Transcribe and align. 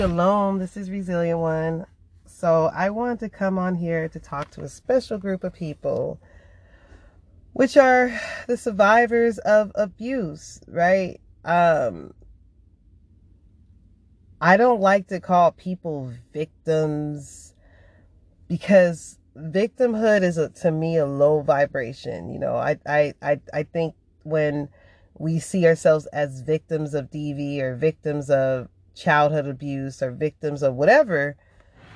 Shalom, 0.00 0.58
this 0.58 0.78
is 0.78 0.90
Resilient 0.90 1.40
One. 1.40 1.84
So, 2.24 2.70
I 2.74 2.88
wanted 2.88 3.20
to 3.20 3.28
come 3.28 3.58
on 3.58 3.74
here 3.74 4.08
to 4.08 4.18
talk 4.18 4.50
to 4.52 4.62
a 4.62 4.68
special 4.70 5.18
group 5.18 5.44
of 5.44 5.52
people, 5.52 6.18
which 7.52 7.76
are 7.76 8.18
the 8.46 8.56
survivors 8.56 9.36
of 9.36 9.70
abuse, 9.74 10.58
right? 10.66 11.20
Um, 11.44 12.14
I 14.40 14.56
don't 14.56 14.80
like 14.80 15.08
to 15.08 15.20
call 15.20 15.52
people 15.52 16.10
victims 16.32 17.54
because 18.48 19.18
victimhood 19.36 20.22
is 20.22 20.38
a, 20.38 20.48
to 20.48 20.70
me 20.70 20.96
a 20.96 21.04
low 21.04 21.42
vibration. 21.42 22.30
You 22.30 22.38
know, 22.38 22.56
I, 22.56 22.78
I, 22.86 23.12
I, 23.20 23.40
I 23.52 23.62
think 23.64 23.94
when 24.22 24.70
we 25.18 25.40
see 25.40 25.66
ourselves 25.66 26.06
as 26.06 26.40
victims 26.40 26.94
of 26.94 27.10
DV 27.10 27.60
or 27.60 27.76
victims 27.76 28.30
of 28.30 28.70
childhood 29.00 29.46
abuse 29.46 30.02
or 30.02 30.10
victims 30.10 30.62
of 30.62 30.74
whatever 30.74 31.36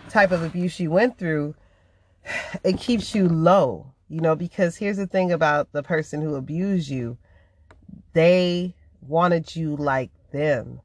type 0.08 0.30
of 0.30 0.42
abuse 0.42 0.80
you 0.80 0.90
went 0.90 1.18
through, 1.18 1.54
it 2.64 2.78
keeps 2.78 3.14
you 3.14 3.28
low, 3.28 3.92
you 4.08 4.20
know, 4.20 4.34
because 4.34 4.76
here's 4.76 4.96
the 4.96 5.06
thing 5.06 5.30
about 5.32 5.72
the 5.72 5.82
person 5.82 6.20
who 6.20 6.34
abused 6.34 6.88
you. 6.88 7.18
They 8.12 8.74
wanted 9.00 9.54
you 9.54 9.76
like 9.76 10.10
them. 10.32 10.80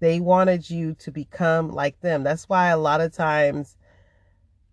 They 0.00 0.20
wanted 0.20 0.68
you 0.68 0.94
to 0.94 1.10
become 1.10 1.70
like 1.70 2.00
them. 2.00 2.22
That's 2.24 2.48
why 2.48 2.68
a 2.68 2.78
lot 2.78 3.00
of 3.00 3.12
times 3.12 3.76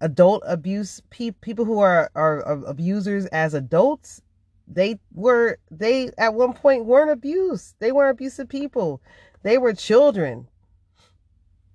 adult 0.01 0.43
abuse 0.45 1.01
pe- 1.09 1.31
people 1.31 1.65
who 1.65 1.79
are, 1.79 2.09
are, 2.15 2.43
are 2.45 2.65
abusers 2.65 3.25
as 3.27 3.53
adults 3.53 4.21
they 4.69 4.99
were 5.13 5.57
they 5.71 6.11
at 6.17 6.33
one 6.33 6.53
point 6.53 6.85
weren't 6.85 7.11
abused 7.11 7.75
they 7.79 7.91
weren't 7.91 8.11
abusive 8.11 8.47
people 8.47 9.01
they 9.41 9.57
were 9.57 9.73
children 9.73 10.47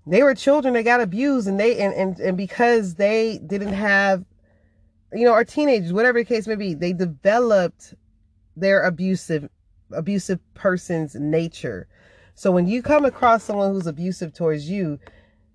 they 0.07 0.23
were 0.23 0.35
children 0.35 0.75
that 0.75 0.83
got 0.83 1.01
abused 1.01 1.49
and 1.49 1.59
they 1.59 1.79
and, 1.79 1.95
and, 1.95 2.19
and 2.21 2.37
because 2.37 2.95
they 2.95 3.39
didn't 3.47 3.73
have 3.73 4.25
you 5.13 5.25
know 5.25 5.33
or 5.33 5.45
teenagers 5.45 5.93
whatever 5.93 6.19
the 6.19 6.25
case 6.25 6.47
may 6.47 6.57
be 6.57 6.75
they 6.75 6.93
developed 6.93 7.95
their 8.57 8.83
abusive 8.83 9.49
abusive 9.93 10.41
person's 10.55 11.15
nature. 11.15 11.87
So 12.35 12.51
when 12.51 12.67
you 12.67 12.83
come 12.83 13.05
across 13.05 13.45
someone 13.45 13.73
who's 13.73 13.87
abusive 13.87 14.33
towards 14.33 14.69
you 14.69 14.99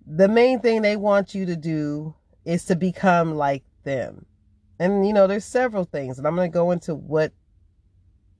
the 0.05 0.27
main 0.27 0.59
thing 0.59 0.81
they 0.81 0.95
want 0.95 1.35
you 1.35 1.45
to 1.45 1.55
do 1.55 2.15
is 2.45 2.65
to 2.65 2.75
become 2.75 3.35
like 3.35 3.63
them. 3.83 4.25
And 4.79 5.05
you 5.05 5.13
know 5.13 5.27
there's 5.27 5.45
several 5.45 5.83
things 5.83 6.17
and 6.17 6.27
i'm 6.27 6.35
going 6.35 6.49
to 6.49 6.53
go 6.53 6.71
into 6.71 6.95
what 6.95 7.33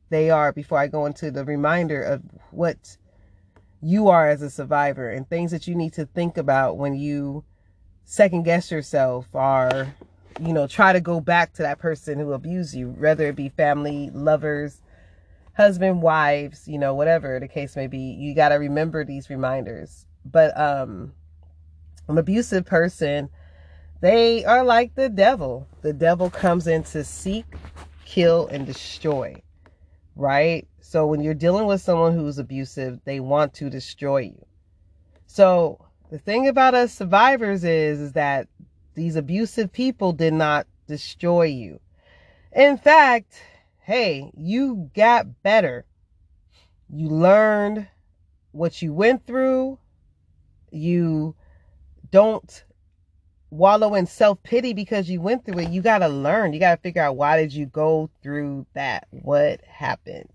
they 0.09 0.29
are 0.29 0.51
before 0.53 0.79
i 0.79 0.87
go 0.87 1.05
into 1.05 1.29
the 1.29 1.45
reminder 1.45 2.01
of 2.01 2.23
what 2.51 2.97
you 3.81 4.09
are 4.09 4.29
as 4.29 4.41
a 4.41 4.49
survivor 4.49 5.09
and 5.09 5.29
things 5.29 5.51
that 5.51 5.67
you 5.67 5.75
need 5.75 5.93
to 5.93 6.05
think 6.05 6.37
about 6.37 6.77
when 6.77 6.95
you 6.95 7.43
second 8.05 8.43
guess 8.43 8.71
yourself 8.71 9.27
or 9.33 9.95
you 10.41 10.53
know 10.53 10.67
try 10.67 10.91
to 10.91 10.99
go 10.99 11.19
back 11.19 11.53
to 11.53 11.61
that 11.61 11.79
person 11.79 12.19
who 12.19 12.33
abused 12.33 12.73
you 12.73 12.89
whether 12.89 13.27
it 13.27 13.35
be 13.35 13.49
family 13.49 14.09
lovers 14.13 14.81
husband 15.55 16.01
wives 16.01 16.67
you 16.67 16.77
know 16.77 16.93
whatever 16.93 17.39
the 17.39 17.47
case 17.47 17.75
may 17.75 17.87
be 17.87 17.99
you 17.99 18.33
got 18.33 18.49
to 18.49 18.55
remember 18.55 19.03
these 19.03 19.29
reminders. 19.29 20.05
But 20.25 20.57
um 20.59 21.13
an 22.07 22.17
abusive 22.17 22.65
person 22.65 23.29
they 24.01 24.45
are 24.45 24.63
like 24.63 24.95
the 24.95 25.09
devil. 25.09 25.67
The 25.81 25.91
devil 25.91 26.29
comes 26.29 26.67
in 26.67 26.83
to 26.85 27.03
seek 27.03 27.45
kill 28.05 28.47
and 28.47 28.65
destroy 28.65 29.41
right? 30.15 30.67
So 30.81 31.05
when 31.05 31.21
you're 31.21 31.33
dealing 31.33 31.65
with 31.65 31.81
someone 31.81 32.13
who's 32.13 32.37
abusive, 32.37 32.99
they 33.05 33.19
want 33.19 33.53
to 33.55 33.69
destroy 33.69 34.19
you. 34.19 34.45
So 35.27 35.85
the 36.09 36.19
thing 36.19 36.47
about 36.47 36.73
us 36.73 36.93
survivors 36.93 37.63
is, 37.63 37.99
is 37.99 38.13
that 38.13 38.47
these 38.95 39.15
abusive 39.15 39.71
people 39.71 40.11
did 40.11 40.33
not 40.33 40.67
destroy 40.87 41.43
you. 41.43 41.79
In 42.51 42.77
fact, 42.77 43.41
hey, 43.81 44.31
you 44.35 44.89
got 44.95 45.43
better. 45.43 45.85
You 46.89 47.09
learned 47.09 47.87
what 48.51 48.81
you 48.81 48.93
went 48.93 49.27
through. 49.27 49.77
You 50.71 51.35
don't 52.11 52.63
wallow 53.51 53.95
in 53.95 54.05
self-pity 54.05 54.73
because 54.73 55.09
you 55.09 55.21
went 55.21 55.45
through 55.45 55.59
it. 55.59 55.69
You 55.69 55.81
got 55.81 55.99
to 55.99 56.07
learn. 56.07 56.53
You 56.53 56.59
got 56.59 56.75
to 56.75 56.81
figure 56.81 57.01
out 57.01 57.15
why 57.15 57.37
did 57.37 57.53
you 57.53 57.65
go 57.65 58.09
through 58.21 58.65
that? 58.73 59.07
What 59.11 59.61
happened? 59.65 60.29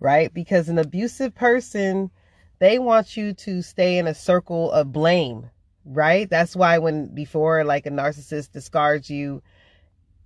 Right? 0.00 0.32
Because 0.32 0.68
an 0.68 0.78
abusive 0.78 1.34
person 1.34 2.10
they 2.58 2.78
want 2.78 3.16
you 3.16 3.32
to 3.32 3.60
stay 3.60 3.98
in 3.98 4.06
a 4.06 4.14
circle 4.14 4.70
of 4.70 4.92
blame. 4.92 5.50
Right? 5.84 6.30
That's 6.30 6.54
why 6.54 6.78
when 6.78 7.08
before 7.08 7.64
like 7.64 7.86
a 7.86 7.90
narcissist 7.90 8.52
discards 8.52 9.10
you 9.10 9.42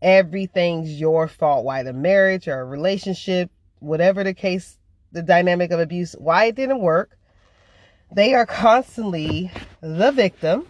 everything's 0.03 1.01
your 1.01 1.29
fault. 1.29 1.65
Why 1.65 1.83
the 1.83 1.93
marriage 1.93 2.49
or 2.49 2.61
a 2.61 2.65
relationship 2.65 3.51
whatever 3.81 4.25
the 4.25 4.35
case 4.35 4.79
the 5.13 5.23
dynamic 5.23 5.71
of 5.71 5.81
abuse 5.81 6.15
why 6.19 6.47
it 6.47 6.57
didn't 6.57 6.81
work. 6.81 7.17
They 8.13 8.35
are 8.35 8.47
constantly 8.47 9.51
the 9.81 10.13
victim 10.13 10.67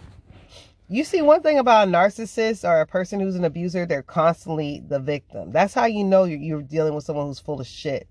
you 0.89 1.03
see 1.05 1.21
one 1.21 1.43
thing 1.43 1.59
about 1.59 1.89
a 1.89 1.91
narcissist 1.91 2.69
or 2.69 2.81
a 2.81 2.87
person 2.87 3.19
who's 3.19 3.35
an 3.35 3.45
abuser 3.45 3.87
they're 3.87 4.03
constantly 4.03 4.83
the 4.87 5.01
victim. 5.01 5.51
That's 5.51 5.75
how 5.75 5.87
you 5.87 6.05
know 6.05 6.25
you're, 6.25 6.63
dealing 6.63 6.95
with 6.95 7.05
someone 7.05 7.27
who's 7.27 7.41
full 7.41 7.61
of 7.61 7.67
shit. 7.67 8.09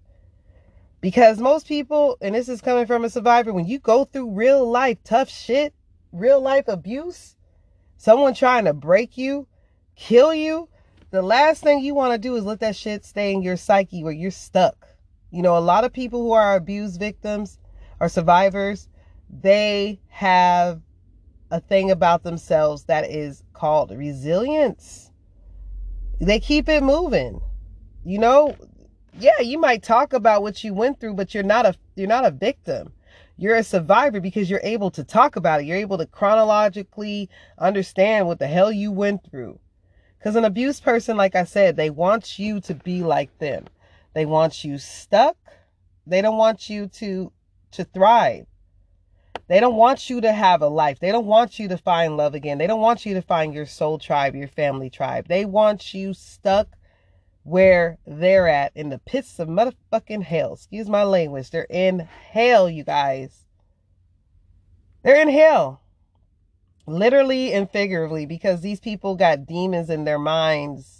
Because 0.99 1.39
most 1.39 1.67
people 1.67 2.17
and 2.21 2.35
this 2.35 2.49
is 2.49 2.61
coming 2.61 2.85
from 2.85 3.05
a 3.05 3.09
survivor 3.09 3.53
when 3.53 3.67
you 3.67 3.79
go 3.79 4.05
through 4.05 4.31
real 4.31 4.69
life 4.69 4.97
tough 5.03 5.29
shit 5.29 5.73
real 6.11 6.41
life 6.41 6.67
abuse 6.67 7.35
someone 7.97 8.33
trying 8.33 8.65
to 8.65 8.73
break 8.73 9.17
you 9.17 9.45
kill 9.95 10.33
you 10.33 10.67
the 11.11 11.21
last 11.21 11.61
thing 11.61 11.79
you 11.79 11.93
want 11.93 12.13
to 12.13 12.17
do 12.17 12.35
is 12.35 12.43
let 12.43 12.61
that 12.61 12.75
shit 12.75 13.05
stay 13.05 13.33
in 13.33 13.41
your 13.41 13.57
psyche 13.57 14.03
where 14.03 14.13
you're 14.13 14.31
stuck. 14.31 14.87
You 15.31 15.43
know 15.43 15.57
a 15.57 15.59
lot 15.59 15.83
of 15.83 15.93
people 15.93 16.21
who 16.21 16.31
are 16.31 16.55
abused 16.55 16.99
victims 16.99 17.59
or 17.99 18.09
survivors 18.09 18.89
they 19.29 19.99
have 20.07 20.81
a 21.51 21.59
thing 21.59 21.91
about 21.91 22.23
themselves 22.23 22.85
that 22.85 23.09
is 23.09 23.43
called 23.53 23.91
resilience. 23.91 25.11
They 26.19 26.39
keep 26.39 26.69
it 26.69 26.83
moving. 26.83 27.41
You 28.03 28.19
know, 28.19 28.55
yeah, 29.19 29.39
you 29.41 29.59
might 29.59 29.83
talk 29.83 30.13
about 30.13 30.41
what 30.41 30.63
you 30.63 30.73
went 30.73 30.99
through, 30.99 31.13
but 31.13 31.33
you're 31.33 31.43
not 31.43 31.65
a 31.65 31.75
you're 31.95 32.07
not 32.07 32.25
a 32.25 32.31
victim. 32.31 32.93
You're 33.37 33.55
a 33.55 33.63
survivor 33.63 34.21
because 34.21 34.49
you're 34.49 34.61
able 34.63 34.91
to 34.91 35.03
talk 35.03 35.35
about 35.35 35.61
it. 35.61 35.65
You're 35.65 35.77
able 35.77 35.97
to 35.97 36.05
chronologically 36.05 37.29
understand 37.57 38.27
what 38.27 38.39
the 38.39 38.47
hell 38.47 38.71
you 38.71 38.91
went 38.91 39.29
through. 39.29 39.59
Cuz 40.23 40.35
an 40.35 40.45
abused 40.45 40.83
person 40.83 41.17
like 41.17 41.35
I 41.35 41.43
said, 41.43 41.75
they 41.75 41.89
want 41.89 42.39
you 42.39 42.59
to 42.61 42.73
be 42.73 43.03
like 43.03 43.37
them. 43.39 43.65
They 44.13 44.25
want 44.25 44.63
you 44.63 44.77
stuck. 44.77 45.37
They 46.07 46.21
don't 46.21 46.37
want 46.37 46.69
you 46.69 46.87
to 46.87 47.31
to 47.71 47.83
thrive. 47.83 48.47
They 49.47 49.59
don't 49.59 49.75
want 49.75 50.09
you 50.09 50.21
to 50.21 50.31
have 50.31 50.61
a 50.61 50.67
life. 50.67 50.99
They 50.99 51.11
don't 51.11 51.27
want 51.27 51.59
you 51.59 51.67
to 51.67 51.77
find 51.77 52.17
love 52.17 52.33
again. 52.33 52.57
They 52.57 52.67
don't 52.67 52.81
want 52.81 53.05
you 53.05 53.13
to 53.13 53.21
find 53.21 53.53
your 53.53 53.67
soul 53.67 53.99
tribe, 53.99 54.35
your 54.35 54.47
family 54.47 54.89
tribe. 54.89 55.27
They 55.27 55.45
want 55.45 55.93
you 55.93 56.13
stuck 56.13 56.69
where 57.43 57.99
they're 58.07 58.47
at 58.47 58.71
in 58.75 58.89
the 58.89 58.97
pits 58.97 59.37
of 59.37 59.47
motherfucking 59.47 60.23
hell. 60.23 60.53
Excuse 60.53 60.89
my 60.89 61.03
language. 61.03 61.51
They're 61.51 61.67
in 61.69 61.99
hell, 61.99 62.67
you 62.67 62.83
guys. 62.83 63.45
They're 65.03 65.21
in 65.21 65.29
hell. 65.29 65.81
Literally 66.87 67.53
and 67.53 67.69
figuratively 67.69 68.25
because 68.25 68.61
these 68.61 68.79
people 68.79 69.15
got 69.15 69.45
demons 69.45 69.91
in 69.91 70.05
their 70.05 70.19
minds 70.19 70.94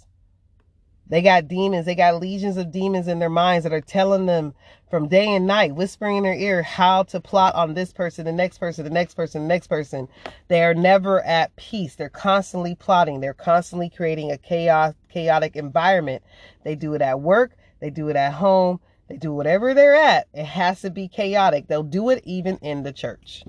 they 1.08 1.22
got 1.22 1.46
demons. 1.46 1.86
They 1.86 1.94
got 1.94 2.20
legions 2.20 2.56
of 2.56 2.72
demons 2.72 3.06
in 3.06 3.20
their 3.20 3.30
minds 3.30 3.62
that 3.64 3.72
are 3.72 3.80
telling 3.80 4.26
them 4.26 4.54
from 4.90 5.08
day 5.08 5.34
and 5.34 5.46
night, 5.46 5.74
whispering 5.74 6.16
in 6.16 6.22
their 6.24 6.34
ear 6.34 6.62
how 6.62 7.04
to 7.04 7.20
plot 7.20 7.54
on 7.54 7.74
this 7.74 7.92
person, 7.92 8.24
the 8.24 8.32
next 8.32 8.58
person, 8.58 8.84
the 8.84 8.90
next 8.90 9.14
person, 9.14 9.42
the 9.42 9.48
next 9.48 9.68
person. 9.68 10.08
They 10.48 10.64
are 10.64 10.74
never 10.74 11.22
at 11.24 11.54
peace. 11.56 11.94
They're 11.94 12.08
constantly 12.08 12.74
plotting. 12.74 13.20
They're 13.20 13.34
constantly 13.34 13.88
creating 13.88 14.32
a 14.32 14.38
chaos, 14.38 14.94
chaotic 15.08 15.54
environment. 15.54 16.22
They 16.64 16.74
do 16.74 16.94
it 16.94 17.02
at 17.02 17.20
work. 17.20 17.52
They 17.80 17.90
do 17.90 18.08
it 18.08 18.16
at 18.16 18.32
home. 18.32 18.80
They 19.08 19.16
do 19.16 19.32
whatever 19.32 19.74
they're 19.74 19.94
at. 19.94 20.26
It 20.34 20.46
has 20.46 20.80
to 20.80 20.90
be 20.90 21.06
chaotic. 21.06 21.68
They'll 21.68 21.84
do 21.84 22.10
it 22.10 22.22
even 22.24 22.56
in 22.58 22.82
the 22.82 22.92
church. 22.92 23.44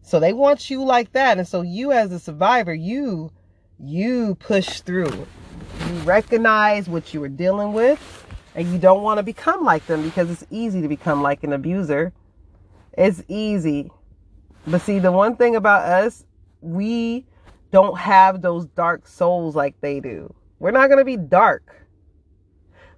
So 0.00 0.18
they 0.18 0.32
want 0.32 0.70
you 0.70 0.82
like 0.82 1.12
that. 1.12 1.36
And 1.36 1.46
so 1.46 1.60
you 1.60 1.92
as 1.92 2.10
a 2.12 2.18
survivor, 2.18 2.72
you, 2.72 3.32
you 3.78 4.34
push 4.36 4.80
through 4.80 5.26
you 5.88 5.94
recognize 6.00 6.88
what 6.88 7.12
you 7.12 7.20
were 7.20 7.28
dealing 7.28 7.72
with 7.72 8.26
and 8.54 8.70
you 8.70 8.78
don't 8.78 9.02
want 9.02 9.18
to 9.18 9.22
become 9.22 9.64
like 9.64 9.86
them 9.86 10.02
because 10.02 10.30
it's 10.30 10.44
easy 10.50 10.82
to 10.82 10.88
become 10.88 11.22
like 11.22 11.42
an 11.44 11.52
abuser. 11.52 12.12
It's 12.96 13.22
easy. 13.28 13.90
But 14.66 14.82
see, 14.82 14.98
the 14.98 15.12
one 15.12 15.36
thing 15.36 15.56
about 15.56 15.82
us, 15.82 16.24
we 16.60 17.26
don't 17.70 17.98
have 17.98 18.42
those 18.42 18.66
dark 18.66 19.06
souls 19.06 19.56
like 19.56 19.80
they 19.80 20.00
do. 20.00 20.32
We're 20.58 20.70
not 20.70 20.88
going 20.88 20.98
to 20.98 21.04
be 21.04 21.16
dark. 21.16 21.86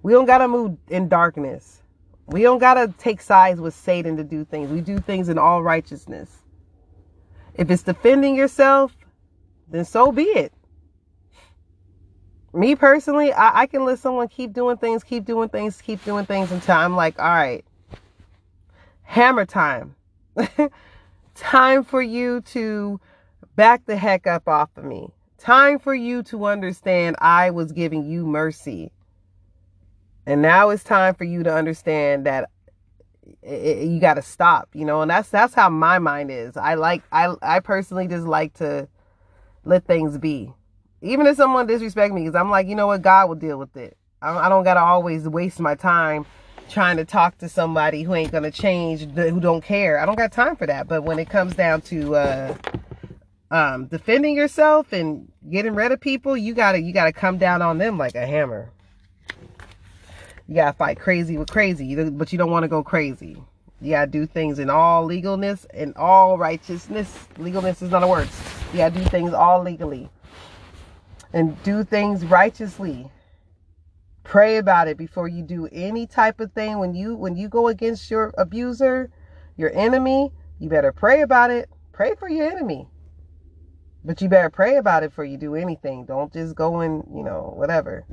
We 0.02 0.12
don't 0.12 0.26
got 0.26 0.38
to 0.38 0.48
move 0.48 0.76
in 0.88 1.08
darkness. 1.08 1.82
We 2.26 2.42
don't 2.42 2.58
got 2.58 2.74
to 2.74 2.92
take 2.98 3.20
sides 3.20 3.60
with 3.60 3.74
Satan 3.74 4.16
to 4.16 4.24
do 4.24 4.44
things. 4.44 4.70
We 4.70 4.80
do 4.80 4.98
things 4.98 5.28
in 5.28 5.38
all 5.38 5.62
righteousness. 5.62 6.42
If 7.54 7.70
it's 7.70 7.82
defending 7.82 8.34
yourself, 8.34 8.94
then 9.68 9.84
so 9.84 10.10
be 10.10 10.24
it. 10.24 10.52
Me 12.54 12.76
personally, 12.76 13.32
I, 13.32 13.62
I 13.62 13.66
can 13.66 13.84
let 13.84 13.98
someone 13.98 14.28
keep 14.28 14.52
doing 14.52 14.76
things, 14.76 15.02
keep 15.02 15.24
doing 15.24 15.48
things, 15.48 15.82
keep 15.82 16.04
doing 16.04 16.24
things 16.24 16.52
until 16.52 16.76
I'm 16.76 16.94
like, 16.94 17.18
all 17.18 17.26
right, 17.26 17.64
hammer 19.02 19.44
time. 19.44 19.96
time 21.34 21.82
for 21.82 22.00
you 22.00 22.40
to 22.42 23.00
back 23.56 23.84
the 23.86 23.96
heck 23.96 24.28
up 24.28 24.48
off 24.48 24.70
of 24.76 24.84
me. 24.84 25.10
Time 25.36 25.80
for 25.80 25.94
you 25.94 26.22
to 26.24 26.46
understand 26.46 27.16
I 27.18 27.50
was 27.50 27.72
giving 27.72 28.08
you 28.08 28.24
mercy. 28.24 28.92
And 30.24 30.40
now 30.40 30.70
it's 30.70 30.84
time 30.84 31.14
for 31.14 31.24
you 31.24 31.42
to 31.42 31.52
understand 31.52 32.24
that 32.24 32.50
it, 33.42 33.48
it, 33.52 33.88
you 33.88 34.00
got 34.00 34.14
to 34.14 34.22
stop, 34.22 34.68
you 34.74 34.84
know, 34.84 35.02
and 35.02 35.10
that's 35.10 35.28
that's 35.28 35.54
how 35.54 35.68
my 35.68 35.98
mind 35.98 36.30
is. 36.30 36.56
I 36.56 36.74
like 36.74 37.02
I 37.12 37.34
I 37.42 37.60
personally 37.60 38.06
just 38.06 38.26
like 38.26 38.54
to 38.54 38.88
let 39.64 39.86
things 39.86 40.18
be. 40.18 40.52
Even 41.04 41.26
if 41.26 41.36
someone 41.36 41.66
disrespect 41.66 42.14
me 42.14 42.22
because 42.22 42.34
I'm 42.34 42.50
like, 42.50 42.66
you 42.66 42.74
know 42.74 42.86
what, 42.86 43.02
God 43.02 43.28
will 43.28 43.36
deal 43.36 43.58
with 43.58 43.76
it. 43.76 43.98
I, 44.22 44.48
don't 44.48 44.64
got 44.64 44.74
to 44.74 44.80
always 44.80 45.28
waste 45.28 45.60
my 45.60 45.74
time 45.74 46.24
trying 46.70 46.96
to 46.96 47.04
talk 47.04 47.36
to 47.38 47.48
somebody 47.48 48.02
who 48.02 48.14
ain't 48.14 48.32
to 48.32 48.50
change, 48.50 49.02
who 49.14 49.38
don't 49.38 49.62
care. 49.62 49.98
I 49.98 50.06
don't 50.06 50.16
got 50.16 50.32
time 50.32 50.56
for 50.56 50.66
that. 50.66 50.88
But 50.88 51.04
when 51.04 51.18
it 51.18 51.28
comes 51.28 51.54
down 51.54 51.82
to 51.82 52.16
uh 52.16 52.54
um, 53.50 53.86
defending 53.86 54.34
yourself 54.34 54.94
and 54.94 55.30
getting 55.50 55.74
rid 55.74 55.92
of 55.92 56.00
people, 56.00 56.38
you 56.38 56.54
gotta 56.54 56.80
you 56.80 56.94
gotta 56.94 57.12
come 57.12 57.36
down 57.36 57.60
on 57.60 57.76
them 57.76 57.98
like 57.98 58.14
a 58.14 58.26
hammer. 58.26 58.70
You 60.48 60.54
gotta 60.54 60.72
fight 60.72 60.98
crazy 60.98 61.36
with 61.36 61.50
crazy, 61.50 61.94
but 62.10 62.32
you 62.32 62.38
don't 62.38 62.50
want 62.50 62.62
to 62.62 62.68
go 62.68 62.82
crazy. 62.82 63.36
You 63.82 63.90
gotta 63.90 64.10
do 64.10 64.24
things 64.24 64.58
in 64.58 64.70
all 64.70 65.06
legalness 65.06 65.66
and 65.74 65.94
all 65.96 66.38
righteousness. 66.38 67.14
Legalness 67.36 67.82
is 67.82 67.90
not 67.90 68.02
a 68.02 68.06
word. 68.06 68.28
You 68.72 68.78
gotta 68.78 68.98
do 68.98 69.04
things 69.04 69.34
all 69.34 69.62
legally 69.62 70.08
and 71.34 71.62
do 71.62 71.84
things 71.84 72.24
righteously. 72.24 73.10
Pray 74.22 74.56
about 74.56 74.88
it 74.88 74.96
before 74.96 75.28
you 75.28 75.42
do 75.42 75.68
any 75.70 76.06
type 76.06 76.40
of 76.40 76.52
thing. 76.52 76.78
When 76.78 76.94
you 76.94 77.14
when 77.14 77.36
you 77.36 77.50
go 77.50 77.68
against 77.68 78.10
your 78.10 78.32
abuser, 78.38 79.10
your 79.58 79.70
enemy, 79.74 80.32
you 80.58 80.70
better 80.70 80.92
pray 80.92 81.20
about 81.20 81.50
it. 81.50 81.68
Pray 81.92 82.14
for 82.14 82.30
your 82.30 82.50
enemy 82.50 82.88
but 84.04 84.20
you 84.20 84.28
better 84.28 84.50
pray 84.50 84.76
about 84.76 85.02
it 85.02 85.10
before 85.10 85.24
you 85.24 85.38
do 85.38 85.54
anything. 85.54 86.04
Don't 86.04 86.32
just 86.32 86.54
go 86.54 86.80
and, 86.80 87.04
you 87.14 87.24
know, 87.24 87.52
whatever. 87.56 88.04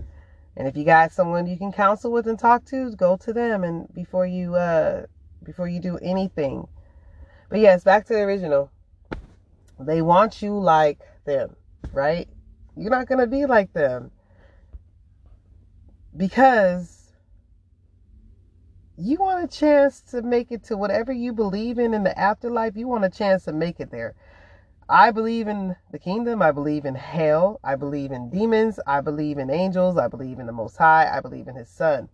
And 0.55 0.67
if 0.67 0.77
you 0.77 0.85
got 0.85 1.11
someone 1.11 1.47
you 1.47 1.57
can 1.57 1.71
counsel 1.71 2.11
with 2.11 2.27
and 2.27 2.39
talk 2.39 2.65
to, 2.65 2.91
go 2.95 3.17
to 3.17 3.33
them 3.33 3.63
and 3.63 3.93
before 3.93 4.25
you 4.25 4.55
uh 4.55 5.05
before 5.43 5.67
you 5.67 5.79
do 5.79 5.97
anything. 5.97 6.67
But 7.49 7.59
yes, 7.59 7.83
back 7.83 8.05
to 8.05 8.13
the 8.13 8.21
original. 8.21 8.71
They 9.79 10.01
want 10.01 10.41
you 10.41 10.57
like 10.57 10.99
them, 11.25 11.55
right? 11.91 12.29
You're 12.75 12.91
not 12.91 13.07
going 13.07 13.19
to 13.19 13.27
be 13.27 13.45
like 13.45 13.73
them. 13.73 14.11
Because 16.15 17.13
you 18.97 19.17
want 19.17 19.43
a 19.43 19.47
chance 19.47 20.01
to 20.11 20.21
make 20.21 20.51
it 20.51 20.63
to 20.65 20.77
whatever 20.77 21.11
you 21.11 21.33
believe 21.33 21.79
in 21.79 21.93
in 21.93 22.03
the 22.03 22.17
afterlife. 22.17 22.75
You 22.75 22.87
want 22.87 23.05
a 23.05 23.09
chance 23.09 23.45
to 23.45 23.53
make 23.53 23.79
it 23.79 23.91
there. 23.91 24.13
I 24.89 25.11
believe 25.11 25.47
in 25.47 25.75
the 25.91 25.99
kingdom. 25.99 26.41
I 26.41 26.51
believe 26.51 26.85
in 26.85 26.95
hell. 26.95 27.59
I 27.63 27.75
believe 27.75 28.11
in 28.11 28.29
demons. 28.29 28.79
I 28.85 29.01
believe 29.01 29.37
in 29.37 29.49
angels. 29.49 29.97
I 29.97 30.07
believe 30.07 30.39
in 30.39 30.45
the 30.45 30.51
Most 30.51 30.77
High. 30.77 31.09
I 31.11 31.21
believe 31.21 31.47
in 31.47 31.55
His 31.55 31.69
Son. 31.69 32.09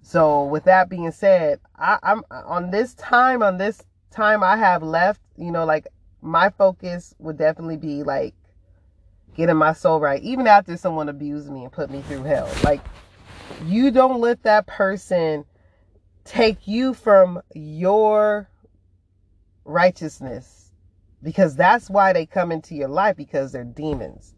So, 0.00 0.44
with 0.44 0.64
that 0.64 0.88
being 0.88 1.10
said, 1.10 1.60
I, 1.76 1.98
I'm 2.02 2.22
on 2.30 2.70
this 2.70 2.94
time, 2.94 3.42
on 3.42 3.58
this 3.58 3.82
time 4.10 4.42
I 4.42 4.56
have 4.56 4.82
left, 4.82 5.20
you 5.36 5.50
know, 5.50 5.64
like 5.64 5.88
my 6.22 6.48
focus 6.48 7.14
would 7.18 7.36
definitely 7.36 7.76
be 7.76 8.02
like 8.02 8.34
getting 9.36 9.56
my 9.56 9.72
soul 9.72 10.00
right, 10.00 10.22
even 10.22 10.46
after 10.46 10.76
someone 10.76 11.08
abused 11.08 11.50
me 11.50 11.64
and 11.64 11.72
put 11.72 11.90
me 11.90 12.02
through 12.02 12.24
hell. 12.24 12.50
Like, 12.64 12.80
you 13.66 13.90
don't 13.90 14.20
let 14.20 14.42
that 14.42 14.66
person 14.66 15.44
take 16.24 16.66
you 16.66 16.92
from 16.94 17.40
your 17.54 18.50
righteousness 19.64 20.72
because 21.22 21.56
that's 21.56 21.90
why 21.90 22.12
they 22.12 22.26
come 22.26 22.50
into 22.50 22.74
your 22.74 22.88
life 22.88 23.16
because 23.16 23.52
they're 23.52 23.64
demons. 23.64 24.34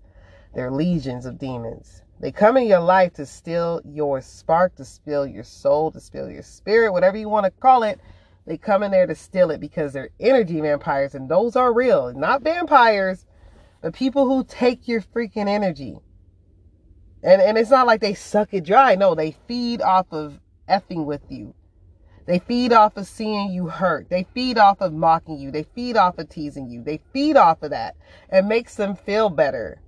They're 0.55 0.71
legions 0.71 1.27
of 1.27 1.39
demons. 1.39 2.03
They 2.21 2.33
come 2.33 2.57
in 2.57 2.67
your 2.67 2.81
life 2.81 3.13
to 3.15 3.27
steal 3.27 3.81
your 3.85 4.21
spark, 4.21 4.75
to 4.77 4.85
steal 4.85 5.27
your 5.27 5.45
soul, 5.45 5.93
to 5.93 6.01
steal 6.01 6.29
your 6.31 6.43
spirit, 6.43 6.93
whatever 6.93 7.17
you 7.17 7.29
want 7.29 7.45
to 7.45 7.51
call 7.51 7.85
it. 7.85 8.01
They 8.47 8.57
come 8.57 8.83
in 8.83 8.91
there 8.91 9.07
to 9.07 9.15
steal 9.15 9.51
it 9.51 9.61
because 9.61 9.93
they're 9.93 10.11
energy 10.19 10.61
vampires, 10.61 11.15
and 11.15 11.29
those 11.29 11.55
are 11.55 11.73
real. 11.73 12.13
Not 12.15 12.43
vampires, 12.43 13.27
but 13.81 13.95
people 13.95 14.27
who 14.27 14.45
take 14.45 14.89
your 14.89 15.01
freaking 15.01 15.49
energy. 15.49 15.99
And 17.23 17.43
and 17.43 17.59
it's 17.59 17.71
not 17.71 17.87
like 17.87 18.01
they 18.01 18.15
suck 18.15 18.53
it 18.53 18.65
dry. 18.65 18.95
No, 18.95 19.15
they 19.15 19.37
feed 19.47 19.83
off 19.83 20.07
of 20.13 20.41
effing 20.69 21.05
with 21.05 21.23
you. 21.29 21.55
They 22.27 22.39
feed 22.39 22.73
off 22.73 22.97
of 22.97 23.07
seeing 23.07 23.51
you 23.51 23.69
hurt. 23.69 24.11
They 24.11 24.25
feed 24.35 24.59
off 24.59 24.83
of 24.83 24.93
mocking 24.93 25.39
you. 25.39 25.51
They 25.51 25.63
feed 25.63 25.97
off 25.97 26.19
of 26.19 26.29
teasing 26.29 26.69
you. 26.69 26.83
They 26.83 27.01
feed 27.13 27.37
off 27.37 27.63
of 27.63 27.71
that. 27.71 27.97
It 28.31 28.45
makes 28.45 28.75
them 28.75 28.95
feel 28.95 29.31
better. 29.31 29.81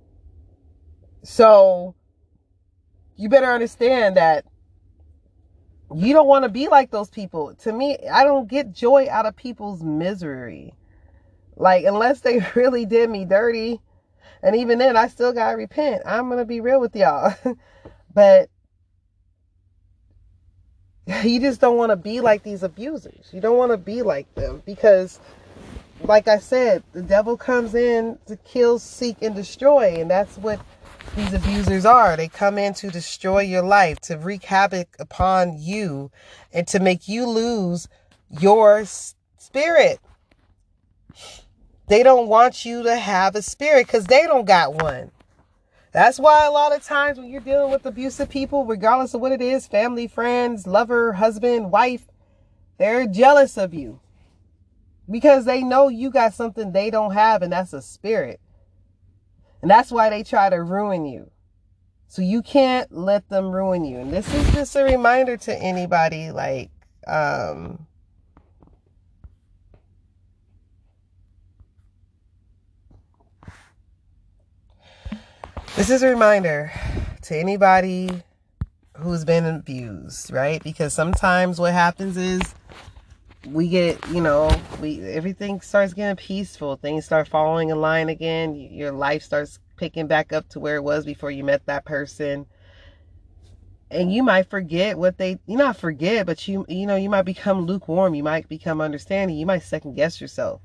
So 1.23 1.93
you 3.15 3.29
better 3.29 3.51
understand 3.51 4.17
that 4.17 4.45
you 5.93 6.13
don't 6.13 6.27
want 6.27 6.43
to 6.43 6.49
be 6.49 6.67
like 6.67 6.89
those 6.89 7.09
people. 7.09 7.53
To 7.55 7.71
me, 7.71 7.97
I 8.11 8.23
don't 8.23 8.49
get 8.49 8.71
joy 8.71 9.07
out 9.09 9.27
of 9.27 9.35
people's 9.35 9.83
misery. 9.83 10.73
Like, 11.55 11.85
unless 11.85 12.21
they 12.21 12.39
really 12.55 12.85
did 12.85 13.09
me 13.09 13.25
dirty. 13.25 13.81
And 14.43 14.55
even 14.55 14.79
then, 14.79 14.97
I 14.97 15.07
still 15.07 15.33
got 15.33 15.51
to 15.51 15.57
repent. 15.57 16.01
I'm 16.05 16.27
going 16.27 16.39
to 16.39 16.45
be 16.45 16.61
real 16.61 16.79
with 16.79 16.95
y'all. 16.95 17.35
but 18.13 18.49
you 21.23 21.39
just 21.39 21.61
don't 21.61 21.77
want 21.77 21.91
to 21.91 21.95
be 21.95 22.21
like 22.21 22.43
these 22.43 22.63
abusers. 22.63 23.29
You 23.31 23.41
don't 23.41 23.57
want 23.57 23.71
to 23.71 23.77
be 23.77 24.01
like 24.01 24.33
them 24.35 24.61
because, 24.65 25.19
like 26.03 26.27
I 26.27 26.39
said, 26.39 26.83
the 26.93 27.01
devil 27.01 27.37
comes 27.37 27.75
in 27.75 28.17
to 28.27 28.35
kill, 28.37 28.79
seek, 28.79 29.21
and 29.21 29.35
destroy. 29.35 29.99
And 29.99 30.09
that's 30.09 30.37
what 30.37 30.59
these 31.15 31.33
abusers 31.33 31.85
are. 31.85 32.15
They 32.15 32.27
come 32.27 32.57
in 32.57 32.73
to 32.75 32.89
destroy 32.89 33.41
your 33.41 33.63
life, 33.63 33.99
to 34.01 34.17
wreak 34.17 34.43
havoc 34.43 34.95
upon 34.99 35.59
you, 35.59 36.11
and 36.53 36.67
to 36.67 36.79
make 36.79 37.07
you 37.07 37.27
lose 37.27 37.87
your 38.29 38.85
spirit. 38.85 39.99
They 41.87 42.03
don't 42.03 42.27
want 42.27 42.65
you 42.65 42.83
to 42.83 42.95
have 42.95 43.35
a 43.35 43.41
spirit 43.41 43.87
because 43.87 44.05
they 44.05 44.23
don't 44.23 44.45
got 44.45 44.73
one. 44.73 45.11
That's 45.91 46.19
why 46.19 46.45
a 46.45 46.51
lot 46.51 46.73
of 46.73 46.83
times 46.83 47.17
when 47.17 47.29
you're 47.29 47.41
dealing 47.41 47.71
with 47.71 47.85
abusive 47.85 48.29
people, 48.29 48.65
regardless 48.65 49.13
of 49.13 49.19
what 49.21 49.33
it 49.33 49.41
is 49.41 49.67
family, 49.67 50.07
friends, 50.07 50.65
lover, 50.65 51.13
husband, 51.13 51.71
wife 51.71 52.07
they're 52.81 53.05
jealous 53.05 53.57
of 53.57 53.75
you 53.75 53.99
because 55.07 55.45
they 55.45 55.61
know 55.61 55.87
you 55.87 56.09
got 56.09 56.33
something 56.33 56.71
they 56.71 56.89
don't 56.89 57.13
have, 57.13 57.43
and 57.43 57.53
that's 57.53 57.73
a 57.73 57.81
spirit. 57.81 58.39
And 59.61 59.69
that's 59.69 59.91
why 59.91 60.09
they 60.09 60.23
try 60.23 60.49
to 60.49 60.63
ruin 60.63 61.05
you. 61.05 61.29
So 62.07 62.23
you 62.23 62.41
can't 62.41 62.91
let 62.91 63.29
them 63.29 63.51
ruin 63.51 63.85
you. 63.85 63.99
And 63.99 64.11
this 64.11 64.33
is 64.33 64.51
just 64.51 64.75
a 64.75 64.83
reminder 64.83 65.37
to 65.37 65.55
anybody 65.55 66.31
like, 66.31 66.71
um, 67.05 67.85
This 75.77 75.89
is 75.89 76.03
a 76.03 76.09
reminder 76.09 76.69
to 77.21 77.35
anybody 77.35 78.09
who's 78.97 79.23
been 79.23 79.45
abused, 79.45 80.29
right? 80.29 80.61
Because 80.61 80.93
sometimes 80.93 81.61
what 81.61 81.71
happens 81.71 82.17
is 82.17 82.41
we 83.47 83.69
get, 83.69 83.97
you 84.09 84.19
know, 84.19 84.51
we 84.81 85.01
everything 85.01 85.61
starts 85.61 85.93
getting 85.93 86.17
peaceful. 86.17 86.75
Things 86.75 87.05
start 87.05 87.29
falling 87.29 87.69
in 87.69 87.79
line 87.79 88.09
again. 88.09 88.53
Your 88.53 88.91
life 88.91 89.23
starts 89.23 89.59
picking 89.77 90.07
back 90.07 90.33
up 90.33 90.49
to 90.49 90.59
where 90.59 90.75
it 90.75 90.83
was 90.83 91.05
before 91.05 91.31
you 91.31 91.45
met 91.45 91.65
that 91.67 91.85
person. 91.85 92.47
And 93.89 94.13
you 94.13 94.23
might 94.23 94.49
forget 94.49 94.97
what 94.97 95.17
they 95.17 95.39
you 95.47 95.57
not 95.57 95.77
forget, 95.77 96.25
but 96.25 96.49
you 96.49 96.65
you 96.67 96.85
know, 96.85 96.97
you 96.97 97.09
might 97.09 97.23
become 97.23 97.65
lukewarm, 97.65 98.13
you 98.13 98.23
might 98.23 98.49
become 98.49 98.81
understanding, 98.81 99.37
you 99.37 99.45
might 99.45 99.63
second 99.63 99.95
guess 99.95 100.19
yourself. 100.19 100.61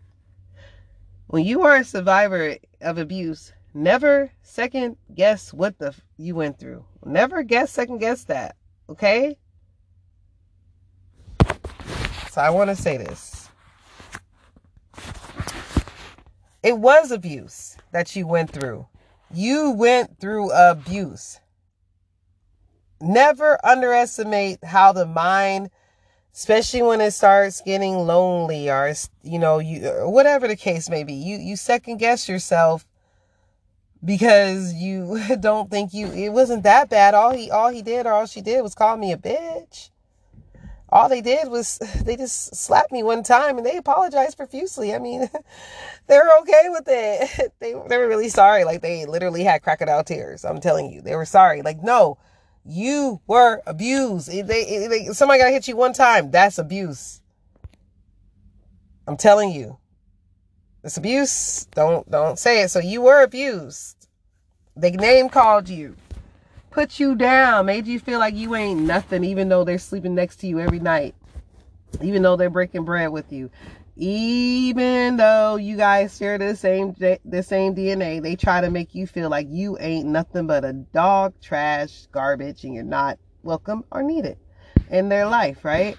When 1.28 1.44
you 1.44 1.62
are 1.62 1.76
a 1.76 1.84
survivor 1.84 2.56
of 2.80 2.98
abuse, 2.98 3.52
Never 3.76 4.30
second 4.40 4.96
guess 5.14 5.52
what 5.52 5.78
the 5.78 5.94
you 6.16 6.34
went 6.34 6.58
through. 6.58 6.86
Never 7.04 7.42
guess 7.42 7.70
second 7.70 7.98
guess 7.98 8.24
that. 8.24 8.56
Okay? 8.88 9.36
So 12.30 12.40
I 12.40 12.48
want 12.48 12.70
to 12.70 12.74
say 12.74 12.96
this. 12.96 13.50
It 16.62 16.78
was 16.78 17.10
abuse 17.10 17.76
that 17.92 18.16
you 18.16 18.26
went 18.26 18.50
through. 18.50 18.86
You 19.30 19.72
went 19.72 20.18
through 20.20 20.52
abuse. 20.52 21.40
Never 22.98 23.58
underestimate 23.62 24.64
how 24.64 24.92
the 24.92 25.04
mind 25.04 25.68
especially 26.32 26.80
when 26.80 27.02
it 27.02 27.10
starts 27.10 27.60
getting 27.60 28.06
lonely 28.06 28.70
or 28.70 28.94
you 29.22 29.38
know 29.38 29.58
you 29.58 29.80
whatever 30.04 30.46
the 30.48 30.56
case 30.56 30.90
may 30.90 31.02
be 31.02 31.14
you 31.14 31.38
you 31.38 31.56
second 31.56 31.96
guess 31.96 32.28
yourself 32.28 32.86
because 34.04 34.74
you 34.74 35.20
don't 35.40 35.70
think 35.70 35.92
you 35.94 36.08
it 36.08 36.30
wasn't 36.30 36.62
that 36.62 36.88
bad 36.90 37.14
all 37.14 37.32
he 37.32 37.50
all 37.50 37.70
he 37.70 37.82
did 37.82 38.06
or 38.06 38.12
all 38.12 38.26
she 38.26 38.40
did 38.40 38.62
was 38.62 38.74
call 38.74 38.96
me 38.96 39.12
a 39.12 39.16
bitch 39.16 39.90
all 40.88 41.08
they 41.08 41.20
did 41.20 41.48
was 41.48 41.78
they 42.04 42.16
just 42.16 42.54
slapped 42.54 42.92
me 42.92 43.02
one 43.02 43.22
time 43.22 43.56
and 43.56 43.66
they 43.66 43.76
apologized 43.76 44.36
profusely 44.36 44.94
i 44.94 44.98
mean 44.98 45.20
they 46.06 46.16
were 46.16 46.30
okay 46.40 46.64
with 46.68 46.84
it 46.86 47.52
they, 47.58 47.74
they 47.88 47.96
were 47.96 48.08
really 48.08 48.28
sorry 48.28 48.64
like 48.64 48.82
they 48.82 49.06
literally 49.06 49.42
had 49.42 49.62
crocodile 49.62 50.04
tears 50.04 50.44
i'm 50.44 50.60
telling 50.60 50.90
you 50.90 51.00
they 51.00 51.16
were 51.16 51.24
sorry 51.24 51.62
like 51.62 51.82
no 51.82 52.18
you 52.68 53.20
were 53.26 53.62
abused. 53.66 54.28
They, 54.28 54.42
they, 54.42 55.06
somebody 55.12 55.40
got 55.40 55.46
to 55.46 55.52
hit 55.52 55.68
you 55.68 55.76
one 55.76 55.92
time. 55.92 56.30
That's 56.30 56.58
abuse. 56.58 57.20
I'm 59.06 59.16
telling 59.16 59.52
you. 59.52 59.78
It's 60.86 60.96
abuse. 60.96 61.66
Don't 61.72 62.08
don't 62.10 62.38
say 62.38 62.62
it. 62.62 62.70
So 62.70 62.78
you 62.78 63.02
were 63.02 63.22
abused. 63.22 64.08
They 64.76 64.92
name 64.92 65.28
called 65.28 65.68
you. 65.68 65.96
Put 66.70 67.00
you 67.00 67.16
down. 67.16 67.66
Made 67.66 67.86
you 67.86 67.98
feel 67.98 68.20
like 68.20 68.34
you 68.34 68.54
ain't 68.54 68.80
nothing 68.80 69.24
even 69.24 69.48
though 69.48 69.64
they're 69.64 69.78
sleeping 69.78 70.14
next 70.14 70.36
to 70.36 70.46
you 70.46 70.60
every 70.60 70.78
night. 70.78 71.14
Even 72.00 72.22
though 72.22 72.36
they're 72.36 72.50
breaking 72.50 72.84
bread 72.84 73.10
with 73.10 73.32
you 73.32 73.50
even 73.96 75.16
though 75.16 75.56
you 75.56 75.74
guys 75.74 76.16
share 76.16 76.36
the 76.36 76.54
same 76.54 76.94
the 77.24 77.42
same 77.42 77.74
DNA, 77.74 78.22
they 78.22 78.36
try 78.36 78.60
to 78.60 78.70
make 78.70 78.94
you 78.94 79.06
feel 79.06 79.30
like 79.30 79.46
you 79.50 79.78
ain't 79.80 80.06
nothing 80.06 80.46
but 80.46 80.64
a 80.64 80.74
dog, 80.74 81.32
trash, 81.40 82.06
garbage, 82.12 82.64
and 82.64 82.74
you're 82.74 82.84
not 82.84 83.18
welcome 83.42 83.84
or 83.90 84.02
needed 84.02 84.36
in 84.90 85.08
their 85.08 85.26
life, 85.26 85.64
right? 85.64 85.96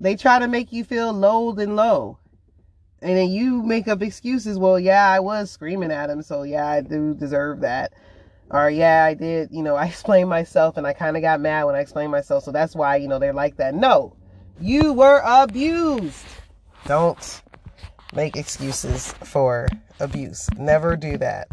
They 0.00 0.16
try 0.16 0.40
to 0.40 0.48
make 0.48 0.72
you 0.72 0.82
feel 0.82 1.12
loathed 1.12 1.60
and 1.60 1.76
low. 1.76 2.18
And 3.02 3.16
then 3.16 3.28
you 3.28 3.62
make 3.62 3.88
up 3.88 4.02
excuses. 4.02 4.58
Well, 4.58 4.78
yeah, 4.78 5.08
I 5.08 5.20
was 5.20 5.50
screaming 5.50 5.90
at 5.90 6.10
him, 6.10 6.22
so 6.22 6.42
yeah, 6.42 6.66
I 6.66 6.80
do 6.80 7.14
deserve 7.14 7.60
that. 7.60 7.92
Or 8.50 8.70
yeah, 8.70 9.04
I 9.04 9.14
did, 9.14 9.50
you 9.52 9.62
know, 9.62 9.76
I 9.76 9.86
explained 9.86 10.30
myself 10.30 10.76
and 10.76 10.86
I 10.86 10.92
kind 10.92 11.16
of 11.16 11.22
got 11.22 11.40
mad 11.40 11.64
when 11.64 11.74
I 11.74 11.80
explained 11.80 12.12
myself, 12.12 12.44
so 12.44 12.52
that's 12.52 12.74
why, 12.74 12.96
you 12.96 13.08
know, 13.08 13.18
they're 13.18 13.32
like 13.32 13.56
that. 13.56 13.74
No. 13.74 14.16
You 14.58 14.94
were 14.94 15.20
abused 15.24 16.24
don't 16.86 17.42
make 18.14 18.36
excuses 18.36 19.12
for 19.24 19.66
abuse. 19.98 20.48
Never 20.56 20.96
do 20.96 21.18
that. 21.18 21.48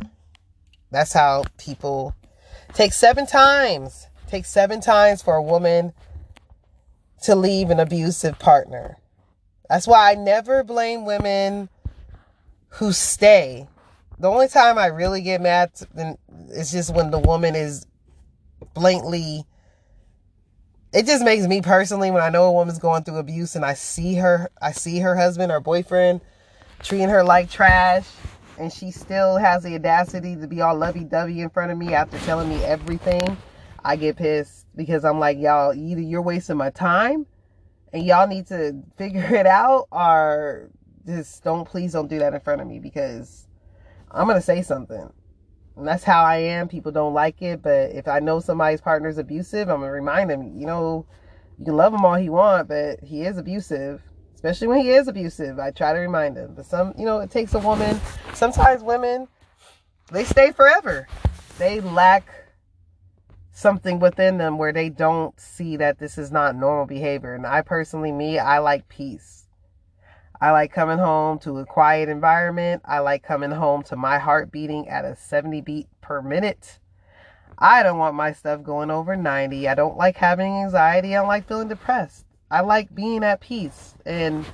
That's 0.91 1.13
how 1.13 1.45
people 1.57 2.15
take 2.73 2.93
seven 2.93 3.25
times. 3.25 4.07
Take 4.27 4.45
seven 4.45 4.79
times 4.79 5.23
for 5.23 5.35
a 5.35 5.41
woman 5.41 5.93
to 7.23 7.35
leave 7.35 7.71
an 7.71 7.79
abusive 7.79 8.37
partner. 8.37 8.97
That's 9.69 9.87
why 9.87 10.11
I 10.11 10.15
never 10.15 10.63
blame 10.63 11.05
women 11.05 11.69
who 12.69 12.91
stay. 12.91 13.67
The 14.19 14.29
only 14.29 14.47
time 14.47 14.77
I 14.77 14.87
really 14.87 15.21
get 15.21 15.41
mad 15.41 15.71
is 16.49 16.71
just 16.71 16.93
when 16.93 17.11
the 17.11 17.19
woman 17.19 17.55
is 17.55 17.85
blatantly 18.73 19.45
it 20.93 21.07
just 21.07 21.23
makes 21.23 21.47
me 21.47 21.59
personally 21.59 22.11
when 22.11 22.21
I 22.21 22.29
know 22.29 22.45
a 22.45 22.51
woman's 22.51 22.77
going 22.77 23.03
through 23.03 23.17
abuse 23.17 23.55
and 23.55 23.65
I 23.65 23.73
see 23.73 24.13
her, 24.15 24.51
I 24.61 24.71
see 24.73 24.99
her 24.99 25.15
husband 25.15 25.51
or 25.51 25.59
boyfriend 25.59 26.21
treating 26.83 27.09
her 27.09 27.23
like 27.23 27.49
trash 27.49 28.07
and 28.59 28.71
she 28.71 28.91
still 28.91 29.37
has 29.37 29.63
the 29.63 29.73
audacity 29.73 30.35
to 30.35 30.47
be 30.47 30.61
all 30.61 30.75
lovey-dovey 30.75 31.41
in 31.41 31.49
front 31.49 31.71
of 31.71 31.79
me 31.79 31.95
after 31.95 32.19
telling 32.19 32.47
me 32.47 32.63
everything, 32.63 33.37
I 33.83 33.95
get 33.95 34.17
pissed 34.17 34.67
because 34.75 35.03
I'm 35.03 35.19
like, 35.19 35.39
y'all, 35.39 35.73
either 35.73 36.01
you're 36.01 36.21
wasting 36.21 36.57
my 36.57 36.69
time 36.69 37.25
and 37.93 38.05
y'all 38.05 38.27
need 38.27 38.47
to 38.47 38.81
figure 38.97 39.35
it 39.35 39.45
out 39.45 39.87
or 39.91 40.69
just 41.05 41.43
don't, 41.43 41.65
please 41.65 41.93
don't 41.93 42.09
do 42.09 42.19
that 42.19 42.33
in 42.33 42.39
front 42.39 42.61
of 42.61 42.67
me 42.67 42.79
because 42.79 43.47
I'm 44.11 44.27
to 44.27 44.41
say 44.41 44.61
something. 44.61 45.11
And 45.75 45.87
that's 45.87 46.03
how 46.03 46.23
I 46.23 46.37
am. 46.37 46.67
People 46.67 46.91
don't 46.91 47.13
like 47.13 47.41
it, 47.41 47.61
but 47.61 47.91
if 47.91 48.07
I 48.07 48.19
know 48.19 48.39
somebody's 48.39 48.81
partner 48.81 49.09
is 49.09 49.17
abusive, 49.17 49.69
I'm 49.69 49.79
gonna 49.79 49.91
remind 49.91 50.29
them. 50.29 50.55
You 50.55 50.67
know, 50.67 51.05
you 51.57 51.65
can 51.65 51.77
love 51.77 51.93
him 51.93 52.05
all 52.05 52.15
he 52.15 52.29
want, 52.29 52.67
but 52.67 52.99
he 53.01 53.23
is 53.23 53.37
abusive. 53.37 54.01
Especially 54.35 54.67
when 54.67 54.81
he 54.81 54.89
is 54.91 55.07
abusive, 55.07 55.57
I 55.57 55.71
try 55.71 55.93
to 55.93 55.99
remind 55.99 56.37
him. 56.37 56.53
But 56.53 56.65
some, 56.65 56.93
you 56.97 57.05
know, 57.05 57.21
it 57.21 57.31
takes 57.31 57.53
a 57.53 57.59
woman. 57.59 57.99
Sometimes 58.33 58.83
women, 58.83 59.27
they 60.11 60.25
stay 60.25 60.51
forever. 60.51 61.07
They 61.57 61.79
lack 61.79 62.27
something 63.53 63.99
within 63.99 64.39
them 64.39 64.57
where 64.57 64.73
they 64.73 64.89
don't 64.89 65.39
see 65.39 65.77
that 65.77 65.99
this 65.99 66.17
is 66.17 66.31
not 66.31 66.55
normal 66.55 66.87
behavior. 66.87 67.35
And 67.35 67.45
I 67.45 67.61
personally, 67.61 68.11
me, 68.11 68.39
I 68.39 68.57
like 68.57 68.89
peace. 68.89 69.45
I 70.41 70.51
like 70.51 70.73
coming 70.73 70.97
home 70.97 71.39
to 71.39 71.59
a 71.59 71.65
quiet 71.65 72.09
environment. 72.09 72.81
I 72.83 72.99
like 72.99 73.23
coming 73.23 73.51
home 73.51 73.83
to 73.83 73.95
my 73.95 74.17
heart 74.17 74.51
beating 74.51 74.89
at 74.89 75.05
a 75.05 75.15
70 75.15 75.61
beat 75.61 75.87
per 76.01 76.21
minute. 76.21 76.79
I 77.57 77.83
don't 77.83 77.99
want 77.99 78.15
my 78.15 78.33
stuff 78.33 78.63
going 78.63 78.89
over 78.89 79.15
90. 79.15 79.69
I 79.69 79.75
don't 79.75 79.95
like 79.95 80.17
having 80.17 80.63
anxiety. 80.63 81.15
I 81.15 81.19
don't 81.19 81.27
like 81.27 81.47
feeling 81.47 81.69
depressed. 81.69 82.25
I 82.49 82.61
like 82.61 82.93
being 82.93 83.23
at 83.23 83.39
peace. 83.39 83.93
And 84.05 84.45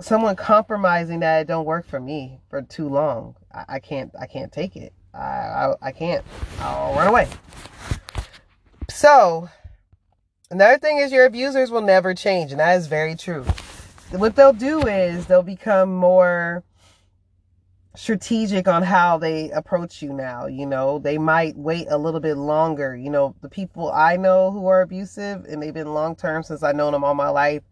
someone 0.00 0.34
compromising 0.34 1.20
that 1.20 1.42
it 1.42 1.46
don't 1.46 1.64
work 1.64 1.86
for 1.86 2.00
me 2.00 2.40
for 2.50 2.60
too 2.62 2.88
long. 2.88 3.36
I, 3.54 3.64
I 3.68 3.78
can't 3.78 4.12
I 4.20 4.26
can't 4.26 4.52
take 4.52 4.76
it. 4.76 4.92
I, 5.14 5.20
I 5.20 5.74
I 5.82 5.92
can't. 5.92 6.24
I'll 6.60 6.94
run 6.94 7.06
away. 7.06 7.28
So 8.88 9.48
another 10.50 10.78
thing 10.78 10.98
is 10.98 11.12
your 11.12 11.26
abusers 11.26 11.70
will 11.70 11.82
never 11.82 12.14
change, 12.14 12.50
and 12.50 12.60
that 12.60 12.76
is 12.76 12.86
very 12.86 13.14
true 13.14 13.44
what 14.18 14.36
they'll 14.36 14.52
do 14.52 14.86
is 14.86 15.26
they'll 15.26 15.42
become 15.42 15.94
more 15.94 16.62
strategic 17.96 18.66
on 18.66 18.82
how 18.82 19.18
they 19.18 19.50
approach 19.50 20.02
you 20.02 20.12
now. 20.12 20.46
You 20.46 20.66
know, 20.66 20.98
they 20.98 21.18
might 21.18 21.56
wait 21.56 21.86
a 21.90 21.98
little 21.98 22.20
bit 22.20 22.36
longer. 22.36 22.96
You 22.96 23.10
know, 23.10 23.34
the 23.40 23.48
people 23.48 23.90
I 23.92 24.16
know 24.16 24.50
who 24.50 24.66
are 24.66 24.82
abusive 24.82 25.44
and 25.44 25.62
they've 25.62 25.74
been 25.74 25.94
long 25.94 26.16
term 26.16 26.42
since 26.42 26.62
I've 26.62 26.76
known 26.76 26.92
them 26.92 27.04
all 27.04 27.14
my 27.14 27.28
life. 27.28 27.62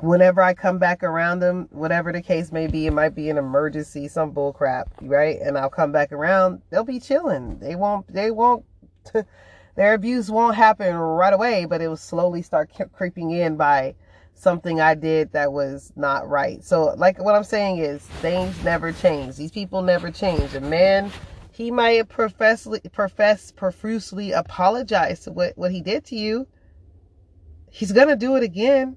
Whenever 0.00 0.42
I 0.42 0.54
come 0.54 0.78
back 0.78 1.02
around 1.02 1.40
them, 1.40 1.68
whatever 1.70 2.12
the 2.12 2.22
case 2.22 2.52
may 2.52 2.66
be, 2.66 2.86
it 2.86 2.92
might 2.92 3.14
be 3.14 3.30
an 3.30 3.38
emergency, 3.38 4.08
some 4.08 4.32
bull 4.32 4.52
crap, 4.52 4.88
right? 5.00 5.38
And 5.40 5.56
I'll 5.56 5.70
come 5.70 5.92
back 5.92 6.12
around, 6.12 6.60
they'll 6.70 6.84
be 6.84 7.00
chilling. 7.00 7.58
They 7.58 7.74
won't, 7.74 8.12
they 8.12 8.30
won't, 8.30 8.64
their 9.76 9.94
abuse 9.94 10.30
won't 10.30 10.56
happen 10.56 10.94
right 10.94 11.32
away, 11.32 11.64
but 11.64 11.80
it 11.80 11.88
will 11.88 11.96
slowly 11.96 12.42
start 12.42 12.70
creeping 12.92 13.30
in 13.30 13.56
by 13.56 13.94
something 14.34 14.80
I 14.80 14.94
did 14.94 15.32
that 15.32 15.52
was 15.52 15.92
not 15.96 16.28
right. 16.28 16.62
So, 16.64 16.94
like 16.96 17.18
what 17.18 17.34
I'm 17.34 17.44
saying 17.44 17.78
is, 17.78 18.02
things 18.02 18.62
never 18.64 18.92
change. 18.92 19.36
These 19.36 19.52
people 19.52 19.82
never 19.82 20.10
change. 20.10 20.54
A 20.54 20.60
man, 20.60 21.10
he 21.52 21.70
might 21.70 22.08
profess, 22.08 22.68
profess 22.92 23.52
profusely 23.52 24.32
apologize 24.32 25.20
to 25.20 25.32
what, 25.32 25.56
what 25.56 25.70
he 25.70 25.80
did 25.80 26.04
to 26.06 26.16
you. 26.16 26.46
He's 27.70 27.92
gonna 27.92 28.16
do 28.16 28.36
it 28.36 28.42
again. 28.42 28.96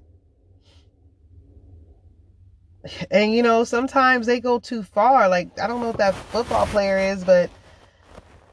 And 3.10 3.32
you 3.32 3.42
know, 3.42 3.64
sometimes 3.64 4.26
they 4.26 4.40
go 4.40 4.58
too 4.58 4.82
far. 4.82 5.28
Like 5.28 5.58
I 5.60 5.66
don't 5.66 5.80
know 5.80 5.90
if 5.90 5.96
that 5.96 6.14
football 6.14 6.66
player 6.66 6.98
is, 6.98 7.24
but 7.24 7.50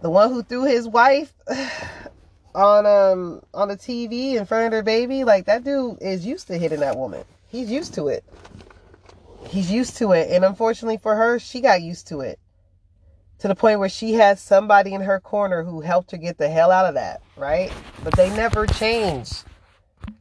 the 0.02 0.10
one 0.10 0.32
who 0.32 0.44
threw 0.44 0.66
his 0.66 0.88
wife 0.88 1.34
on 2.56 2.86
um 2.86 3.42
on 3.54 3.68
the 3.68 3.78
TV 3.78 4.36
in 4.36 4.46
front 4.46 4.68
of 4.68 4.72
her 4.74 4.84
baby, 4.84 5.24
like 5.24 5.46
that 5.46 5.64
dude 5.64 5.98
is 6.02 6.26
used 6.26 6.48
to 6.48 6.58
hitting 6.58 6.80
that 6.80 6.98
woman. 6.98 7.24
He's 7.48 7.72
used 7.72 7.94
to 7.96 8.08
it. 8.08 8.24
He's 9.48 9.72
used 9.72 9.98
to 9.98 10.12
it, 10.12 10.32
and 10.32 10.44
unfortunately 10.44 10.98
for 10.98 11.16
her, 11.16 11.40
she 11.40 11.62
got 11.62 11.82
used 11.82 12.08
to 12.08 12.22
it. 12.22 12.40
To 13.40 13.48
the 13.48 13.56
point 13.56 13.80
where 13.80 13.90
she 13.90 14.14
has 14.14 14.42
somebody 14.42 14.94
in 14.94 15.02
her 15.02 15.20
corner 15.20 15.64
who 15.64 15.82
helped 15.82 16.12
her 16.12 16.18
get 16.18 16.38
the 16.38 16.50
hell 16.50 16.72
out 16.72 16.88
of 16.88 16.96
that, 16.96 17.22
right? 17.38 17.72
But 18.04 18.16
they 18.16 18.30
never 18.36 18.66
change. 18.66 19.30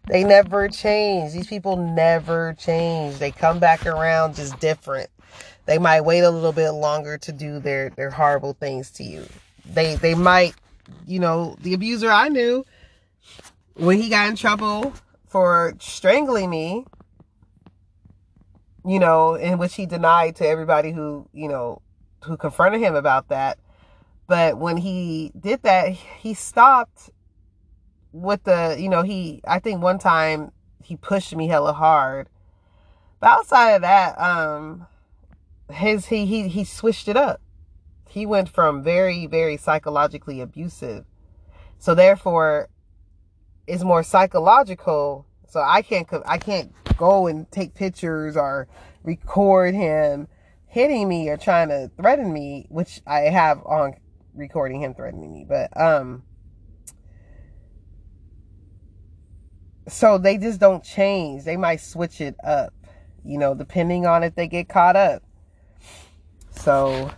They 0.07 0.25
never 0.25 0.69
change. 0.69 1.33
These 1.33 1.47
people 1.47 1.77
never 1.77 2.55
change. 2.59 3.19
They 3.19 3.31
come 3.31 3.59
back 3.59 3.87
around 3.87 4.37
just 4.37 4.59
different. 4.61 5.11
They 5.67 5.79
might 5.79 6.03
wait 6.03 6.21
a 6.21 6.31
little 6.31 6.53
bit 6.53 6.71
longer 6.71 7.19
to 7.19 7.33
do 7.33 7.59
their 7.59 7.91
their 7.91 8.11
horrible 8.11 8.53
things 8.53 8.91
to 8.93 9.05
you. 9.05 9.27
They 9.65 9.97
they 9.97 10.15
might 10.15 10.55
you 11.07 11.19
know, 11.19 11.57
the 11.61 11.75
abuser 11.75 12.11
I 12.11 12.29
knew, 12.29 12.65
when 13.75 14.01
he 14.01 14.09
got 14.09 14.29
in 14.29 14.37
trouble 14.37 14.93
for 15.27 15.75
strangling 15.81 16.51
me, 16.51 16.85
you 18.87 18.99
know, 18.99 19.35
in 19.35 19.59
which 19.59 19.75
he 19.75 19.87
denied 19.87 20.37
to 20.37 20.47
everybody 20.47 20.93
who, 20.93 21.29
you 21.33 21.49
know, 21.49 21.81
who 22.25 22.37
confronted 22.37 22.81
him 22.81 22.95
about 22.95 23.29
that. 23.29 23.59
But 24.27 24.59
when 24.59 24.77
he 24.77 25.33
did 25.39 25.63
that, 25.63 25.89
he 25.89 26.35
stopped 26.35 27.11
with 28.15 28.45
the, 28.45 28.77
you 28.79 28.89
know, 28.89 29.03
he, 29.03 29.43
I 29.47 29.59
think 29.59 29.83
one 29.83 29.99
time 29.99 30.53
he 30.83 30.97
pushed 30.97 31.35
me 31.35 31.49
hella 31.49 31.73
hard. 31.73 32.29
But 33.21 33.31
outside 33.31 33.71
of 33.71 33.83
that, 33.83 34.19
um, 34.21 34.87
his, 35.71 36.07
he, 36.07 36.27
he, 36.27 36.49
he 36.49 36.65
switched 36.65 37.09
it 37.09 37.17
up 37.17 37.41
he 38.15 38.27
went 38.27 38.49
from 38.49 38.81
very, 38.81 39.27
very 39.27 39.57
psychologically 39.57 40.41
abusive. 40.41 41.05
So 41.81 41.97
therefore, 41.97 42.69
is 43.67 43.83
more 43.83 44.05
psychological. 44.05 45.27
So 45.49 45.61
I 45.61 45.83
can't 45.83 46.07
I 46.25 46.39
can't 46.39 46.73
go 46.97 47.27
and 47.27 47.51
take 47.51 47.75
pictures 47.75 48.37
or 48.37 48.69
record 49.03 49.75
him 49.75 50.29
hitting 50.69 51.09
me 51.09 51.29
or 51.29 51.37
trying 51.37 51.71
to 51.71 51.91
threaten 51.97 52.33
me, 52.33 52.67
which 52.69 53.01
I 53.05 53.23
have 53.23 53.61
on 53.67 53.95
recording 54.33 54.81
him 54.81 54.95
threatening 54.95 55.33
me. 55.33 55.45
But 55.49 55.77
um 55.77 56.23
so 59.89 60.19
they 60.19 60.39
just 60.39 60.61
don't 60.61 60.83
change. 60.83 61.45
They 61.45 61.57
might 61.57 61.81
switch 61.81 62.21
it 62.21 62.37
up, 62.45 62.73
you 63.25 63.39
know, 63.39 63.55
depending 63.55 64.07
on 64.07 64.23
if 64.23 64.35
they 64.35 64.49
get 64.49 64.69
caught 64.69 64.97
up. 64.97 65.23
So 66.51 67.11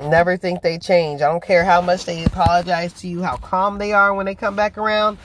never 0.00 0.36
think 0.36 0.62
they 0.62 0.78
change. 0.78 1.22
I 1.22 1.30
don't 1.30 1.42
care 1.42 1.64
how 1.64 1.80
much 1.80 2.04
they 2.04 2.24
apologize 2.24 2.92
to 2.94 3.08
you, 3.08 3.22
how 3.22 3.36
calm 3.36 3.78
they 3.78 3.92
are 3.92 4.14
when 4.14 4.26
they 4.26 4.34
come 4.34 4.56
back 4.56 4.78
around. 4.78 5.18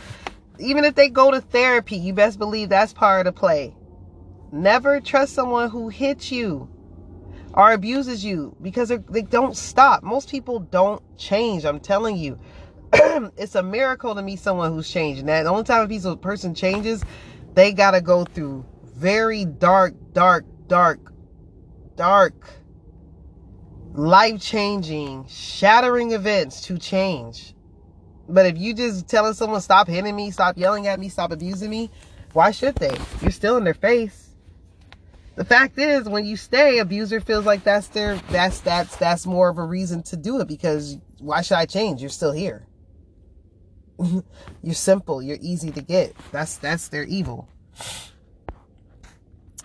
Even 0.60 0.86
if 0.86 0.96
they 0.96 1.10
go 1.10 1.32
to 1.32 1.42
therapy, 1.42 1.98
you 1.98 2.14
best 2.14 2.40
believe 2.40 2.70
that's 2.70 2.94
part 2.94 3.26
of 3.26 3.34
the 3.34 3.40
play. 3.40 3.76
Never 4.52 5.02
trust 5.02 5.34
someone 5.34 5.70
who 5.70 5.90
hits 5.90 6.32
you 6.32 6.70
or 7.54 7.72
abuses 7.72 8.24
you 8.24 8.56
because 8.62 8.92
they 9.10 9.22
don't 9.22 9.58
stop. 9.58 10.04
Most 10.04 10.30
people 10.30 10.60
don't 10.60 11.02
change. 11.18 11.66
I'm 11.66 11.80
telling 11.80 12.18
you. 12.18 12.40
it's 13.38 13.56
a 13.56 13.64
miracle 13.64 14.16
to 14.16 14.22
meet 14.22 14.40
someone 14.40 14.72
who's 14.74 14.90
changing. 14.90 15.26
That 15.26 15.44
the 15.44 15.50
only 15.50 15.64
time 15.64 15.90
a 15.92 16.16
person 16.16 16.56
changes, 16.56 17.04
they 17.54 17.74
gotta 17.74 18.02
go 18.02 18.24
through 18.26 18.66
very 18.84 19.46
dark, 19.46 19.94
dark, 20.14 20.46
dark, 20.68 21.12
dark, 21.96 22.34
life 23.94 24.42
changing, 24.42 25.28
shattering 25.28 26.12
events 26.12 26.62
to 26.62 26.78
change. 26.78 27.54
But 28.28 28.46
if 28.46 28.58
you 28.58 28.74
just 28.74 29.08
telling 29.08 29.34
someone 29.34 29.62
stop 29.62 29.88
hitting 29.88 30.16
me, 30.16 30.32
stop 30.32 30.58
yelling 30.58 30.88
at 30.88 31.00
me, 31.00 31.10
stop 31.10 31.32
abusing 31.32 31.70
me, 31.70 31.92
why 32.34 32.52
should 32.52 32.76
they? 32.76 32.96
You're 33.22 33.32
still 33.32 33.58
in 33.58 33.64
their 33.64 33.74
face. 33.74 34.30
The 35.36 35.46
fact 35.46 35.78
is, 35.78 36.08
when 36.08 36.26
you 36.26 36.38
stay, 36.38 36.80
abuser 36.80 37.20
feels 37.20 37.46
like 37.46 37.64
that's 37.66 37.88
their 37.88 38.16
that's 38.30 38.62
that's 38.62 38.96
that's 38.96 39.26
more 39.26 39.50
of 39.50 39.58
a 39.58 39.64
reason 39.64 40.02
to 40.04 40.18
do 40.18 40.40
it 40.40 40.48
because 40.48 40.98
why 41.20 41.42
should 41.42 41.58
I 41.58 41.66
change? 41.66 42.02
You're 42.02 42.10
still 42.10 42.32
here. 42.32 42.66
you're 44.64 44.74
simple. 44.74 45.22
You're 45.22 45.38
easy 45.42 45.72
to 45.72 45.82
get. 45.82 46.16
That's 46.32 46.58
that's 46.58 46.88
their 46.90 47.04
evil. 47.04 47.48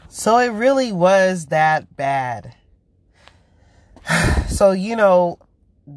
So 0.09 0.39
it 0.39 0.49
really 0.49 0.93
was 0.93 1.47
that 1.47 1.97
bad. 1.97 2.55
So 4.49 4.73
you 4.73 4.95
know, 4.95 5.39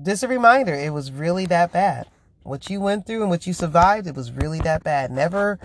just 0.06 0.24
a 0.24 0.28
reminder, 0.28 0.74
it 0.74 0.94
was 0.94 1.12
really 1.12 1.46
that 1.48 1.74
bad. 1.74 2.08
What 2.44 2.70
you 2.70 2.80
went 2.80 3.06
through 3.06 3.22
and 3.22 3.30
what 3.30 3.46
you 3.46 3.52
survived, 3.52 4.08
it 4.08 4.16
was 4.16 4.32
really 4.32 4.60
that 4.62 4.84
bad. 4.84 5.12
Never, 5.12 5.60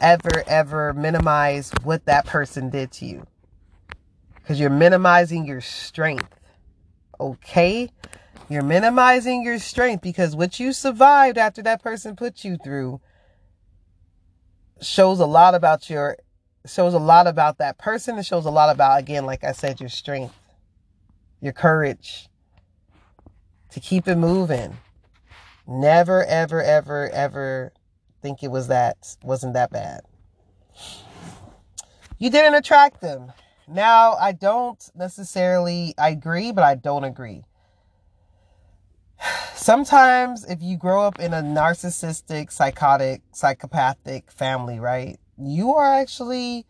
ever, 0.00 0.42
ever 0.46 0.92
minimize 0.92 1.70
what 1.82 2.04
that 2.06 2.26
person 2.26 2.70
did 2.70 2.90
to 2.92 3.06
you. 3.06 3.26
Because 4.34 4.58
you're 4.58 4.70
minimizing 4.70 5.44
your 5.44 5.60
strength. 5.60 6.34
Okay? 7.20 7.90
You're 8.50 8.64
minimizing 8.64 9.44
your 9.44 9.60
strength 9.60 10.02
because 10.02 10.34
what 10.34 10.58
you 10.58 10.72
survived 10.72 11.38
after 11.38 11.62
that 11.62 11.80
person 11.80 12.16
put 12.16 12.44
you 12.44 12.56
through 12.56 13.00
shows 14.82 15.20
a 15.20 15.24
lot 15.24 15.54
about 15.54 15.88
your 15.88 16.18
shows 16.66 16.92
a 16.92 16.98
lot 16.98 17.28
about 17.28 17.58
that 17.58 17.78
person. 17.78 18.18
It 18.18 18.26
shows 18.26 18.46
a 18.46 18.50
lot 18.50 18.68
about 18.68 18.98
again, 18.98 19.24
like 19.24 19.44
I 19.44 19.52
said, 19.52 19.78
your 19.78 19.88
strength, 19.88 20.34
your 21.40 21.52
courage 21.52 22.28
to 23.70 23.78
keep 23.78 24.08
it 24.08 24.16
moving. 24.16 24.76
Never, 25.68 26.24
ever, 26.24 26.60
ever, 26.60 27.08
ever 27.10 27.72
think 28.20 28.42
it 28.42 28.50
was 28.50 28.66
that 28.66 29.14
wasn't 29.22 29.54
that 29.54 29.70
bad. 29.70 30.00
You 32.18 32.30
didn't 32.30 32.56
attract 32.56 33.00
them. 33.00 33.30
Now 33.68 34.14
I 34.14 34.32
don't 34.32 34.90
necessarily 34.96 35.94
I 35.96 36.08
agree, 36.08 36.50
but 36.50 36.64
I 36.64 36.74
don't 36.74 37.04
agree 37.04 37.44
sometimes 39.54 40.44
if 40.44 40.62
you 40.62 40.76
grow 40.76 41.02
up 41.02 41.18
in 41.18 41.32
a 41.34 41.42
narcissistic, 41.42 42.50
psychotic, 42.52 43.22
psychopathic 43.32 44.30
family, 44.30 44.78
right? 44.80 45.18
You 45.38 45.74
are 45.74 45.94
actually 46.00 46.66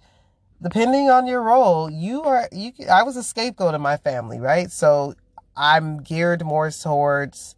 depending 0.63 1.09
on 1.09 1.27
your 1.27 1.43
role, 1.43 1.91
you 1.91 2.23
are 2.23 2.49
you 2.53 2.73
I 2.91 3.03
was 3.03 3.17
a 3.17 3.23
scapegoat 3.23 3.75
in 3.75 3.81
my 3.81 3.97
family, 3.97 4.41
right? 4.41 4.71
So 4.71 5.15
I'm 5.57 6.03
geared 6.03 6.45
more 6.45 6.71
towards 6.71 7.57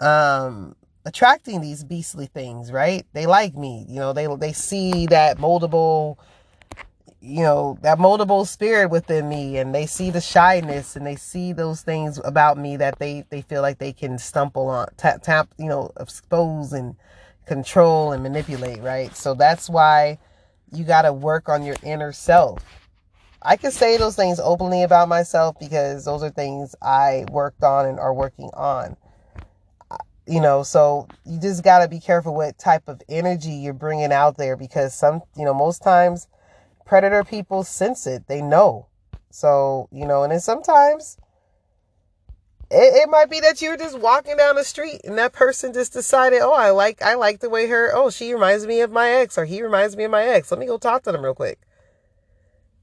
um 0.00 0.74
attracting 1.06 1.60
these 1.60 1.84
beastly 1.84 2.26
things, 2.26 2.72
right? 2.72 3.06
They 3.12 3.26
like 3.26 3.54
me, 3.54 3.86
you 3.88 4.00
know, 4.00 4.12
they 4.12 4.26
they 4.36 4.52
see 4.52 5.06
that 5.06 5.38
moldable 5.38 6.18
you 7.24 7.42
know, 7.42 7.78
that 7.80 7.98
moldable 7.98 8.46
spirit 8.46 8.90
within 8.90 9.28
me 9.28 9.56
and 9.56 9.74
they 9.74 9.86
see 9.86 10.10
the 10.10 10.20
shyness 10.20 10.94
and 10.94 11.06
they 11.06 11.16
see 11.16 11.54
those 11.54 11.80
things 11.80 12.20
about 12.22 12.58
me 12.58 12.76
that 12.76 12.98
they, 12.98 13.24
they 13.30 13.40
feel 13.40 13.62
like 13.62 13.78
they 13.78 13.94
can 13.94 14.18
stumble 14.18 14.68
on, 14.68 14.86
tap, 14.98 15.22
tap, 15.22 15.48
you 15.58 15.66
know, 15.66 15.90
expose 15.98 16.74
and 16.74 16.94
control 17.46 18.12
and 18.12 18.22
manipulate, 18.22 18.82
right? 18.82 19.16
So 19.16 19.32
that's 19.32 19.70
why 19.70 20.18
you 20.70 20.84
got 20.84 21.02
to 21.02 21.14
work 21.14 21.48
on 21.48 21.64
your 21.64 21.76
inner 21.82 22.12
self. 22.12 22.62
I 23.40 23.56
can 23.56 23.70
say 23.70 23.96
those 23.96 24.16
things 24.16 24.38
openly 24.38 24.82
about 24.82 25.08
myself 25.08 25.56
because 25.58 26.04
those 26.04 26.22
are 26.22 26.30
things 26.30 26.74
I 26.82 27.24
worked 27.30 27.62
on 27.62 27.86
and 27.86 27.98
are 27.98 28.12
working 28.12 28.50
on. 28.52 28.98
You 30.26 30.40
know, 30.40 30.62
so 30.62 31.08
you 31.24 31.38
just 31.40 31.64
got 31.64 31.80
to 31.80 31.88
be 31.88 32.00
careful 32.00 32.34
what 32.34 32.58
type 32.58 32.86
of 32.86 33.00
energy 33.08 33.52
you're 33.52 33.72
bringing 33.72 34.12
out 34.12 34.36
there 34.36 34.56
because 34.56 34.94
some, 34.94 35.22
you 35.36 35.44
know, 35.44 35.54
most 35.54 35.82
times 35.82 36.28
predator 36.84 37.24
people 37.24 37.64
sense 37.64 38.06
it. 38.06 38.26
They 38.26 38.42
know. 38.42 38.86
So, 39.30 39.88
you 39.90 40.06
know, 40.06 40.22
and 40.22 40.32
then 40.32 40.40
sometimes 40.40 41.18
it, 42.70 43.02
it 43.02 43.08
might 43.10 43.30
be 43.30 43.40
that 43.40 43.60
you're 43.60 43.76
just 43.76 43.98
walking 43.98 44.36
down 44.36 44.56
the 44.56 44.64
street 44.64 45.00
and 45.04 45.18
that 45.18 45.32
person 45.32 45.72
just 45.72 45.92
decided, 45.92 46.40
oh, 46.40 46.54
I 46.54 46.70
like 46.70 47.02
I 47.02 47.14
like 47.14 47.40
the 47.40 47.50
way 47.50 47.66
her 47.66 47.90
oh, 47.94 48.10
she 48.10 48.32
reminds 48.32 48.66
me 48.66 48.80
of 48.80 48.90
my 48.90 49.10
ex 49.10 49.36
or 49.38 49.44
he 49.44 49.62
reminds 49.62 49.96
me 49.96 50.04
of 50.04 50.10
my 50.10 50.24
ex. 50.24 50.50
Let 50.50 50.60
me 50.60 50.66
go 50.66 50.78
talk 50.78 51.02
to 51.04 51.12
them 51.12 51.22
real 51.22 51.34
quick. 51.34 51.60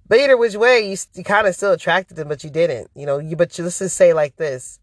But 0.07 0.19
either 0.19 0.35
which 0.35 0.55
way, 0.55 0.89
you, 0.89 0.97
you 1.13 1.23
kind 1.23 1.47
of 1.47 1.55
still 1.55 1.71
attracted 1.71 2.17
them, 2.17 2.27
but 2.27 2.43
you 2.43 2.49
didn't. 2.49 2.89
You 2.95 3.05
know, 3.05 3.17
you 3.17 3.35
but 3.35 3.57
you, 3.57 3.63
let's 3.63 3.79
just 3.79 3.95
say 3.95 4.13
like 4.13 4.35
this. 4.35 4.79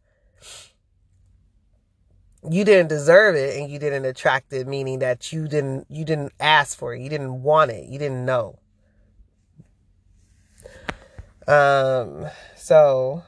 You 2.49 2.65
didn't 2.65 2.89
deserve 2.89 3.35
it 3.35 3.59
and 3.59 3.71
you 3.71 3.79
didn't 3.79 4.07
attract 4.07 4.53
it, 4.53 4.67
meaning 4.67 5.01
that 5.01 5.33
you 5.33 5.49
didn't 5.49 5.87
you 5.91 6.05
didn't 6.05 6.33
ask 6.41 6.79
for 6.79 6.95
it. 6.95 7.03
You 7.03 7.11
didn't 7.11 7.43
want 7.43 7.71
it. 7.71 7.89
You 7.89 7.99
didn't 7.99 8.25
know. 8.25 8.59
Um, 11.49 12.27
so 12.57 13.23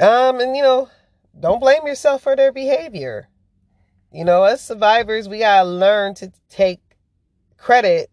um, 0.00 0.40
and 0.40 0.56
you 0.56 0.62
know, 0.62 0.88
don't 1.38 1.60
blame 1.60 1.86
yourself 1.86 2.22
for 2.22 2.34
their 2.34 2.50
behavior. 2.50 3.28
You 4.10 4.24
know, 4.24 4.44
as 4.44 4.62
survivors, 4.62 5.28
we 5.28 5.40
gotta 5.40 5.68
learn 5.68 6.14
to 6.14 6.32
take 6.48 6.80
credit 7.58 8.10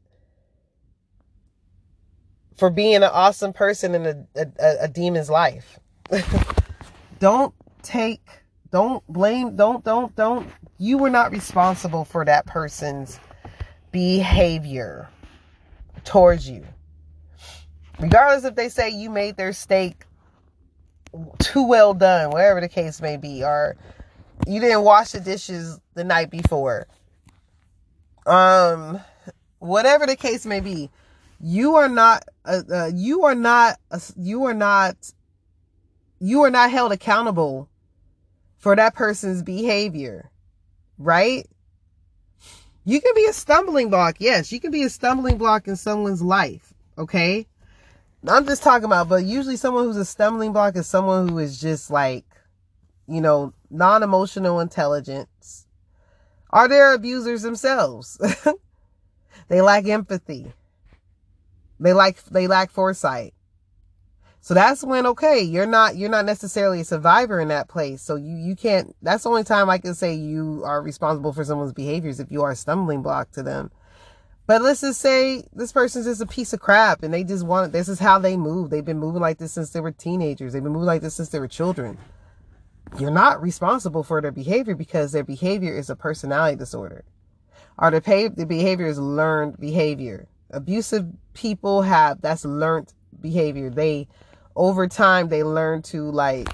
for 2.58 2.70
being 2.70 2.96
an 2.96 3.04
awesome 3.04 3.54
person 3.54 3.96
in 3.96 4.06
a, 4.06 4.42
a, 4.60 4.76
a 4.82 4.88
demon's 4.90 5.30
life. 5.30 5.80
don't 7.20 7.54
take, 7.82 8.22
don't 8.72 9.08
blame, 9.08 9.56
don't, 9.56 9.86
don't, 9.86 10.14
don't. 10.18 10.50
You 10.78 10.98
were 10.98 11.10
not 11.10 11.32
responsible 11.32 12.04
for 12.04 12.26
that 12.26 12.46
person's 12.46 13.20
behavior 13.92 15.10
towards 16.04 16.50
you. 16.50 16.66
Regardless 18.00 18.46
if 18.46 18.56
they 18.56 18.70
say 18.70 18.90
you 18.90 19.10
made 19.10 19.38
their 19.38 19.54
steak 19.54 20.06
too 21.40 21.64
well 21.68 21.94
done, 21.94 22.32
whatever 22.32 22.62
the 22.62 22.70
case 22.70 23.02
may 23.02 23.18
be, 23.18 23.44
or 23.44 23.76
you 24.48 24.60
didn't 24.60 24.84
wash 24.84 25.12
the 25.12 25.20
dishes 25.20 25.80
the 25.94 26.04
night 26.04 26.30
before. 26.30 26.88
Um, 28.26 29.00
whatever 29.60 30.06
the 30.06 30.16
case 30.16 30.46
may 30.46 30.60
be, 30.60 30.90
you 31.40 31.76
are 31.76 31.90
not, 31.90 32.24
uh, 32.46 32.62
uh, 32.72 32.92
you 32.94 33.24
are 33.24 33.36
not, 33.36 33.78
uh, 33.92 34.00
you 34.18 34.46
are 34.46 34.54
not, 34.54 34.96
you 36.20 36.42
are 36.44 36.52
not 36.52 36.72
held 36.72 36.92
accountable 36.92 37.68
for 38.58 38.76
that 38.76 38.94
person's 38.94 39.42
behavior, 39.42 40.30
right? 40.98 41.48
You 42.84 43.00
can 43.00 43.14
be 43.16 43.26
a 43.26 43.34
stumbling 43.34 43.90
block. 43.90 44.16
Yes, 44.20 44.52
you 44.52 44.60
can 44.60 44.72
be 44.72 44.84
a 44.84 44.90
stumbling 44.90 45.38
block 45.38 45.68
in 45.68 45.76
someone's 45.76 46.22
life. 46.22 46.74
Okay. 46.98 47.48
I'm 48.28 48.46
just 48.46 48.64
talking 48.64 48.86
about, 48.86 49.10
but 49.10 49.24
usually 49.24 49.56
someone 49.56 49.86
who's 49.86 49.98
a 49.98 50.06
stumbling 50.06 50.54
block 50.54 50.76
is 50.76 50.88
someone 50.88 51.28
who 51.28 51.40
is 51.40 51.60
just 51.60 51.90
like, 51.90 52.26
you 53.08 53.22
know, 53.22 53.54
non 53.70 54.04
emotional 54.04 54.60
intelligence. 54.60 55.68
Are 56.52 56.68
there 56.68 56.94
abusers 56.94 57.42
themselves? 57.42 58.20
they 59.48 59.62
lack 59.62 59.88
empathy. 59.88 60.54
They 61.80 61.94
like, 61.94 62.24
they 62.26 62.48
lack 62.48 62.70
foresight. 62.70 63.34
So 64.44 64.56
that's 64.56 64.84
when 64.84 65.06
okay, 65.06 65.40
you're 65.40 65.68
not 65.68 65.98
you're 65.98 66.10
not 66.10 66.26
necessarily 66.26 66.82
a 66.82 66.84
survivor 66.84 67.40
in 67.40 67.50
that 67.50 67.70
place. 67.70 68.02
So 68.02 68.16
you 68.16 68.36
you 68.36 68.56
can't. 68.56 68.96
That's 69.02 69.24
the 69.24 69.30
only 69.30 69.44
time 69.44 69.70
I 69.70 69.78
can 69.78 69.94
say 69.94 70.16
you 70.16 70.64
are 70.66 70.82
responsible 70.82 71.32
for 71.32 71.46
someone's 71.46 71.74
behaviors 71.74 72.20
if 72.20 72.32
you 72.32 72.42
are 72.42 72.52
a 72.52 72.56
stumbling 72.56 73.04
block 73.04 73.32
to 73.34 73.44
them. 73.44 73.72
But 74.48 74.64
let's 74.64 74.82
just 74.82 75.00
say 75.00 75.44
this 75.54 75.72
person's 75.72 76.08
just 76.08 76.22
a 76.22 76.26
piece 76.26 76.54
of 76.54 76.60
crap 76.60 77.04
and 77.04 77.14
they 77.14 77.24
just 77.24 77.46
want 77.46 77.72
this 77.72 77.88
is 77.88 78.00
how 78.00 78.18
they 78.18 78.36
move. 78.36 78.72
They've 78.72 78.84
been 78.84 78.98
moving 79.00 79.22
like 79.22 79.38
this 79.38 79.54
since 79.54 79.70
they 79.70 79.80
were 79.80 79.92
teenagers. 79.92 80.54
They've 80.54 80.64
been 80.64 80.74
moving 80.74 80.88
like 80.88 81.02
this 81.02 81.16
since 81.16 81.30
they 81.30 81.40
were 81.40 81.48
children. 81.48 82.00
You're 83.00 83.12
not 83.12 83.42
responsible 83.42 84.04
for 84.04 84.22
their 84.22 84.32
behavior 84.32 84.76
because 84.76 85.12
their 85.12 85.24
behavior 85.24 85.78
is 85.78 85.90
a 85.90 85.96
personality 85.96 86.58
disorder. 86.58 87.06
Or 87.78 87.92
the, 87.92 88.02
pay, 88.02 88.28
the 88.28 88.46
behavior 88.46 88.88
is 88.88 89.00
learned 89.00 89.60
behavior. 89.60 90.28
Abusive 90.50 91.06
people 91.34 91.84
have 91.84 92.20
that's 92.22 92.44
learned 92.44 92.92
behavior. 93.22 93.70
They 93.70 94.08
over 94.56 94.88
time 94.88 95.30
they 95.30 95.44
learn 95.44 95.82
to 95.82 96.10
like 96.12 96.48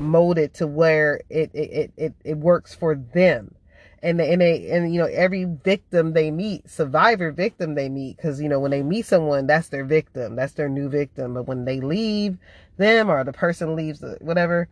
mold 0.00 0.38
it 0.38 0.54
to 0.54 0.66
where 0.66 1.20
it 1.28 1.50
it 1.54 1.92
it, 1.96 2.14
it 2.24 2.38
works 2.38 2.74
for 2.74 2.94
them. 2.94 3.54
And 4.00 4.20
they, 4.20 4.32
and 4.32 4.40
they 4.40 4.70
and 4.70 4.92
you 4.92 5.00
know 5.00 5.06
every 5.06 5.44
victim 5.44 6.12
they 6.12 6.30
meet 6.30 6.70
survivor 6.70 7.32
victim 7.32 7.74
they 7.74 7.88
meet 7.88 8.16
because 8.16 8.40
you 8.40 8.48
know 8.48 8.60
when 8.60 8.70
they 8.70 8.82
meet 8.82 9.06
someone 9.06 9.46
that's 9.46 9.68
their 9.68 9.84
victim. 9.84 10.36
That's 10.36 10.52
their 10.52 10.68
new 10.68 10.88
victim. 10.88 11.34
But 11.34 11.46
when 11.46 11.64
they 11.64 11.80
leave 11.80 12.38
them 12.76 13.10
or 13.10 13.24
the 13.24 13.32
person 13.32 13.74
leaves 13.74 14.02
uh, 14.02 14.16
whatever 14.20 14.68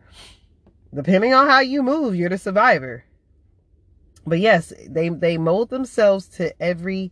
depending 0.93 1.33
on 1.33 1.47
how 1.47 1.59
you 1.59 1.83
move 1.83 2.15
you're 2.15 2.29
the 2.29 2.37
survivor. 2.37 3.03
But 4.25 4.39
yes 4.39 4.71
they 4.87 5.09
they 5.09 5.37
mold 5.37 5.69
themselves 5.69 6.27
to 6.37 6.59
every 6.61 7.11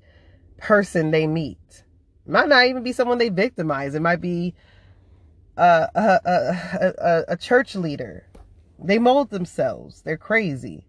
person 0.57 1.11
they 1.11 1.27
meet. 1.27 1.83
Might 2.25 2.49
not 2.49 2.65
even 2.65 2.81
be 2.81 2.93
someone 2.93 3.17
they 3.17 3.29
victimize. 3.29 3.93
It 3.93 4.01
might 4.01 4.21
be 4.21 4.55
a, 5.57 5.89
a, 5.95 6.93
a, 6.97 7.23
a, 7.29 7.37
church 7.37 7.75
leader. 7.75 8.27
They 8.77 8.99
mold 8.99 9.29
themselves. 9.29 10.01
They're 10.01 10.17
crazy. 10.17 10.85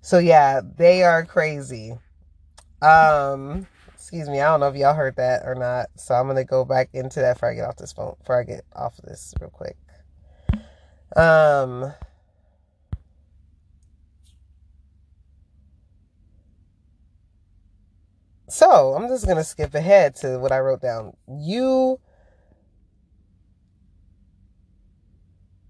So 0.00 0.18
yeah, 0.18 0.62
they 0.78 1.02
are 1.02 1.24
crazy. 1.26 1.92
Um, 2.80 3.66
excuse 3.92 4.28
me, 4.28 4.40
I 4.40 4.46
don't 4.46 4.60
know 4.60 4.68
if 4.68 4.76
y'all 4.76 4.94
heard 4.94 5.16
that 5.16 5.42
or 5.44 5.54
not. 5.54 5.88
So 5.96 6.14
I'm 6.14 6.26
gonna 6.26 6.44
go 6.44 6.64
back 6.64 6.88
into 6.94 7.20
that 7.20 7.34
before 7.34 7.50
I 7.50 7.54
get 7.54 7.66
off 7.66 7.76
this 7.76 7.92
phone, 7.92 8.14
before 8.18 8.40
I 8.40 8.44
get 8.44 8.64
off 8.74 8.98
of 8.98 9.04
this 9.04 9.34
real 9.38 9.50
quick. 9.50 9.76
Um, 11.14 11.92
So 18.48 18.94
I'm 18.94 19.08
just 19.08 19.26
gonna 19.26 19.44
skip 19.44 19.74
ahead 19.74 20.16
to 20.16 20.38
what 20.38 20.52
I 20.52 20.60
wrote 20.60 20.80
down. 20.80 21.14
You 21.28 22.00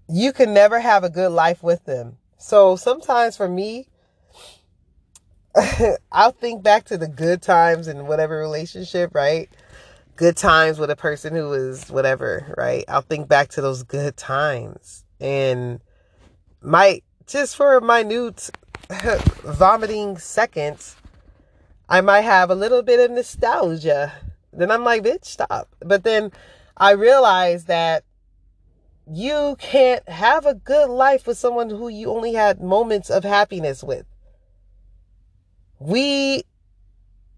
you 0.07 0.33
can 0.33 0.53
never 0.53 0.79
have 0.79 1.03
a 1.03 1.09
good 1.09 1.31
life 1.31 1.61
with 1.61 1.83
them. 1.85 2.17
So 2.37 2.77
sometimes 2.77 3.35
for 3.35 3.49
me, 3.49 3.89
I'll 6.11 6.31
think 6.31 6.63
back 6.63 6.85
to 6.85 6.97
the 6.97 7.07
good 7.07 7.41
times 7.41 7.87
in 7.87 8.07
whatever 8.07 8.37
relationship, 8.39 9.13
right? 9.13 9.49
Good 10.15 10.37
times 10.37 10.79
with 10.79 10.89
a 10.89 10.95
person 10.95 11.35
who 11.35 11.51
is 11.53 11.89
whatever, 11.89 12.53
right? 12.57 12.85
I'll 12.87 13.01
think 13.01 13.27
back 13.27 13.49
to 13.49 13.61
those 13.61 13.83
good 13.83 14.15
times 14.15 15.03
and 15.19 15.81
might 16.61 17.03
just 17.27 17.57
for 17.57 17.75
a 17.75 17.81
minute 17.81 18.49
vomiting 19.43 20.17
seconds 20.17 20.95
I 21.89 22.01
might 22.01 22.21
have 22.21 22.51
a 22.51 22.55
little 22.55 22.83
bit 22.83 22.99
of 22.99 23.09
nostalgia. 23.09 24.13
Then 24.53 24.69
I'm 24.69 24.83
like, 24.83 25.03
bitch, 25.03 25.25
stop. 25.25 25.75
But 25.79 26.03
then 26.03 26.31
I 26.77 26.91
realize 26.91 27.65
that 27.65 28.03
you 29.11 29.55
can't 29.59 30.07
have 30.07 30.45
a 30.45 30.53
good 30.53 30.87
life 30.87 31.25
with 31.25 31.39
someone 31.39 31.71
who 31.71 31.87
you 31.87 32.11
only 32.11 32.33
had 32.33 32.61
moments 32.61 33.09
of 33.09 33.23
happiness 33.23 33.83
with. 33.83 34.05
We 35.79 36.43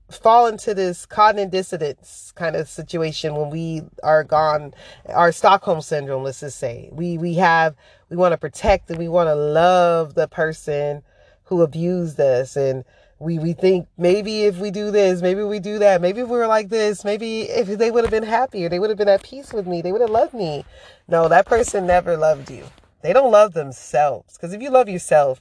fall 0.10 0.48
into 0.48 0.74
this 0.74 1.06
cognitive 1.06 1.52
dissonance 1.52 2.34
kind 2.36 2.58
of 2.58 2.68
situation 2.68 3.34
when 3.34 3.50
we 3.50 3.82
are 4.04 4.26
gone 4.26 4.74
our 5.08 5.32
stockholm 5.32 5.80
syndrome 5.80 6.22
let's 6.22 6.42
just 6.42 6.60
say 6.60 6.90
we 6.92 7.18
we 7.18 7.36
have 7.36 7.76
we 8.10 8.18
want 8.18 8.34
to 8.34 8.38
protect 8.38 8.90
and 8.90 9.00
we 9.00 9.08
want 9.08 9.28
to 9.28 9.36
love 9.36 10.14
the 10.16 10.28
person 10.28 11.02
who 11.44 11.62
abused 11.62 12.20
us 12.20 12.58
and 12.58 12.84
we 13.22 13.38
we 13.38 13.54
think 13.54 13.88
maybe 13.98 14.44
if 14.44 14.58
we 14.58 14.72
do 14.72 14.90
this, 14.90 15.22
maybe 15.22 15.44
we 15.44 15.60
do 15.60 15.78
that, 15.80 16.02
maybe 16.02 16.22
if 16.22 16.28
we 16.28 16.38
were 16.38 16.48
like 16.48 16.70
this, 16.70 17.06
maybe 17.06 17.42
if 17.44 17.68
they 17.68 17.92
would 17.92 18.04
have 18.04 18.12
been 18.12 18.24
happier, 18.24 18.68
they 18.68 18.80
would 18.80 18.90
have 18.90 18.98
been 18.98 19.08
at 19.08 19.22
peace 19.22 19.54
with 19.54 19.68
me, 19.68 19.82
they 19.82 19.92
would 19.92 20.02
have 20.02 20.10
loved 20.10 20.34
me. 20.34 20.66
No, 21.08 21.28
that 21.28 21.46
person 21.46 21.86
never 21.86 22.18
loved 22.18 22.50
you. 22.50 22.66
They 23.04 23.14
don't 23.14 23.32
love 23.32 23.54
themselves. 23.54 24.38
Because 24.38 24.54
if 24.54 24.62
you 24.62 24.72
love 24.72 24.90
yourself, 24.90 25.40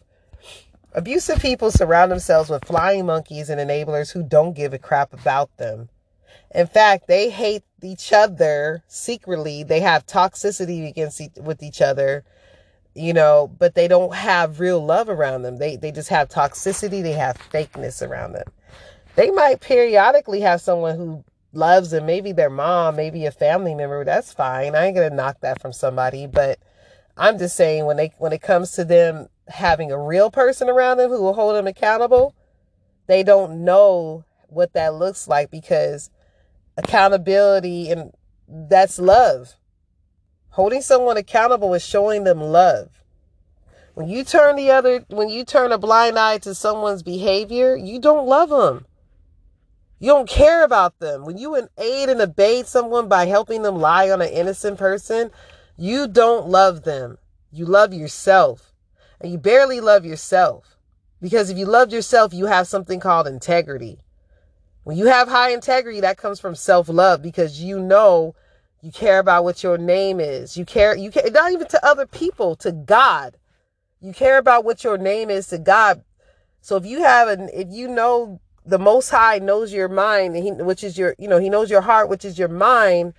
abusive 0.92 1.40
people 1.40 1.70
surround 1.70 2.12
themselves 2.12 2.50
with 2.50 2.66
flying 2.66 3.06
monkeys 3.06 3.48
and 3.48 3.58
enablers 3.58 4.12
who 4.12 4.22
don't 4.22 4.54
give 4.54 4.74
a 4.74 4.78
crap 4.78 5.14
about 5.14 5.56
them. 5.56 5.88
In 6.54 6.66
fact, 6.66 7.06
they 7.06 7.30
hate 7.30 7.62
each 7.82 8.12
other 8.12 8.82
secretly. 8.88 9.62
They 9.62 9.80
have 9.80 10.04
toxicity 10.04 10.86
against 10.86 11.22
with 11.38 11.62
each 11.62 11.80
other 11.80 12.24
you 12.94 13.12
know, 13.12 13.50
but 13.58 13.74
they 13.74 13.88
don't 13.88 14.14
have 14.14 14.60
real 14.60 14.84
love 14.84 15.08
around 15.08 15.42
them. 15.42 15.58
They 15.58 15.76
they 15.76 15.92
just 15.92 16.08
have 16.08 16.28
toxicity, 16.28 17.02
they 17.02 17.12
have 17.12 17.38
fakeness 17.52 18.06
around 18.06 18.32
them. 18.32 18.48
They 19.16 19.30
might 19.30 19.60
periodically 19.60 20.40
have 20.40 20.60
someone 20.60 20.96
who 20.96 21.24
loves 21.52 21.90
them, 21.90 22.06
maybe 22.06 22.32
their 22.32 22.50
mom, 22.50 22.96
maybe 22.96 23.26
a 23.26 23.30
family 23.30 23.74
member. 23.74 24.04
That's 24.04 24.32
fine. 24.32 24.74
I 24.74 24.86
ain't 24.86 24.96
gonna 24.96 25.10
knock 25.10 25.40
that 25.40 25.60
from 25.60 25.72
somebody, 25.72 26.26
but 26.26 26.58
I'm 27.16 27.38
just 27.38 27.56
saying 27.56 27.86
when 27.86 27.96
they 27.96 28.12
when 28.18 28.32
it 28.32 28.42
comes 28.42 28.72
to 28.72 28.84
them 28.84 29.28
having 29.48 29.90
a 29.92 30.00
real 30.00 30.30
person 30.30 30.68
around 30.68 30.98
them 30.98 31.10
who 31.10 31.22
will 31.22 31.34
hold 31.34 31.56
them 31.56 31.66
accountable, 31.66 32.34
they 33.06 33.22
don't 33.22 33.64
know 33.64 34.24
what 34.48 34.72
that 34.72 34.94
looks 34.94 35.28
like 35.28 35.50
because 35.50 36.10
accountability 36.76 37.90
and 37.90 38.12
that's 38.48 38.98
love 38.98 39.54
Holding 40.50 40.82
someone 40.82 41.16
accountable 41.16 41.74
is 41.74 41.84
showing 41.84 42.24
them 42.24 42.40
love. 42.40 42.90
When 43.94 44.08
you 44.08 44.24
turn 44.24 44.56
the 44.56 44.70
other, 44.70 45.04
when 45.08 45.28
you 45.28 45.44
turn 45.44 45.72
a 45.72 45.78
blind 45.78 46.18
eye 46.18 46.38
to 46.38 46.54
someone's 46.54 47.02
behavior, 47.02 47.76
you 47.76 48.00
don't 48.00 48.26
love 48.26 48.50
them. 48.50 48.86
You 49.98 50.08
don't 50.08 50.28
care 50.28 50.64
about 50.64 50.98
them. 50.98 51.24
When 51.24 51.36
you 51.36 51.54
aid 51.76 52.08
and 52.08 52.20
abate 52.20 52.66
someone 52.66 53.08
by 53.08 53.26
helping 53.26 53.62
them 53.62 53.76
lie 53.76 54.10
on 54.10 54.22
an 54.22 54.30
innocent 54.30 54.78
person, 54.78 55.30
you 55.76 56.08
don't 56.08 56.48
love 56.48 56.84
them. 56.84 57.18
You 57.52 57.66
love 57.66 57.92
yourself. 57.92 58.72
And 59.20 59.30
you 59.30 59.38
barely 59.38 59.80
love 59.80 60.06
yourself. 60.06 60.78
Because 61.20 61.50
if 61.50 61.58
you 61.58 61.66
loved 61.66 61.92
yourself, 61.92 62.32
you 62.32 62.46
have 62.46 62.66
something 62.66 62.98
called 62.98 63.26
integrity. 63.26 64.00
When 64.84 64.96
you 64.96 65.06
have 65.06 65.28
high 65.28 65.50
integrity, 65.50 66.00
that 66.00 66.16
comes 66.16 66.40
from 66.40 66.54
self 66.54 66.88
love 66.88 67.20
because 67.20 67.60
you 67.60 67.78
know 67.78 68.34
you 68.82 68.90
care 68.90 69.18
about 69.18 69.44
what 69.44 69.62
your 69.62 69.76
name 69.76 70.20
is. 70.20 70.56
You 70.56 70.64
care, 70.64 70.96
you 70.96 71.10
care, 71.10 71.30
not 71.30 71.52
even 71.52 71.66
to 71.68 71.86
other 71.86 72.06
people, 72.06 72.56
to 72.56 72.72
God. 72.72 73.36
You 74.00 74.12
care 74.12 74.38
about 74.38 74.64
what 74.64 74.82
your 74.82 74.96
name 74.96 75.28
is 75.28 75.48
to 75.48 75.58
God. 75.58 76.02
So 76.62 76.76
if 76.76 76.86
you 76.86 77.02
have 77.02 77.28
an, 77.28 77.50
if 77.52 77.68
you 77.70 77.88
know 77.88 78.40
the 78.64 78.78
Most 78.78 79.10
High 79.10 79.38
knows 79.38 79.72
your 79.72 79.88
mind, 79.88 80.36
he, 80.36 80.50
which 80.52 80.82
is 80.82 80.96
your, 80.96 81.14
you 81.18 81.28
know, 81.28 81.38
He 81.38 81.50
knows 81.50 81.70
your 81.70 81.82
heart, 81.82 82.08
which 82.08 82.24
is 82.24 82.38
your 82.38 82.48
mind. 82.48 83.14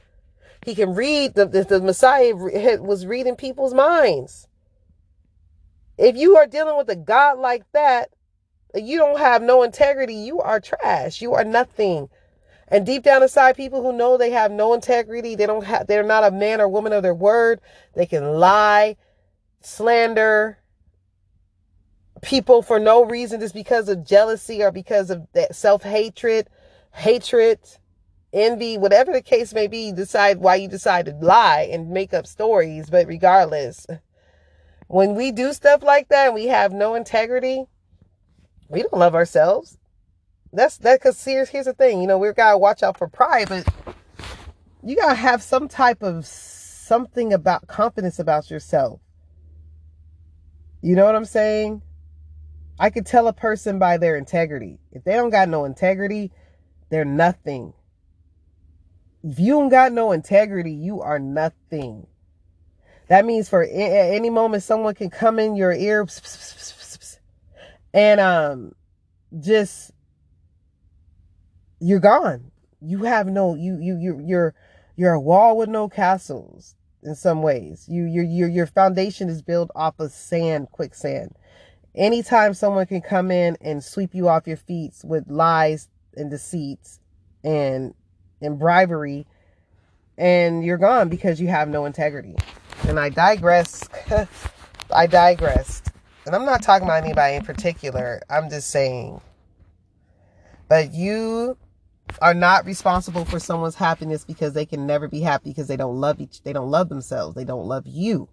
He 0.66 0.76
can 0.76 0.94
read 0.94 1.34
the, 1.36 1.46
the, 1.46 1.64
the 1.64 1.82
Messiah 1.82 2.36
was 2.36 3.06
reading 3.06 3.36
people's 3.36 3.74
minds. 3.74 4.48
If 5.98 6.16
you 6.16 6.38
are 6.38 6.48
dealing 6.48 6.78
with 6.78 6.90
a 6.90 6.96
God 6.96 7.40
like 7.40 7.64
that, 7.74 8.10
you 8.74 8.98
don't 8.98 9.20
have 9.20 9.42
no 9.42 9.64
integrity. 9.64 10.16
You 10.16 10.40
are 10.40 10.60
trash. 10.60 11.22
You 11.22 11.34
are 11.34 11.44
nothing. 11.44 12.10
And 12.72 12.86
deep 12.86 13.04
down 13.04 13.22
inside, 13.22 13.58
people 13.58 13.84
who 13.84 13.92
know 13.92 14.16
they 14.18 14.32
have 14.32 14.50
no 14.50 14.74
integrity, 14.74 15.36
they 15.36 15.46
don't 15.46 15.66
have, 15.66 15.88
they're 15.88 16.04
not 16.04 16.24
a 16.24 16.32
man 16.32 16.62
or 16.62 16.70
woman 16.70 16.94
of 16.94 17.04
their 17.04 17.14
word. 17.14 17.60
They 17.96 18.06
can 18.06 18.24
lie, 18.40 18.96
slander 19.60 20.58
people 22.22 22.62
for 22.62 22.80
no 22.80 23.04
reason, 23.04 23.42
just 23.42 23.54
because 23.54 23.90
of 23.90 24.06
jealousy 24.06 24.64
or 24.64 24.72
because 24.72 25.10
of 25.10 25.28
that 25.34 25.54
self 25.54 25.84
hatred, 25.84 26.50
hatred, 26.94 27.60
envy, 28.32 28.78
whatever 28.78 29.12
the 29.12 29.22
case 29.22 29.54
may 29.54 29.68
be. 29.68 29.92
Decide 29.92 30.38
why 30.38 30.56
you 30.56 30.70
decide 30.70 31.08
to 31.08 31.14
lie 31.14 31.68
and 31.70 31.90
make 31.90 32.14
up 32.14 32.26
stories. 32.26 32.90
But 32.90 33.06
regardless, 33.06 33.86
when 34.88 35.14
we 35.16 35.34
do 35.34 35.52
stuff 35.52 35.84
like 35.84 36.08
that, 36.08 36.28
and 36.28 36.36
we 36.36 36.48
have 36.48 36.72
no 36.72 36.96
integrity. 36.96 37.66
We 38.70 38.84
don't 38.84 38.94
love 38.94 39.16
ourselves. 39.16 39.78
That's 40.54 40.78
that 40.80 41.00
because 41.00 41.24
here's 41.24 41.50
here's 41.50 41.66
the 41.66 41.74
thing, 41.74 42.02
you 42.02 42.08
know, 42.08 42.18
we 42.18 42.32
gotta 42.34 42.58
watch 42.58 42.84
out 42.84 42.98
for 42.98 43.08
pride, 43.08 43.50
but 43.50 43.68
you 44.84 44.96
gotta 44.96 45.16
have 45.16 45.42
some 45.42 45.68
type 45.68 46.04
of 46.04 46.26
something 46.26 47.32
about 47.32 47.68
confidence 47.68 48.20
about 48.20 48.52
yourself. 48.52 49.00
You 50.82 50.96
know 50.96 51.06
what 51.06 51.16
I'm 51.16 51.26
saying? 51.26 51.82
I 52.80 52.90
could 52.90 53.06
tell 53.06 53.28
a 53.28 53.34
person 53.34 53.80
by 53.80 53.98
their 53.98 54.18
integrity. 54.18 54.80
If 54.92 55.04
they 55.04 55.14
don't 55.14 55.30
got 55.30 55.48
no 55.48 55.66
integrity, 55.66 56.32
they're 56.90 57.06
nothing. 57.06 57.74
If 59.24 59.40
you 59.40 59.54
don't 59.54 59.70
got 59.70 59.94
no 59.94 60.12
integrity, 60.12 60.74
you 60.74 61.02
are 61.02 61.20
nothing. 61.20 62.08
That 63.08 63.26
means 63.26 63.48
for 63.48 63.62
at 63.62 63.70
any 63.70 64.30
moment 64.30 64.64
someone 64.64 64.96
can 64.96 65.10
come 65.10 65.38
in 65.38 65.56
your 65.56 65.74
ear 65.74 66.08
and 67.94 68.20
um 68.20 68.74
just 69.40 69.92
you're 71.82 72.00
gone. 72.00 72.52
You 72.82 73.04
have 73.04 73.28
no 73.28 73.56
you 73.56 73.78
you 73.80 73.98
you 73.98 74.22
you're 74.26 74.54
you're 74.96 75.14
a 75.14 75.20
wall 75.20 75.58
with 75.58 75.70
no 75.70 75.90
castles 75.90 76.76
in 77.04 77.16
some 77.16 77.42
ways. 77.42 77.86
You 77.90 78.06
your 78.06 78.24
your 78.24 78.50
your 78.50 78.68
foundation 78.68 79.30
is 79.30 79.42
built 79.42 79.72
off 79.76 80.00
of 80.00 80.12
sand, 80.12 80.72
quicksand. 80.72 81.36
Anytime 81.94 82.54
someone 82.54 82.86
can 82.86 83.02
come 83.02 83.32
in 83.32 83.58
and 83.60 83.84
sweep 83.84 84.16
you 84.16 84.30
off 84.30 84.48
your 84.48 84.58
feet 84.58 84.94
with 85.04 85.28
lies 85.28 85.90
and 86.16 86.30
deceits 86.30 87.00
and 87.44 87.94
and 88.42 88.58
bribery 88.58 89.26
and 90.18 90.64
you're 90.64 90.78
gone 90.78 91.10
because 91.10 91.42
you 91.42 91.48
have 91.48 91.68
no 91.68 91.86
integrity. 91.86 92.36
And 92.88 93.00
I 93.00 93.10
digress. 93.10 93.88
I 94.94 95.08
digressed. 95.08 95.90
And 96.26 96.36
I'm 96.36 96.46
not 96.46 96.62
talking 96.62 96.88
about 96.88 97.04
anybody 97.04 97.36
in 97.36 97.44
particular. 97.44 98.22
I'm 98.30 98.50
just 98.50 98.70
saying. 98.70 99.20
But 100.68 100.94
you 100.94 101.58
are 102.22 102.34
not 102.34 102.66
responsible 102.66 103.26
for 103.26 103.40
someone's 103.40 103.76
happiness 103.76 104.24
because 104.24 104.54
they 104.54 104.66
can 104.66 104.86
never 104.86 105.08
be 105.08 105.22
happy 105.22 105.50
because 105.50 105.68
they 105.68 105.78
don't 105.78 106.00
love 106.00 106.20
each 106.20 106.42
they 106.44 106.54
don't 106.54 106.72
love 106.72 106.90
themselves. 106.90 107.36
They 107.36 107.46
don't 107.46 107.68
love 107.68 107.86
you. 107.86 108.30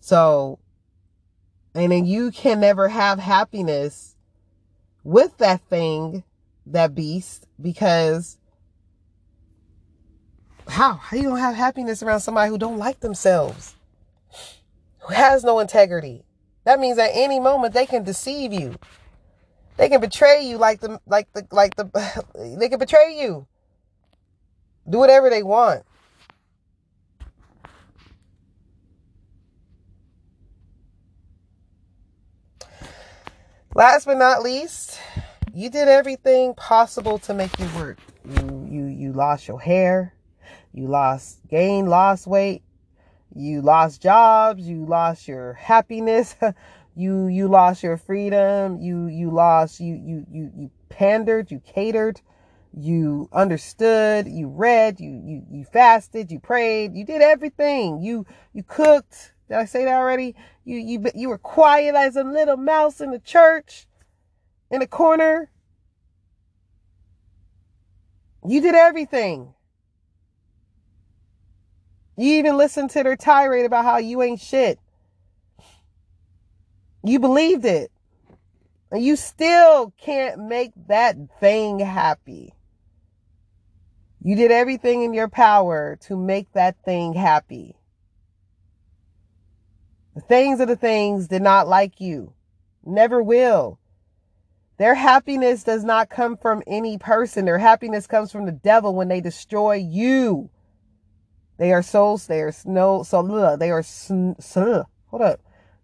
So 0.00 0.58
and 1.74 1.92
then 1.92 2.04
you 2.04 2.30
can 2.30 2.60
never 2.60 2.88
have 2.88 3.18
happiness 3.18 4.16
with 5.04 5.36
that 5.38 5.62
thing, 5.62 6.24
that 6.66 6.94
beast, 6.94 7.46
because 7.60 8.38
how? 10.68 10.94
How 10.94 11.16
you 11.16 11.24
gonna 11.24 11.40
have 11.40 11.54
happiness 11.54 12.02
around 12.02 12.20
somebody 12.20 12.50
who 12.50 12.58
don't 12.58 12.78
like 12.78 13.00
themselves? 13.00 13.74
Who 15.00 15.14
has 15.14 15.42
no 15.44 15.58
integrity? 15.58 16.24
That 16.64 16.78
means 16.78 16.98
at 16.98 17.10
any 17.12 17.40
moment 17.40 17.74
they 17.74 17.86
can 17.86 18.04
deceive 18.04 18.52
you. 18.52 18.76
They 19.80 19.88
can 19.88 20.02
betray 20.02 20.42
you 20.42 20.58
like 20.58 20.80
the 20.80 21.00
like 21.06 21.32
the 21.32 21.46
like 21.50 21.74
the 21.74 21.86
they 22.58 22.68
can 22.68 22.78
betray 22.78 23.18
you. 23.18 23.46
Do 24.86 24.98
whatever 24.98 25.30
they 25.30 25.42
want. 25.42 25.84
Last 33.74 34.04
but 34.04 34.18
not 34.18 34.42
least, 34.42 35.00
you 35.54 35.70
did 35.70 35.88
everything 35.88 36.52
possible 36.52 37.16
to 37.20 37.32
make 37.32 37.58
you 37.58 37.66
work. 37.74 37.96
You 38.28 38.66
you 38.70 38.84
you 38.84 39.12
lost 39.14 39.48
your 39.48 39.60
hair. 39.60 40.12
You 40.74 40.88
lost, 40.88 41.38
gain, 41.48 41.86
lost 41.86 42.26
weight. 42.26 42.62
You 43.34 43.62
lost 43.62 44.02
jobs. 44.02 44.60
You 44.60 44.84
lost 44.84 45.26
your 45.26 45.54
happiness. 45.54 46.36
you, 46.94 47.26
you 47.26 47.48
lost 47.48 47.82
your 47.82 47.96
freedom. 47.96 48.80
You, 48.80 49.06
you 49.06 49.30
lost, 49.30 49.80
you, 49.80 49.94
you, 49.94 50.26
you, 50.30 50.52
you 50.56 50.70
pandered, 50.88 51.50
you 51.50 51.60
catered, 51.60 52.20
you 52.72 53.28
understood, 53.32 54.28
you 54.28 54.48
read, 54.48 55.00
you, 55.00 55.10
you, 55.10 55.42
you 55.50 55.64
fasted, 55.64 56.30
you 56.30 56.38
prayed, 56.38 56.94
you 56.94 57.04
did 57.04 57.22
everything. 57.22 58.02
You, 58.02 58.26
you 58.52 58.62
cooked. 58.62 59.32
Did 59.48 59.56
I 59.56 59.64
say 59.64 59.84
that 59.84 59.94
already? 59.94 60.34
You, 60.64 60.78
you, 60.78 61.04
you 61.14 61.28
were 61.28 61.38
quiet 61.38 61.94
as 61.94 62.16
a 62.16 62.24
little 62.24 62.56
mouse 62.56 63.00
in 63.00 63.10
the 63.10 63.18
church 63.18 63.86
in 64.70 64.82
a 64.82 64.86
corner. 64.86 65.50
You 68.46 68.60
did 68.60 68.74
everything. 68.74 69.54
You 72.16 72.34
even 72.34 72.56
listened 72.56 72.90
to 72.90 73.02
their 73.02 73.16
tirade 73.16 73.64
about 73.64 73.84
how 73.84 73.96
you 73.96 74.22
ain't 74.22 74.40
shit. 74.40 74.78
You 77.02 77.18
believed 77.18 77.64
it. 77.64 77.90
And 78.90 79.04
you 79.04 79.16
still 79.16 79.92
can't 79.98 80.48
make 80.48 80.72
that 80.88 81.16
thing 81.38 81.78
happy. 81.78 82.54
You 84.22 84.36
did 84.36 84.50
everything 84.50 85.02
in 85.02 85.14
your 85.14 85.28
power 85.28 85.96
to 86.02 86.16
make 86.16 86.52
that 86.52 86.76
thing 86.84 87.14
happy. 87.14 87.76
The 90.14 90.20
things 90.20 90.60
of 90.60 90.68
the 90.68 90.76
things 90.76 91.28
did 91.28 91.40
not 91.40 91.68
like 91.68 92.00
you. 92.00 92.34
Never 92.84 93.22
will. 93.22 93.78
Their 94.76 94.94
happiness 94.94 95.62
does 95.62 95.84
not 95.84 96.10
come 96.10 96.36
from 96.36 96.62
any 96.66 96.98
person. 96.98 97.44
Their 97.44 97.58
happiness 97.58 98.06
comes 98.06 98.32
from 98.32 98.46
the 98.46 98.52
devil 98.52 98.94
when 98.94 99.08
they 99.08 99.20
destroy 99.20 99.74
you. 99.74 100.50
They 101.58 101.72
are 101.72 101.82
souls. 101.82 102.26
They 102.26 102.40
are 102.40 102.52
no 102.64 103.02
so 103.02 103.56
they 103.58 103.70
are 103.70 103.82
hold 103.82 105.22
up. 105.22 105.40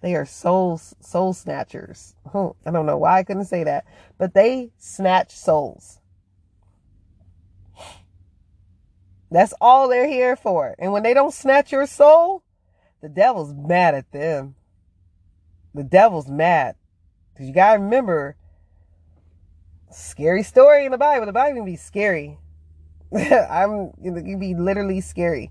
They 0.06 0.14
are 0.14 0.24
souls 0.24 0.94
soul 1.00 1.32
snatchers. 1.32 2.14
I 2.32 2.70
don't 2.70 2.86
know 2.86 2.96
why 2.96 3.18
I 3.18 3.24
couldn't 3.24 3.46
say 3.46 3.64
that, 3.64 3.84
but 4.18 4.34
they 4.34 4.70
snatch 4.78 5.32
souls. 5.32 5.98
That's 9.32 9.52
all 9.60 9.88
they're 9.88 10.06
here 10.06 10.36
for. 10.36 10.76
And 10.78 10.92
when 10.92 11.02
they 11.02 11.12
don't 11.12 11.34
snatch 11.34 11.72
your 11.72 11.88
soul, 11.88 12.44
the 13.02 13.08
devil's 13.08 13.52
mad 13.52 13.96
at 13.96 14.12
them. 14.12 14.54
The 15.74 15.82
devil's 15.82 16.28
mad. 16.28 16.76
Because 17.32 17.48
you 17.48 17.52
got 17.52 17.72
to 17.72 17.80
remember, 17.80 18.36
scary 19.90 20.44
story 20.44 20.84
in 20.84 20.92
the 20.92 20.98
Bible. 20.98 21.26
The 21.26 21.32
Bible 21.32 21.56
can 21.56 21.64
be 21.64 21.74
scary. 21.74 22.38
I'm, 23.12 23.90
it 24.00 24.24
can 24.24 24.38
be 24.38 24.54
literally 24.54 25.00
scary. 25.00 25.50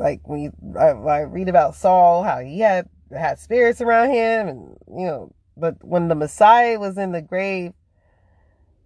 Like 0.00 0.22
when 0.24 0.40
you 0.40 0.52
I, 0.76 0.86
I 0.86 1.20
read 1.20 1.48
about 1.48 1.76
Saul, 1.76 2.24
how 2.24 2.40
he 2.40 2.58
had 2.58 2.88
had 3.16 3.38
spirits 3.38 3.80
around 3.80 4.10
him, 4.10 4.48
and 4.48 4.76
you 4.88 5.06
know, 5.06 5.32
but 5.56 5.82
when 5.84 6.08
the 6.08 6.14
Messiah 6.14 6.78
was 6.78 6.98
in 6.98 7.12
the 7.12 7.22
grave 7.22 7.72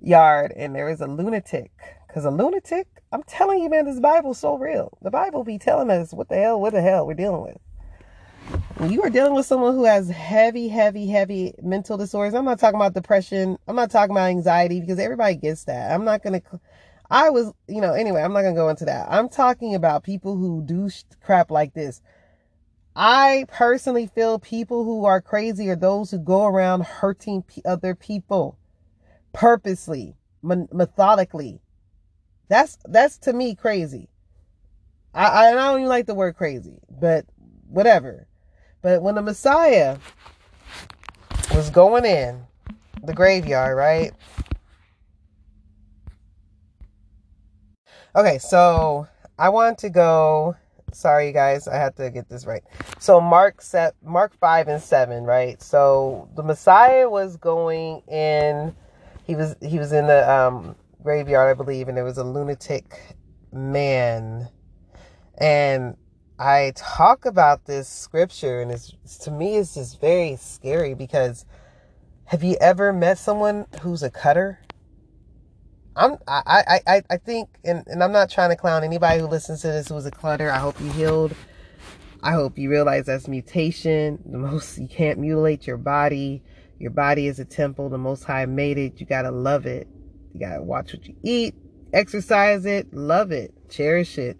yard 0.00 0.52
and 0.56 0.74
there 0.74 0.86
was 0.86 1.00
a 1.00 1.06
lunatic, 1.06 1.70
because 2.06 2.24
a 2.24 2.30
lunatic, 2.30 2.88
I'm 3.12 3.22
telling 3.24 3.62
you, 3.62 3.68
man, 3.68 3.84
this 3.84 4.00
Bible's 4.00 4.38
so 4.38 4.56
real. 4.56 4.96
The 5.02 5.10
Bible 5.10 5.44
be 5.44 5.58
telling 5.58 5.90
us 5.90 6.12
what 6.12 6.28
the 6.28 6.36
hell, 6.36 6.60
what 6.60 6.72
the 6.72 6.82
hell 6.82 7.06
we're 7.06 7.14
dealing 7.14 7.42
with. 7.42 7.58
When 8.76 8.90
you 8.90 9.02
are 9.02 9.10
dealing 9.10 9.34
with 9.34 9.46
someone 9.46 9.74
who 9.74 9.84
has 9.84 10.08
heavy, 10.10 10.68
heavy, 10.68 11.06
heavy 11.06 11.54
mental 11.62 11.96
disorders, 11.96 12.34
I'm 12.34 12.44
not 12.44 12.58
talking 12.58 12.76
about 12.76 12.94
depression. 12.94 13.56
I'm 13.68 13.76
not 13.76 13.90
talking 13.90 14.10
about 14.10 14.30
anxiety 14.30 14.80
because 14.80 14.98
everybody 14.98 15.36
gets 15.36 15.64
that. 15.64 15.92
I'm 15.92 16.04
not 16.04 16.22
to 16.24 16.60
I 17.12 17.28
was, 17.28 17.52
you 17.68 17.82
know, 17.82 17.92
anyway, 17.92 18.22
I'm 18.22 18.32
not 18.32 18.42
to 18.42 18.52
go 18.54 18.70
into 18.70 18.86
that. 18.86 19.06
I'm 19.10 19.28
talking 19.28 19.74
about 19.74 20.02
people 20.02 20.34
who 20.34 20.62
do 20.64 20.88
crap 21.22 21.50
like 21.50 21.74
this. 21.74 22.00
I 22.94 23.46
personally 23.48 24.06
feel 24.06 24.38
people 24.38 24.84
who 24.84 25.04
are 25.04 25.20
crazy 25.22 25.70
are 25.70 25.76
those 25.76 26.10
who 26.10 26.18
go 26.18 26.44
around 26.44 26.84
hurting 26.84 27.44
other 27.64 27.94
people 27.94 28.58
purposely, 29.32 30.16
methodically. 30.42 31.60
That's 32.48 32.76
that's 32.84 33.16
to 33.18 33.32
me 33.32 33.54
crazy. 33.54 34.10
I 35.14 35.48
I 35.48 35.52
don't 35.52 35.80
even 35.80 35.88
like 35.88 36.06
the 36.06 36.14
word 36.14 36.36
crazy, 36.36 36.80
but 36.90 37.24
whatever. 37.68 38.28
But 38.82 39.02
when 39.02 39.14
the 39.14 39.22
Messiah 39.22 39.98
was 41.54 41.70
going 41.70 42.04
in 42.04 42.42
the 43.02 43.14
graveyard, 43.14 43.76
right? 43.76 44.12
Okay, 48.14 48.38
so 48.38 49.06
I 49.38 49.48
want 49.48 49.78
to 49.78 49.88
go. 49.88 50.56
Sorry, 50.94 51.32
guys, 51.32 51.66
I 51.68 51.76
have 51.76 51.94
to 51.96 52.10
get 52.10 52.28
this 52.28 52.46
right. 52.46 52.62
So 52.98 53.20
Mark 53.20 53.62
set 53.62 53.94
Mark 54.04 54.34
five 54.38 54.68
and 54.68 54.82
seven, 54.82 55.24
right? 55.24 55.60
So 55.62 56.28
the 56.36 56.42
Messiah 56.42 57.08
was 57.08 57.36
going 57.36 58.02
in. 58.08 58.74
He 59.24 59.34
was 59.34 59.56
he 59.62 59.78
was 59.78 59.92
in 59.92 60.06
the 60.06 60.30
um, 60.30 60.76
graveyard, 61.02 61.50
I 61.50 61.54
believe, 61.54 61.88
and 61.88 61.96
there 61.96 62.04
was 62.04 62.18
a 62.18 62.24
lunatic 62.24 63.16
man, 63.52 64.48
and 65.38 65.96
I 66.38 66.72
talk 66.76 67.24
about 67.24 67.64
this 67.64 67.88
scripture, 67.88 68.60
and 68.60 68.70
it's 68.70 68.92
to 69.20 69.30
me 69.30 69.56
it's 69.56 69.74
just 69.74 70.00
very 70.00 70.36
scary 70.36 70.94
because 70.94 71.46
have 72.26 72.42
you 72.42 72.56
ever 72.60 72.92
met 72.92 73.18
someone 73.18 73.66
who's 73.80 74.02
a 74.02 74.10
cutter? 74.10 74.58
I'm 75.96 76.16
I 76.26 76.80
I 76.86 77.02
I 77.10 77.16
think 77.18 77.48
and, 77.64 77.84
and 77.86 78.02
I'm 78.02 78.12
not 78.12 78.30
trying 78.30 78.50
to 78.50 78.56
clown 78.56 78.84
anybody 78.84 79.20
who 79.20 79.26
listens 79.26 79.60
to 79.62 79.68
this 79.68 79.88
who's 79.88 80.06
a 80.06 80.10
clutter. 80.10 80.50
I 80.50 80.58
hope 80.58 80.80
you 80.80 80.90
healed. 80.92 81.34
I 82.22 82.32
hope 82.32 82.56
you 82.56 82.70
realize 82.70 83.06
that's 83.06 83.28
mutation. 83.28 84.22
The 84.24 84.38
most 84.38 84.78
you 84.78 84.88
can't 84.88 85.18
mutilate 85.18 85.66
your 85.66 85.76
body. 85.76 86.42
Your 86.78 86.90
body 86.90 87.26
is 87.26 87.38
a 87.38 87.44
temple. 87.44 87.88
The 87.88 87.98
most 87.98 88.24
high 88.24 88.46
made 88.46 88.78
it. 88.78 89.00
You 89.00 89.06
gotta 89.06 89.30
love 89.30 89.66
it. 89.66 89.88
You 90.32 90.40
gotta 90.40 90.62
watch 90.62 90.94
what 90.94 91.06
you 91.06 91.14
eat, 91.22 91.54
exercise 91.92 92.64
it, 92.64 92.92
love 92.94 93.32
it, 93.32 93.52
cherish 93.68 94.18
it. 94.18 94.38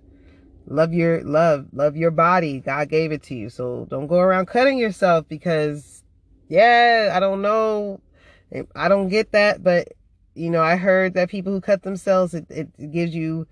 Love 0.67 0.95
your 0.95 1.23
love, 1.23 1.67
love 1.73 1.97
your 1.97 2.11
body. 2.11 2.61
God 2.61 2.89
gave 2.89 3.13
it 3.13 3.23
to 3.25 3.35
you. 3.35 3.51
So 3.51 3.87
don't 3.91 4.07
go 4.07 4.21
around 4.21 4.47
cutting 4.47 4.79
yourself 4.79 5.29
because 5.29 6.03
yeah, 6.49 7.13
I 7.15 7.21
don't 7.21 7.43
know. 7.43 8.01
I 8.75 8.89
don't 8.89 9.09
get 9.09 9.33
that, 9.33 9.63
but 9.63 9.93
you 10.35 10.51
know, 10.51 10.63
I 10.63 10.77
heard 10.77 11.15
that 11.15 11.31
people 11.31 11.53
who 11.53 11.61
cut 11.61 11.83
themselves, 11.83 12.35
it, 12.35 12.47
it 12.51 12.91
gives 12.93 13.15
you, 13.15 13.47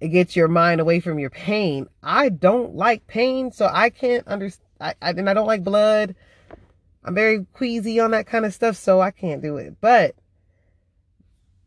it 0.00 0.08
gets 0.08 0.36
your 0.36 0.48
mind 0.48 0.80
away 0.80 1.00
from 1.00 1.18
your 1.18 1.30
pain. 1.30 1.86
I 2.02 2.28
don't 2.28 2.74
like 2.74 3.06
pain, 3.06 3.52
so 3.52 3.68
I 3.72 3.90
can't 3.90 4.26
understand. 4.26 4.64
I, 4.80 4.94
I, 5.02 5.10
and 5.10 5.28
I 5.28 5.34
don't 5.34 5.46
like 5.46 5.64
blood. 5.64 6.14
I'm 7.04 7.14
very 7.14 7.46
queasy 7.52 7.98
on 8.00 8.12
that 8.12 8.26
kind 8.26 8.44
of 8.44 8.54
stuff, 8.54 8.76
so 8.76 9.00
I 9.00 9.10
can't 9.10 9.42
do 9.42 9.56
it. 9.56 9.76
But 9.80 10.14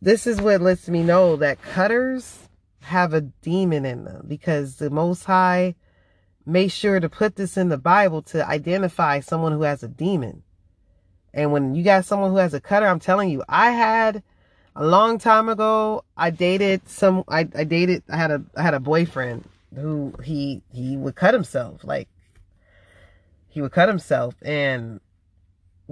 this 0.01 0.25
is 0.25 0.41
what 0.41 0.61
lets 0.61 0.87
me 0.87 1.03
know 1.03 1.35
that 1.35 1.61
cutters 1.61 2.49
have 2.81 3.13
a 3.13 3.21
demon 3.21 3.85
in 3.85 4.05
them 4.05 4.25
because 4.27 4.77
the 4.77 4.89
Most 4.89 5.25
High 5.25 5.75
made 6.45 6.71
sure 6.71 6.99
to 6.99 7.09
put 7.09 7.35
this 7.35 7.57
in 7.57 7.69
the 7.69 7.77
Bible 7.77 8.21
to 8.23 8.47
identify 8.47 9.19
someone 9.19 9.51
who 9.51 9.63
has 9.63 9.83
a 9.83 9.87
demon. 9.87 10.43
And 11.33 11.51
when 11.51 11.75
you 11.75 11.83
got 11.83 12.05
someone 12.05 12.31
who 12.31 12.37
has 12.37 12.53
a 12.53 12.59
cutter, 12.59 12.87
I'm 12.87 12.99
telling 12.99 13.29
you, 13.29 13.43
I 13.47 13.71
had 13.71 14.23
a 14.75 14.85
long 14.85 15.17
time 15.17 15.49
ago, 15.49 16.03
I 16.15 16.29
dated 16.29 16.87
some, 16.87 17.23
I, 17.27 17.47
I 17.55 17.63
dated, 17.63 18.03
I 18.09 18.17
had 18.17 18.31
a, 18.31 18.43
I 18.55 18.61
had 18.61 18.73
a 18.73 18.79
boyfriend 18.79 19.47
who 19.75 20.13
he, 20.23 20.61
he 20.73 20.97
would 20.97 21.15
cut 21.15 21.33
himself. 21.33 21.83
Like 21.83 22.07
he 23.49 23.61
would 23.61 23.71
cut 23.71 23.89
himself 23.89 24.35
and 24.41 24.99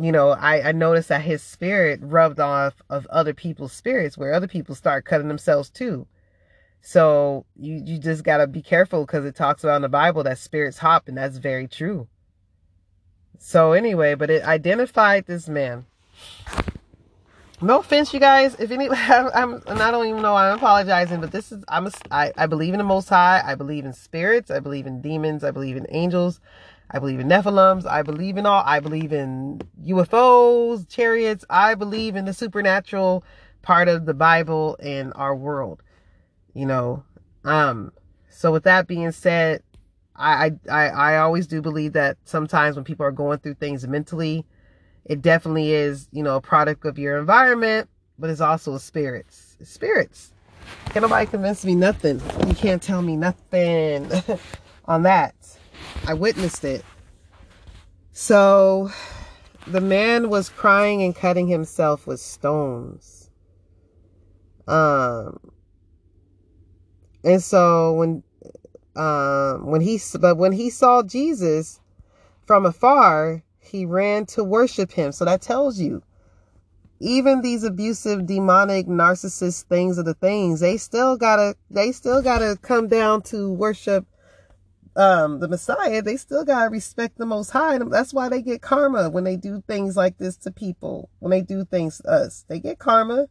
you 0.01 0.11
know, 0.11 0.29
I, 0.29 0.69
I 0.69 0.71
noticed 0.71 1.09
that 1.09 1.21
his 1.21 1.43
spirit 1.43 1.99
rubbed 2.01 2.39
off 2.39 2.81
of 2.89 3.05
other 3.07 3.33
people's 3.33 3.73
spirits 3.73 4.17
where 4.17 4.33
other 4.33 4.47
people 4.47 4.75
start 4.75 5.05
cutting 5.05 5.27
themselves 5.27 5.69
too. 5.69 6.07
So 6.81 7.45
you, 7.55 7.81
you 7.85 7.97
just 7.97 8.23
got 8.23 8.37
to 8.37 8.47
be 8.47 8.61
careful 8.61 9.05
because 9.05 9.25
it 9.25 9.35
talks 9.35 9.63
about 9.63 9.77
in 9.77 9.81
the 9.81 9.89
Bible 9.89 10.23
that 10.23 10.37
spirits 10.37 10.77
hop, 10.77 11.07
and 11.07 11.17
that's 11.17 11.37
very 11.37 11.67
true. 11.67 12.07
So 13.37 13.73
anyway, 13.73 14.15
but 14.15 14.29
it 14.29 14.43
identified 14.43 15.25
this 15.25 15.49
man. 15.49 15.85
No 17.61 17.79
offense, 17.79 18.13
you 18.13 18.19
guys. 18.19 18.55
If 18.59 18.71
any, 18.71 18.89
I'm, 18.91 19.61
I 19.67 19.91
don't 19.91 20.07
even 20.07 20.21
know 20.21 20.35
I'm 20.35 20.57
apologizing, 20.57 21.19
but 21.21 21.31
this 21.31 21.51
is 21.51 21.63
I'm 21.67 21.87
a, 21.87 21.91
I, 22.09 22.31
I 22.37 22.45
believe 22.45 22.73
in 22.73 22.77
the 22.77 22.83
Most 22.83 23.09
High. 23.09 23.41
I 23.45 23.55
believe 23.55 23.85
in 23.85 23.93
spirits. 23.93 24.49
I 24.49 24.59
believe 24.59 24.87
in 24.87 25.01
demons. 25.01 25.43
I 25.43 25.51
believe 25.51 25.75
in 25.77 25.85
angels. 25.89 26.39
I 26.91 26.99
believe 26.99 27.19
in 27.19 27.27
Nephilims. 27.27 27.85
I 27.85 28.01
believe 28.01 28.37
in 28.37 28.45
all. 28.45 28.63
I 28.65 28.79
believe 28.79 29.11
in 29.11 29.61
UFOs, 29.85 30.87
chariots. 30.89 31.45
I 31.49 31.75
believe 31.75 32.15
in 32.15 32.25
the 32.25 32.33
supernatural 32.33 33.23
part 33.61 33.87
of 33.87 34.05
the 34.05 34.13
Bible 34.13 34.77
and 34.79 35.11
our 35.15 35.35
world 35.35 35.83
you 36.53 36.65
know 36.65 37.03
um 37.45 37.91
so 38.29 38.51
with 38.51 38.63
that 38.63 38.87
being 38.87 39.11
said 39.11 39.63
I, 40.15 40.51
I 40.69 40.89
i 40.89 41.17
always 41.17 41.47
do 41.47 41.61
believe 41.61 41.93
that 41.93 42.17
sometimes 42.25 42.75
when 42.75 42.83
people 42.83 43.05
are 43.05 43.11
going 43.11 43.39
through 43.39 43.55
things 43.55 43.87
mentally 43.87 44.45
it 45.09 45.21
definitely 45.21 45.73
is 45.73 46.07
you 46.13 46.23
know 46.23 46.37
a 46.37 46.41
product 46.41 46.85
of 46.85 46.97
your 46.97 47.17
environment 47.17 47.89
but 48.17 48.29
it's 48.29 48.41
also 48.41 48.77
spirits 48.77 49.49
spirits. 49.63 50.33
Can 50.89 51.03
nobody 51.03 51.25
convince 51.25 51.65
me 51.65 51.75
nothing. 51.75 52.21
You 52.47 52.55
can't 52.55 52.81
tell 52.81 53.01
me 53.01 53.15
nothing 53.15 54.09
on 54.85 55.03
that. 55.03 55.35
I 56.07 56.13
witnessed 56.13 56.63
it. 56.63 56.83
So 58.11 58.91
the 59.67 59.81
man 59.81 60.29
was 60.29 60.49
crying 60.49 61.03
and 61.03 61.15
cutting 61.15 61.47
himself 61.47 62.07
with 62.07 62.19
stones. 62.19 63.29
Um 64.67 65.39
and 67.23 67.41
so 67.41 67.93
when 67.93 68.23
um 68.95 69.65
when 69.67 69.81
he 69.81 69.99
but 70.19 70.37
when 70.37 70.53
he 70.53 70.69
saw 70.69 71.03
Jesus 71.03 71.79
from 72.45 72.65
afar, 72.65 73.43
he 73.69 73.85
ran 73.85 74.25
to 74.27 74.43
worship 74.43 74.91
him. 74.91 75.11
So 75.11 75.25
that 75.25 75.41
tells 75.41 75.79
you 75.79 76.03
even 76.99 77.41
these 77.41 77.63
abusive 77.63 78.25
demonic 78.25 78.87
narcissist 78.87 79.63
things 79.63 79.97
are 79.97 80.03
the 80.03 80.13
things. 80.13 80.59
They 80.59 80.77
still 80.77 81.17
gotta 81.17 81.55
they 81.69 81.91
still 81.91 82.21
gotta 82.21 82.57
come 82.61 82.87
down 82.87 83.21
to 83.23 83.51
worship 83.51 84.05
um 84.95 85.39
the 85.39 85.47
messiah. 85.47 86.01
They 86.01 86.17
still 86.17 86.43
gotta 86.43 86.69
respect 86.69 87.17
the 87.17 87.25
most 87.25 87.51
high. 87.51 87.77
That's 87.77 88.13
why 88.13 88.27
they 88.27 88.41
get 88.41 88.61
karma 88.61 89.09
when 89.09 89.23
they 89.23 89.37
do 89.37 89.63
things 89.67 89.95
like 89.95 90.17
this 90.17 90.35
to 90.37 90.51
people. 90.51 91.09
When 91.19 91.31
they 91.31 91.41
do 91.41 91.63
things 91.63 91.99
to 91.99 92.09
us. 92.09 92.45
They 92.49 92.59
get 92.59 92.79
karma. 92.79 93.27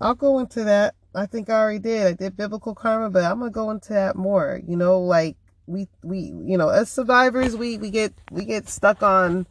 I'll 0.00 0.14
go 0.14 0.38
into 0.38 0.64
that. 0.64 0.94
I 1.14 1.26
think 1.26 1.48
I 1.48 1.54
already 1.54 1.78
did. 1.78 2.06
I 2.06 2.12
did 2.12 2.36
biblical 2.36 2.74
karma, 2.74 3.08
but 3.08 3.24
I'm 3.24 3.38
gonna 3.38 3.50
go 3.50 3.70
into 3.70 3.94
that 3.94 4.16
more. 4.16 4.60
You 4.66 4.76
know, 4.76 5.00
like 5.00 5.36
we 5.66 5.88
we 6.02 6.18
you 6.18 6.58
know 6.58 6.68
as 6.68 6.90
survivors 6.90 7.56
we 7.56 7.78
we 7.78 7.90
get 7.90 8.12
we 8.30 8.44
get 8.44 8.68
stuck 8.68 9.02
on. 9.02 9.46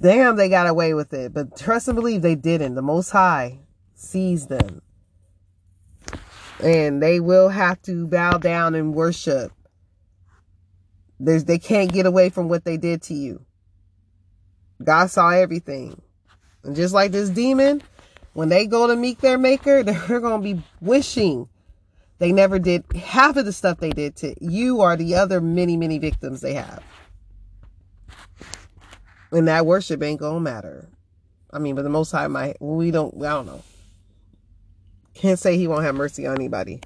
Damn, 0.00 0.36
they 0.36 0.48
got 0.48 0.68
away 0.68 0.94
with 0.94 1.12
it, 1.12 1.34
but 1.34 1.56
trust 1.56 1.88
and 1.88 1.96
believe 1.96 2.22
they 2.22 2.36
didn't. 2.36 2.74
The 2.74 2.82
Most 2.82 3.10
High 3.10 3.58
sees 3.94 4.46
them, 4.46 4.82
and 6.62 7.02
they 7.02 7.18
will 7.18 7.48
have 7.48 7.82
to 7.82 8.06
bow 8.06 8.38
down 8.38 8.76
and 8.76 8.94
worship. 8.94 9.52
There's 11.18 11.44
they 11.44 11.58
can't 11.58 11.92
get 11.92 12.06
away 12.06 12.28
from 12.28 12.48
what 12.48 12.64
they 12.64 12.76
did 12.76 13.02
to 13.02 13.14
you. 13.14 13.44
God 14.82 15.10
saw 15.10 15.30
everything, 15.30 16.00
and 16.62 16.76
just 16.76 16.94
like 16.94 17.10
this 17.10 17.28
demon 17.28 17.82
when 18.32 18.48
they 18.48 18.66
go 18.66 18.86
to 18.86 18.96
meet 18.96 19.20
their 19.20 19.38
maker, 19.38 19.82
they're 19.82 20.20
going 20.20 20.42
to 20.42 20.54
be 20.54 20.62
wishing 20.80 21.48
they 22.20 22.32
never 22.32 22.58
did 22.58 22.84
half 22.92 23.36
of 23.36 23.46
the 23.46 23.52
stuff 23.52 23.78
they 23.80 23.90
did 23.90 24.14
to 24.16 24.34
you 24.40 24.80
or 24.82 24.94
the 24.94 25.14
other 25.14 25.40
many, 25.40 25.76
many 25.76 25.98
victims 25.98 26.42
they 26.42 26.52
have. 26.52 26.84
And 29.32 29.48
that 29.48 29.64
worship 29.64 30.02
ain't 30.02 30.20
to 30.20 30.38
matter. 30.38 30.90
I 31.50 31.58
mean, 31.58 31.74
but 31.74 31.82
the 31.82 31.88
Most 31.88 32.12
High 32.12 32.26
might, 32.26 32.60
we 32.60 32.90
don't, 32.90 33.14
I 33.16 33.30
don't 33.30 33.46
know. 33.46 33.62
Can't 35.14 35.38
say 35.38 35.56
he 35.56 35.66
won't 35.66 35.84
have 35.84 35.94
mercy 35.94 36.26
on 36.26 36.36
anybody. 36.36 36.82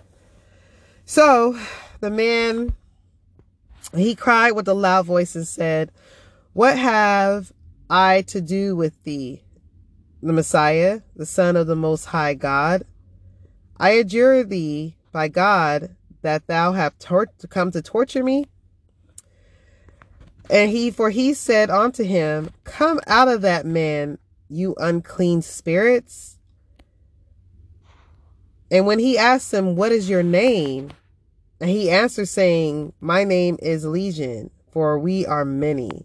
So 1.05 1.59
the 1.99 2.11
man, 2.11 2.75
he 3.93 4.15
cried 4.15 4.53
with 4.53 4.69
a 4.69 4.75
loud 4.75 5.05
voice 5.05 5.35
and 5.35 5.49
said, 5.49 5.91
What 6.53 6.79
have 6.79 7.53
I 7.91 8.23
to 8.29 8.41
do 8.41 8.77
with 8.77 9.03
thee, 9.03 9.43
the 10.23 10.33
Messiah, 10.33 11.01
the 11.17 11.27
Son 11.27 11.57
of 11.57 11.67
the 11.67 11.77
Most 11.77 12.07
High 12.07 12.35
God. 12.35 12.85
I 13.79 13.91
adjure 13.91 14.45
thee 14.45 14.97
by 15.15 15.29
God 15.29 15.95
that 16.23 16.49
thou 16.49 16.73
have 16.73 16.99
tor- 16.99 17.31
come 17.49 17.71
to 17.71 17.81
torture 17.81 18.25
me. 18.25 18.47
And 20.51 20.71
he, 20.71 20.91
for 20.91 21.09
he 21.09 21.33
said 21.33 21.71
unto 21.71 22.03
him, 22.03 22.51
Come 22.65 23.01
out 23.07 23.29
of 23.29 23.41
that 23.43 23.65
man, 23.65 24.19
you 24.51 24.75
unclean 24.77 25.41
spirits. 25.41 26.39
And 28.71 28.87
when 28.87 28.99
he 28.99 29.17
asked 29.17 29.55
him, 29.55 29.77
What 29.77 29.93
is 29.93 30.11
your 30.11 30.25
name? 30.25 30.91
And 31.61 31.71
he 31.71 31.91
answered, 31.91 32.27
saying, 32.27 32.93
My 33.01 33.23
name 33.23 33.57
is 33.63 33.87
Legion, 33.87 34.51
for 34.73 34.99
we 34.99 35.25
are 35.25 35.45
many. 35.45 36.05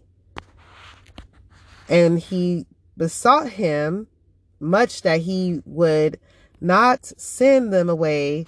And 1.88 2.20
he 2.20 2.66
besought 2.96 3.50
him 3.50 4.06
much 4.60 5.02
that 5.02 5.22
he 5.22 5.60
would 5.64 6.20
not 6.60 7.04
send 7.04 7.72
them 7.72 7.88
away 7.88 8.46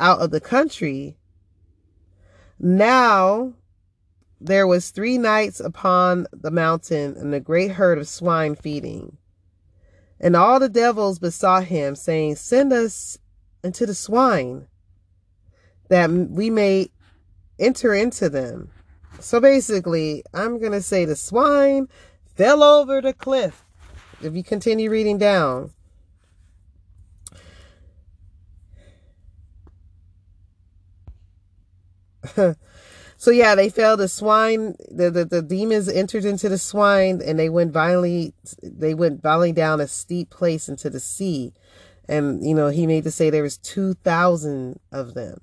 out 0.00 0.20
of 0.20 0.30
the 0.30 0.40
country. 0.40 1.16
Now 2.58 3.54
there 4.40 4.66
was 4.66 4.90
three 4.90 5.18
nights 5.18 5.60
upon 5.60 6.26
the 6.32 6.50
mountain 6.50 7.16
and 7.16 7.34
a 7.34 7.40
great 7.40 7.72
herd 7.72 7.98
of 7.98 8.08
swine 8.08 8.54
feeding. 8.54 9.16
And 10.20 10.36
all 10.36 10.60
the 10.60 10.68
devils 10.68 11.18
besought 11.18 11.64
him, 11.64 11.96
saying, 11.96 12.36
Send 12.36 12.72
us 12.72 13.18
into 13.62 13.86
the 13.86 13.94
swine, 13.94 14.68
that 15.88 16.10
we 16.10 16.50
may 16.50 16.90
enter 17.58 17.94
into 17.94 18.28
them. 18.28 18.70
So 19.20 19.40
basically, 19.40 20.22
I'm 20.32 20.58
going 20.58 20.72
to 20.72 20.82
say 20.82 21.04
the 21.04 21.16
swine 21.16 21.88
fell 22.36 22.62
over 22.62 23.00
the 23.00 23.12
cliff 23.12 23.64
if 24.22 24.34
you 24.34 24.42
continue 24.42 24.90
reading 24.90 25.18
down, 25.18 25.70
so 33.16 33.30
yeah, 33.30 33.54
they 33.54 33.68
fell. 33.68 33.96
The 33.96 34.08
swine, 34.08 34.74
the, 34.90 35.10
the, 35.10 35.24
the 35.24 35.42
demons 35.42 35.88
entered 35.88 36.24
into 36.24 36.48
the 36.48 36.58
swine 36.58 37.20
and 37.24 37.38
they 37.38 37.48
went 37.48 37.72
violently, 37.72 38.34
they 38.62 38.94
went 38.94 39.22
violently 39.22 39.52
down 39.52 39.80
a 39.80 39.88
steep 39.88 40.30
place 40.30 40.68
into 40.68 40.90
the 40.90 41.00
sea. 41.00 41.52
And, 42.08 42.46
you 42.46 42.54
know, 42.54 42.68
he 42.68 42.86
made 42.86 43.04
to 43.04 43.10
say 43.10 43.30
there 43.30 43.42
was 43.42 43.58
2,000 43.58 44.78
of 44.92 45.14
them 45.14 45.38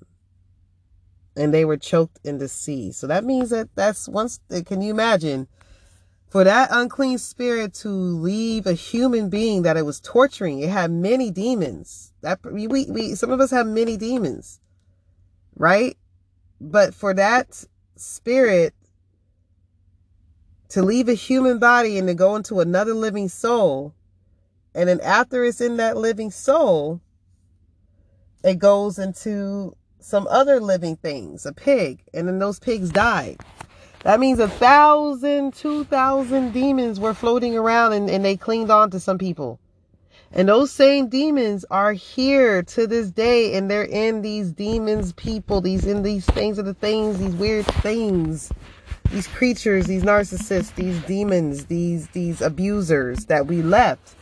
and 1.36 1.52
they 1.52 1.64
were 1.64 1.76
choked 1.76 2.18
in 2.24 2.38
the 2.38 2.48
sea. 2.48 2.92
So 2.92 3.06
that 3.06 3.24
means 3.24 3.50
that 3.50 3.74
that's 3.74 4.08
once, 4.08 4.40
can 4.66 4.82
you 4.82 4.90
imagine 4.90 5.48
for 6.32 6.44
that 6.44 6.70
unclean 6.72 7.18
spirit 7.18 7.74
to 7.74 7.90
leave 7.90 8.66
a 8.66 8.72
human 8.72 9.28
being 9.28 9.62
that 9.62 9.76
it 9.76 9.84
was 9.84 10.00
torturing. 10.00 10.60
It 10.60 10.70
had 10.70 10.90
many 10.90 11.30
demons. 11.30 12.14
That 12.22 12.38
we, 12.42 12.66
we 12.66 13.14
some 13.14 13.30
of 13.30 13.38
us 13.38 13.50
have 13.50 13.66
many 13.66 13.98
demons, 13.98 14.58
right? 15.56 15.98
But 16.64 16.94
for 16.94 17.12
that 17.14 17.64
spirit 17.96 18.72
to 20.68 20.82
leave 20.82 21.08
a 21.08 21.14
human 21.14 21.58
body 21.58 21.98
and 21.98 22.08
to 22.08 22.14
go 22.14 22.36
into 22.36 22.60
another 22.60 22.94
living 22.94 23.28
soul. 23.28 23.92
And 24.74 24.88
then 24.88 25.00
after 25.00 25.44
it's 25.44 25.60
in 25.60 25.76
that 25.76 25.96
living 25.96 26.30
soul, 26.30 27.00
it 28.42 28.58
goes 28.58 28.98
into 28.98 29.76
some 29.98 30.26
other 30.30 30.60
living 30.60 30.96
things, 30.96 31.44
a 31.44 31.52
pig, 31.52 32.04
and 32.14 32.26
then 32.26 32.38
those 32.38 32.58
pigs 32.58 32.90
died. 32.90 33.38
That 34.04 34.18
means 34.18 34.38
a 34.38 34.48
thousand, 34.48 35.54
two 35.54 35.84
thousand 35.84 36.52
demons 36.52 36.98
were 36.98 37.12
floating 37.12 37.56
around 37.56 37.92
and, 37.92 38.08
and 38.08 38.24
they 38.24 38.36
clinged 38.36 38.70
on 38.70 38.90
to 38.92 39.00
some 39.00 39.18
people. 39.18 39.60
And 40.34 40.48
those 40.48 40.70
same 40.70 41.08
demons 41.08 41.64
are 41.70 41.92
here 41.92 42.62
to 42.62 42.86
this 42.86 43.10
day 43.10 43.54
and 43.54 43.70
they're 43.70 43.82
in 43.84 44.22
these 44.22 44.50
demons 44.50 45.12
people, 45.12 45.60
these 45.60 45.84
in 45.86 46.02
these 46.02 46.24
things 46.24 46.58
are 46.58 46.62
the 46.62 46.72
things, 46.72 47.18
these 47.18 47.34
weird 47.34 47.66
things, 47.66 48.50
these 49.10 49.26
creatures, 49.26 49.86
these 49.86 50.04
narcissists, 50.04 50.74
these 50.74 50.98
demons, 51.02 51.66
these 51.66 52.08
these 52.08 52.40
abusers 52.40 53.26
that 53.26 53.46
we 53.46 53.60
left. 53.60 54.14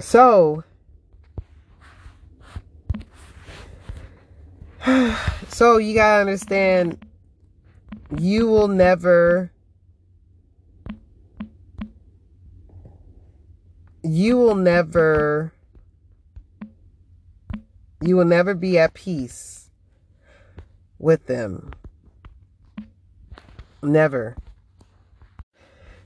So 0.00 0.64
so 5.48 5.76
you 5.78 5.94
gotta 5.94 6.20
understand 6.22 6.98
you 8.18 8.48
will 8.48 8.68
never 8.68 9.52
you 14.06 14.36
will 14.36 14.54
never 14.54 15.52
you 18.00 18.16
will 18.16 18.24
never 18.24 18.54
be 18.54 18.78
at 18.78 18.94
peace 18.94 19.70
with 20.98 21.26
them. 21.26 21.72
Never. 23.82 24.36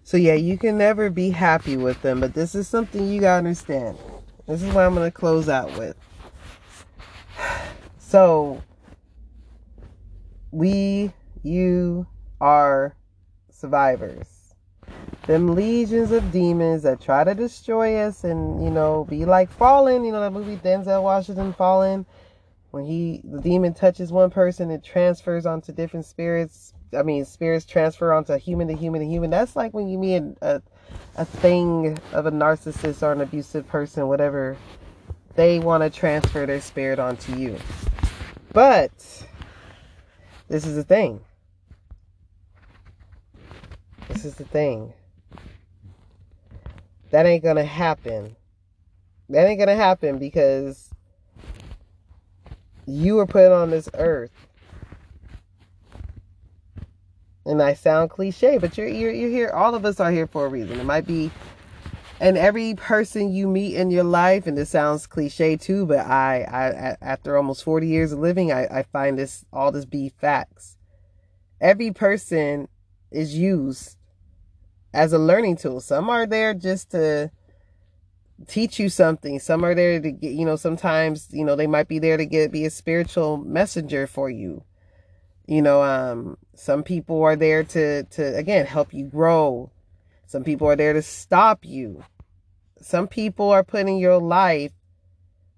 So 0.03 0.17
yeah 0.17 0.35
you 0.35 0.57
can 0.57 0.79
never 0.79 1.11
be 1.11 1.31
happy 1.31 1.77
with 1.77 2.01
them 2.03 2.21
but 2.21 2.35
this 2.35 2.55
is 2.55 2.67
something 2.67 3.07
you 3.07 3.21
gotta 3.21 3.39
understand. 3.39 3.99
This 4.47 4.63
is 4.63 4.73
what 4.73 4.85
i'm 4.85 4.95
gonna 4.95 5.11
close 5.11 5.49
out 5.49 5.77
with. 5.79 5.97
So 7.99 8.61
we, 10.51 11.13
you 11.45 12.09
are 12.41 12.97
survivors. 13.53 14.30
Them 15.27 15.55
legions 15.55 16.13
of 16.13 16.33
demons 16.33 16.83
that 16.83 17.01
try 17.01 17.25
to 17.25 17.35
destroy 17.35 17.97
us 17.99 18.25
and, 18.25 18.63
you 18.65 18.71
know, 18.71 19.07
be 19.09 19.25
like 19.25 19.51
fallen. 19.51 20.05
You 20.05 20.13
know, 20.13 20.21
that 20.21 20.33
movie 20.33 20.57
Denzel 20.57 21.03
Washington 21.03 21.53
Fallen. 21.53 22.07
When 22.71 22.85
he, 22.85 23.21
the 23.25 23.41
demon 23.41 23.75
touches 23.75 24.13
one 24.13 24.31
person, 24.31 24.71
it 24.71 24.85
transfers 24.85 25.45
onto 25.45 25.73
different 25.73 26.07
spirits. 26.07 26.73
I 26.97 27.03
mean, 27.03 27.25
spirits 27.25 27.67
transfer 27.67 28.13
onto 28.13 28.37
human 28.39 28.69
to 28.69 28.75
human 28.75 29.01
to 29.01 29.07
human. 29.07 29.31
That's 29.31 29.57
like 29.57 29.75
when 29.75 29.89
you 29.89 29.99
meet 29.99 30.23
a, 30.41 30.63
a 31.17 31.25
thing 31.25 31.99
of 32.13 32.27
a 32.27 32.31
narcissist 32.31 33.03
or 33.03 33.13
an 33.13 33.21
abusive 33.21 33.67
person, 33.69 34.07
whatever. 34.09 34.57
They 35.35 35.59
want 35.59 35.83
to 35.83 35.91
transfer 35.91 36.47
their 36.47 36.61
spirit 36.61 36.99
onto 36.99 37.37
you. 37.37 37.57
But 38.53 38.91
this 40.49 40.67
is 40.67 40.75
the 40.75 40.85
thing. 40.85 41.21
This 44.09 44.25
is 44.25 44.35
the 44.35 44.45
thing. 44.45 44.93
That 47.11 47.27
ain't 47.27 47.45
gonna 47.45 47.65
happen. 47.65 48.37
That 49.29 49.47
ain't 49.47 49.59
gonna 49.59 49.77
happen 49.77 50.19
because 50.19 50.91
you 52.87 53.17
were 53.17 53.27
put 53.27 53.53
on 53.53 53.71
this 53.71 53.89
earth. 53.95 54.33
And 57.47 57.63
I 57.63 57.75
sound 57.75 58.11
cliche, 58.11 58.59
but 58.59 58.77
you're, 58.77 58.87
you're 58.87 59.13
you're 59.13 59.31
here. 59.31 59.51
All 59.51 59.75
of 59.75 59.85
us 59.85 59.99
are 59.99 60.11
here 60.11 60.27
for 60.27 60.47
a 60.47 60.49
reason. 60.49 60.79
It 60.79 60.85
might 60.85 61.07
be 61.07 61.31
and 62.21 62.37
every 62.37 62.75
person 62.75 63.33
you 63.33 63.49
meet 63.49 63.75
in 63.75 63.91
your 63.91 64.05
life 64.05 64.47
and 64.47 64.57
this 64.57 64.71
sounds 64.71 65.07
cliche 65.07 65.57
too 65.57 65.87
but 65.87 66.01
i 66.01 66.43
i 66.43 66.97
after 67.01 67.37
almost 67.37 67.65
40 67.65 67.87
years 67.87 68.13
of 68.13 68.19
living 68.19 68.53
i, 68.53 68.67
I 68.67 68.83
find 68.83 69.19
this 69.19 69.45
all 69.53 69.73
this 69.73 69.87
be 69.87 70.11
facts 70.11 70.77
every 71.61 71.91
person 71.91 72.69
is 73.11 73.35
used 73.37 73.97
as 74.93 75.13
a 75.13 75.19
learning 75.19 75.57
tool 75.57 75.81
some 75.81 76.11
are 76.11 76.27
there 76.27 76.55
just 76.55 76.91
to 76.91 77.31
teach 78.47 78.79
you 78.79 78.89
something 78.89 79.39
some 79.39 79.65
are 79.65 79.75
there 79.75 80.01
to 80.01 80.11
get 80.11 80.33
you 80.33 80.45
know 80.45 80.57
sometimes 80.57 81.29
you 81.31 81.45
know 81.45 81.57
they 81.57 81.67
might 81.67 81.89
be 81.89 81.99
there 81.99 82.17
to 82.17 82.25
get 82.25 82.51
be 82.51 82.65
a 82.65 82.71
spiritual 82.71 83.37
messenger 83.37 84.07
for 84.07 84.31
you 84.31 84.65
you 85.47 85.61
know 85.61 85.83
um 85.83 86.39
some 86.55 86.83
people 86.83 87.23
are 87.23 87.37
there 87.37 87.63
to 87.63 88.03
to 88.05 88.37
again 88.37 88.65
help 88.65 88.95
you 88.95 89.05
grow 89.05 89.71
some 90.31 90.45
people 90.45 90.69
are 90.69 90.77
there 90.77 90.93
to 90.93 91.03
stop 91.03 91.65
you. 91.65 92.05
Some 92.81 93.09
people 93.09 93.51
are 93.51 93.65
put 93.65 93.89
in 93.89 93.99
your 93.99 94.19
life 94.19 94.71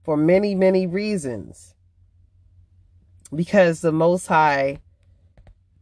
for 0.03 0.16
many, 0.16 0.55
many 0.55 0.87
reasons. 0.87 1.74
Because 3.35 3.83
the 3.83 3.93
Most 3.93 4.28
High 4.28 4.80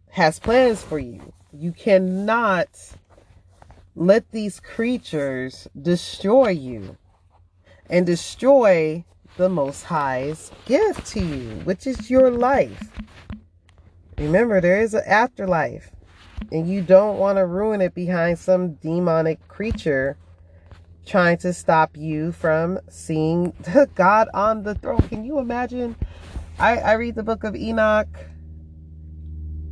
has 0.08 0.40
plans 0.40 0.82
for 0.82 0.98
you. 0.98 1.32
You 1.52 1.70
cannot 1.70 2.68
let 4.00 4.30
these 4.30 4.60
creatures 4.60 5.68
destroy 5.82 6.48
you 6.48 6.96
and 7.90 8.06
destroy 8.06 9.04
the 9.36 9.50
Most 9.50 9.82
High's 9.82 10.50
gift 10.64 11.06
to 11.08 11.20
you, 11.20 11.50
which 11.64 11.86
is 11.86 12.08
your 12.08 12.30
life. 12.30 12.90
Remember, 14.16 14.58
there 14.62 14.80
is 14.80 14.94
an 14.94 15.02
afterlife 15.06 15.90
and 16.50 16.66
you 16.66 16.80
don't 16.80 17.18
want 17.18 17.36
to 17.36 17.44
ruin 17.44 17.82
it 17.82 17.94
behind 17.94 18.38
some 18.38 18.72
demonic 18.76 19.46
creature 19.48 20.16
trying 21.04 21.36
to 21.36 21.52
stop 21.52 21.94
you 21.94 22.32
from 22.32 22.78
seeing 22.88 23.52
God 23.94 24.28
on 24.32 24.62
the 24.62 24.76
throne. 24.76 25.02
Can 25.08 25.24
you 25.24 25.38
imagine? 25.38 25.94
I, 26.58 26.78
I 26.78 26.92
read 26.92 27.16
the 27.16 27.22
book 27.22 27.44
of 27.44 27.54
Enoch 27.54 28.08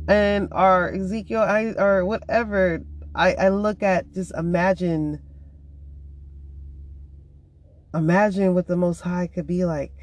and 0.07 0.49
or 0.51 0.93
Ezekiel 0.93 1.41
I, 1.41 1.73
or 1.79 2.05
whatever. 2.05 2.83
I, 3.15 3.33
I 3.33 3.49
look 3.49 3.83
at 3.83 4.13
just 4.13 4.33
imagine 4.35 5.21
imagine 7.93 8.53
what 8.53 8.67
the 8.67 8.77
most 8.77 9.01
high 9.01 9.27
could 9.27 9.47
be 9.47 9.65
like. 9.65 9.93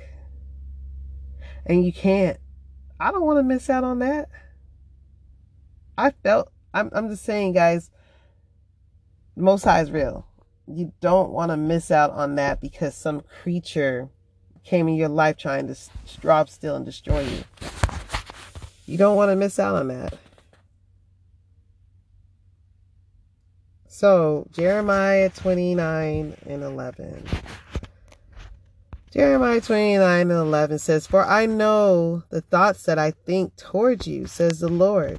And 1.64 1.84
you 1.84 1.92
can't. 1.92 2.38
I 2.98 3.10
don't 3.12 3.24
want 3.24 3.38
to 3.38 3.42
miss 3.42 3.68
out 3.70 3.84
on 3.84 3.98
that. 4.00 4.28
I 5.98 6.10
felt 6.10 6.50
I'm 6.74 6.90
I'm 6.92 7.08
just 7.08 7.24
saying, 7.24 7.52
guys. 7.52 7.90
Most 9.38 9.64
High 9.64 9.82
is 9.82 9.90
real. 9.90 10.26
You 10.66 10.92
don't 11.00 11.30
want 11.30 11.50
to 11.50 11.58
miss 11.58 11.90
out 11.90 12.10
on 12.10 12.36
that 12.36 12.60
because 12.60 12.94
some 12.94 13.20
creature 13.20 14.08
came 14.64 14.88
in 14.88 14.94
your 14.94 15.10
life 15.10 15.36
trying 15.36 15.68
to 15.68 15.76
drop 16.20 16.48
still 16.48 16.74
and 16.74 16.84
destroy 16.84 17.20
you. 17.20 17.44
You 18.86 18.96
don't 18.96 19.16
want 19.16 19.30
to 19.30 19.36
miss 19.36 19.58
out 19.58 19.74
on 19.74 19.88
that. 19.88 20.14
So, 23.96 24.46
Jeremiah 24.52 25.30
29 25.30 26.36
and 26.46 26.62
11. 26.62 27.24
Jeremiah 29.10 29.62
29 29.62 30.20
and 30.20 30.30
11 30.30 30.80
says, 30.80 31.06
For 31.06 31.24
I 31.24 31.46
know 31.46 32.22
the 32.28 32.42
thoughts 32.42 32.82
that 32.82 32.98
I 32.98 33.12
think 33.12 33.56
towards 33.56 34.06
you, 34.06 34.26
says 34.26 34.60
the 34.60 34.68
Lord 34.68 35.18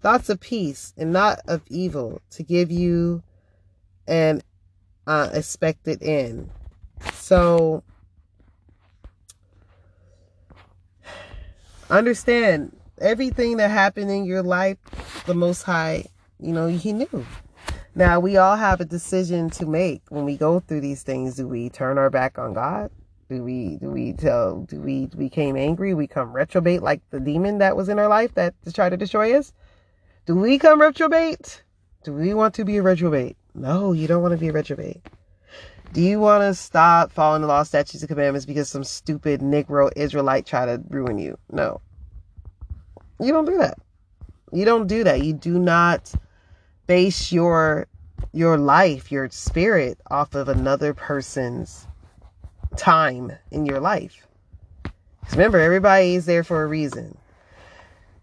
thoughts 0.00 0.28
of 0.28 0.38
peace 0.38 0.94
and 0.96 1.12
not 1.12 1.40
of 1.48 1.62
evil 1.66 2.22
to 2.30 2.44
give 2.44 2.70
you 2.70 3.24
an 4.06 4.42
uh, 5.08 5.30
expected 5.32 6.00
end. 6.00 6.50
So 7.14 7.82
understand 11.90 12.76
everything 13.00 13.56
that 13.56 13.72
happened 13.72 14.12
in 14.12 14.24
your 14.24 14.44
life, 14.44 14.78
the 15.26 15.34
Most 15.34 15.64
High, 15.64 16.04
you 16.38 16.52
know, 16.52 16.68
He 16.68 16.92
knew. 16.92 17.26
Now, 17.94 18.20
we 18.20 18.36
all 18.36 18.56
have 18.56 18.80
a 18.80 18.84
decision 18.84 19.50
to 19.50 19.66
make 19.66 20.02
when 20.08 20.24
we 20.24 20.36
go 20.36 20.60
through 20.60 20.82
these 20.82 21.02
things. 21.02 21.36
Do 21.36 21.48
we 21.48 21.68
turn 21.68 21.98
our 21.98 22.10
back 22.10 22.38
on 22.38 22.52
God? 22.52 22.90
Do 23.28 23.42
we 23.42 23.76
do 23.76 23.90
we 23.90 24.14
tell 24.14 24.60
do 24.62 24.80
we 24.80 25.06
became 25.06 25.56
angry? 25.56 25.92
We 25.92 26.06
come 26.06 26.32
retrobate 26.32 26.80
like 26.80 27.02
the 27.10 27.20
demon 27.20 27.58
that 27.58 27.76
was 27.76 27.90
in 27.90 27.98
our 27.98 28.08
life 28.08 28.34
that 28.34 28.54
to 28.64 28.72
try 28.72 28.88
to 28.88 28.96
destroy 28.96 29.36
us? 29.36 29.52
Do 30.24 30.34
we 30.34 30.58
come 30.58 30.80
retrobate? 30.80 31.60
Do 32.04 32.14
we 32.14 32.32
want 32.32 32.54
to 32.54 32.64
be 32.64 32.78
a 32.78 32.82
retrobate? 32.82 33.36
No, 33.54 33.92
you 33.92 34.06
don't 34.06 34.22
want 34.22 34.32
to 34.32 34.38
be 34.38 34.48
a 34.48 34.52
retrobate. 34.52 35.02
Do 35.92 36.00
you 36.00 36.20
want 36.20 36.42
to 36.42 36.54
stop 36.54 37.10
following 37.12 37.42
the 37.42 37.48
law, 37.48 37.62
statutes, 37.62 38.02
and 38.02 38.08
commandments 38.08 38.46
because 38.46 38.68
some 38.68 38.84
stupid 38.84 39.40
Negro 39.40 39.90
Israelite 39.96 40.46
try 40.46 40.64
to 40.64 40.82
ruin 40.88 41.18
you? 41.18 41.38
No. 41.50 41.80
You 43.20 43.32
don't 43.32 43.46
do 43.46 43.58
that. 43.58 43.78
You 44.52 44.64
don't 44.64 44.86
do 44.86 45.04
that. 45.04 45.24
You 45.24 45.32
do 45.32 45.58
not 45.58 46.12
base 46.88 47.32
your 47.32 47.88
your 48.34 48.58
life, 48.58 49.12
your 49.12 49.30
spirit 49.30 50.00
off 50.10 50.34
of 50.36 50.48
another 50.50 50.94
person's 50.94 51.88
time 52.76 53.32
in 53.52 53.66
your 53.66 53.80
life. 53.80 54.26
Because 55.20 55.36
remember, 55.36 55.60
everybody 55.60 56.16
is 56.16 56.26
there 56.26 56.44
for 56.44 56.64
a 56.64 56.68
reason. 56.68 57.16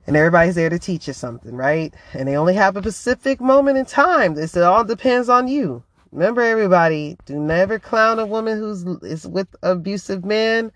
and 0.08 0.18
everybody's 0.18 0.56
there 0.56 0.70
to 0.70 0.80
teach 0.80 1.08
you 1.08 1.14
something, 1.14 1.56
right? 1.56 1.94
And 2.14 2.28
they 2.28 2.38
only 2.38 2.56
have 2.56 2.78
a 2.78 2.82
specific 2.82 3.42
moment 3.42 3.80
in 3.80 3.86
time. 3.86 4.36
This 4.36 4.58
it 4.58 4.64
all 4.64 4.86
depends 4.86 5.30
on 5.30 5.48
you. 5.50 5.84
Remember, 6.12 6.42
everybody, 6.42 7.18
do 7.26 7.40
never 7.40 7.80
clown 7.80 8.20
a 8.20 8.28
woman 8.28 8.60
who's 8.60 8.86
is 9.04 9.28
with 9.28 9.50
abusive 9.64 10.26
men. 10.26 10.72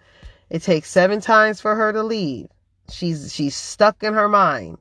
It 0.49 0.63
takes 0.63 0.91
seven 0.91 1.21
times 1.21 1.61
for 1.61 1.75
her 1.75 1.93
to 1.93 2.03
leave. 2.03 2.47
She's 2.91 3.33
she's 3.33 3.55
stuck 3.55 4.03
in 4.03 4.13
her 4.15 4.29
mind. 4.29 4.79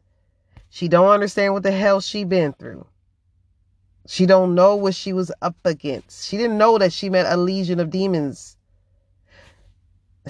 She 0.70 0.88
don't 0.88 1.10
understand 1.10 1.54
what 1.54 1.64
the 1.64 1.72
hell 1.72 2.00
she 2.00 2.24
been 2.24 2.54
through. 2.54 2.86
She 4.10 4.24
don't 4.24 4.54
know 4.54 4.74
what 4.74 4.94
she 4.94 5.12
was 5.12 5.30
up 5.42 5.56
against. 5.66 6.26
She 6.26 6.38
didn't 6.38 6.56
know 6.56 6.78
that 6.78 6.94
she 6.94 7.10
met 7.10 7.30
a 7.30 7.36
legion 7.36 7.78
of 7.78 7.90
demons. 7.90 8.56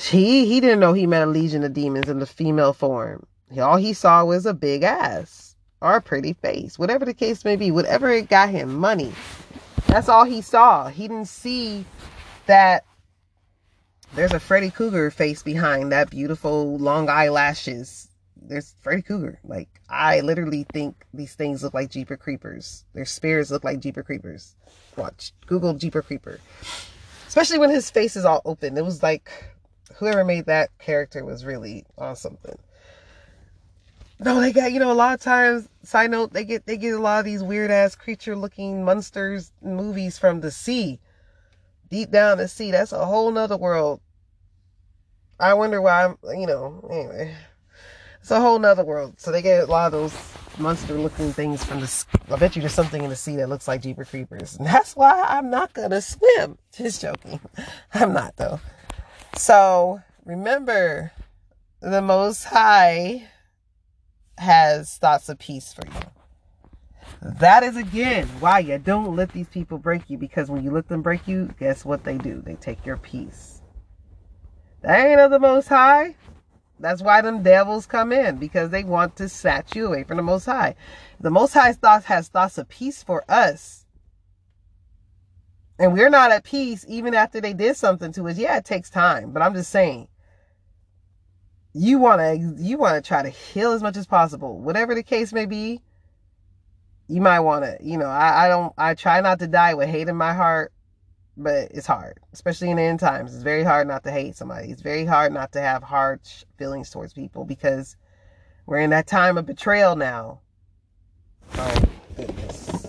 He 0.01 0.47
he 0.47 0.59
didn't 0.59 0.81
know 0.81 0.95
he 0.95 1.07
met 1.07 1.29
a 1.29 1.31
legion 1.31 1.63
of 1.63 1.75
demons 1.75 2.09
in 2.09 2.19
the 2.19 2.27
female 2.27 2.73
form. 2.73 3.25
All 3.57 3.77
he 3.77 3.93
saw 3.93 4.25
was 4.25 4.47
a 4.47 4.53
big 4.53 4.83
ass 4.83 5.55
or 5.81 5.95
a 5.95 6.03
pretty 6.03 6.33
face, 6.33 6.77
whatever 6.77 7.05
the 7.05 7.15
case 7.15 7.45
may 7.45 7.55
be, 7.55 7.71
whatever 7.71 8.11
it 8.11 8.29
got 8.29 8.49
him 8.49 8.75
money. 8.75 9.13
That's 9.87 10.09
all 10.09 10.25
he 10.25 10.41
saw. 10.41 10.89
He 10.89 11.07
didn't 11.07 11.29
see 11.29 11.85
that 12.47 12.85
there's 14.15 14.33
a 14.33 14.41
Freddy 14.41 14.71
Krueger 14.71 15.13
face 15.13 15.45
behind 15.45 15.93
that 15.93 16.11
beautiful 16.11 16.79
long 16.79 17.09
eyelashes. 17.09 18.08
There's 18.49 18.75
Freddy 18.81 19.03
Krueger. 19.03 19.39
Like 19.45 19.69
I 19.89 20.21
literally 20.21 20.65
think 20.73 21.05
these 21.13 21.35
things 21.35 21.63
look 21.63 21.75
like 21.75 21.91
Jeeper 21.91 22.17
Creepers. 22.17 22.85
Their 22.95 23.05
spirits 23.05 23.51
look 23.51 23.63
like 23.63 23.81
Jeeper 23.81 24.03
Creepers. 24.03 24.57
Watch 24.97 25.33
Google 25.47 25.75
Jeeper 25.75 26.03
Creeper. 26.03 26.41
Especially 27.27 27.59
when 27.59 27.71
his 27.71 27.91
face 27.91 28.17
is 28.17 28.25
all 28.25 28.41
open. 28.45 28.77
It 28.79 28.85
was 28.85 29.03
like 29.03 29.31
whoever 29.97 30.25
made 30.25 30.47
that 30.47 30.77
character 30.79 31.25
was 31.25 31.45
really 31.45 31.85
on 31.99 32.17
something. 32.17 32.59
No, 34.21 34.41
they 34.41 34.53
got 34.53 34.73
you 34.73 34.81
know 34.81 34.91
a 34.91 34.95
lot 34.95 35.15
of 35.15 35.21
times. 35.21 35.69
Side 35.83 36.11
note, 36.11 36.33
they 36.33 36.45
get 36.45 36.67
they 36.67 36.77
get 36.77 36.95
a 36.95 36.99
lot 36.99 37.21
of 37.21 37.25
these 37.25 37.43
weird 37.43 37.71
ass 37.71 37.95
creature 37.95 38.35
looking 38.35 38.85
monsters 38.85 39.53
movies 39.63 40.19
from 40.19 40.41
the 40.41 40.51
sea, 40.51 40.99
deep 41.91 42.11
down 42.11 42.39
the 42.39 42.49
sea. 42.49 42.71
That's 42.71 42.93
a 42.93 43.05
whole 43.05 43.31
nother 43.31 43.57
world. 43.57 44.01
I 45.39 45.55
wonder 45.55 45.81
why. 45.81 46.07
I'm, 46.07 46.17
you 46.37 46.47
know, 46.47 46.89
anyway, 46.91 47.37
it's 48.29 48.33
a 48.35 48.41
whole 48.43 48.59
nother 48.59 48.85
world. 48.85 49.15
So 49.17 49.33
they 49.33 49.41
get 49.41 49.63
a 49.63 49.73
lot 49.73 49.87
of 49.87 49.93
those 49.93 50.35
monster 50.59 50.93
looking 50.93 51.33
things 51.33 51.65
from 51.65 51.81
the. 51.81 52.05
I 52.31 52.37
bet 52.37 52.55
you 52.55 52.61
there's 52.61 52.75
something 52.75 53.03
in 53.03 53.09
the 53.09 53.17
sea 53.17 53.37
that 53.37 53.49
looks 53.49 53.67
like 53.67 53.81
Jeeper 53.81 54.05
Creepers, 54.05 54.55
and 54.59 54.67
that's 54.67 54.95
why 54.95 55.25
I'm 55.27 55.49
not 55.49 55.73
gonna 55.73 56.03
swim. 56.03 56.59
Just 56.77 57.01
joking. 57.01 57.41
I'm 57.95 58.13
not 58.13 58.37
though. 58.37 58.61
So 59.35 60.03
remember, 60.27 61.11
the 61.81 62.03
Most 62.03 62.45
High 62.45 63.27
has 64.37 64.99
thoughts 64.99 65.31
of 65.31 65.39
peace 65.39 65.73
for 65.73 65.87
you. 65.87 67.31
That 67.41 67.63
is 67.63 67.79
again 67.79 68.29
why 68.41 68.59
you 68.59 68.77
don't 68.77 69.17
let 69.17 69.33
these 69.33 69.49
people 69.49 69.79
break 69.79 70.03
you 70.11 70.19
because 70.19 70.51
when 70.51 70.63
you 70.63 70.71
let 70.71 70.87
them 70.87 71.01
break 71.01 71.27
you, 71.27 71.49
guess 71.59 71.83
what 71.83 72.05
they 72.05 72.19
do? 72.19 72.43
They 72.45 72.57
take 72.57 72.85
your 72.85 72.99
peace. 72.99 73.63
That 74.83 75.07
ain't 75.07 75.19
of 75.19 75.31
the 75.31 75.41
Most 75.41 75.69
High. 75.69 76.15
That's 76.81 77.03
why 77.03 77.21
them 77.21 77.43
devils 77.43 77.87
come 77.87 78.13
in 78.13 78.37
because 78.37 78.71
they 78.71 78.85
want 78.85 79.17
to 79.17 79.29
snatch 79.29 79.75
you 79.75 79.87
away 79.87 80.05
from 80.05 80.17
the 80.17 80.23
Most 80.23 80.47
High. 80.47 80.75
The 81.21 81.31
Most 81.31 81.55
High 81.55 81.73
thoughts 81.73 82.07
has 82.07 82.29
thoughts 82.29 82.59
of 82.59 82.69
peace 82.69 83.03
for 83.03 83.25
us. 83.29 83.85
And 85.79 85.93
we're 85.93 86.11
not 86.11 86.33
at 86.33 86.45
peace 86.45 86.85
even 86.89 87.15
after 87.15 87.41
they 87.41 87.53
did 87.53 87.77
something 87.77 88.13
to 88.13 88.29
us. 88.29 88.39
Yeah, 88.39 88.57
it 88.57 88.65
takes 88.65 88.91
time, 88.91 89.33
but 89.33 89.43
I'm 89.43 89.55
just 89.55 89.71
saying 89.71 90.09
you 91.79 91.99
want 91.99 92.21
to 92.21 92.63
you 92.63 92.77
want 92.77 93.03
to 93.03 93.07
try 93.07 93.23
to 93.23 93.29
heal 93.29 93.73
as 93.73 93.83
much 93.83 93.97
as 93.97 94.07
possible 94.07 94.59
whatever 94.59 94.95
the 94.95 95.03
case 95.03 95.33
may 95.33 95.47
be 95.47 95.81
you 97.07 97.21
might 97.21 97.41
want 97.41 97.65
to 97.65 97.77
you 97.81 97.99
know 97.99 98.07
I, 98.07 98.47
I 98.47 98.49
don't 98.49 98.73
i 98.79 98.95
try 98.95 99.21
not 99.21 99.39
to 99.41 99.47
die 99.47 99.75
with 99.75 99.89
hate 99.89 100.09
in 100.09 100.17
my 100.17 100.33
heart 100.33 100.73
but 101.39 101.71
it's 101.71 101.87
hard 101.87 102.19
especially 102.33 102.71
in 102.71 102.77
the 102.77 102.83
end 102.83 103.01
times. 103.01 103.35
It's 103.35 103.43
very 103.43 103.65
hard 103.65 103.89
not 103.89 104.05
to 104.05 104.11
hate 104.11 104.37
somebody. 104.37 104.71
It's 104.71 104.83
very 104.83 105.07
hard 105.07 105.33
not 105.33 105.53
to 105.53 105.61
have 105.61 105.83
hard 105.83 106.21
feelings 106.57 106.91
towards 106.91 107.13
people 107.13 107.45
because 107.45 107.97
we're 108.67 108.79
in 108.79 108.91
that 108.91 109.07
time 109.07 109.39
of 109.39 109.47
betrayal 109.47 109.97
now. 109.97 110.41
Oh 111.55 111.83
goodness. 112.17 112.87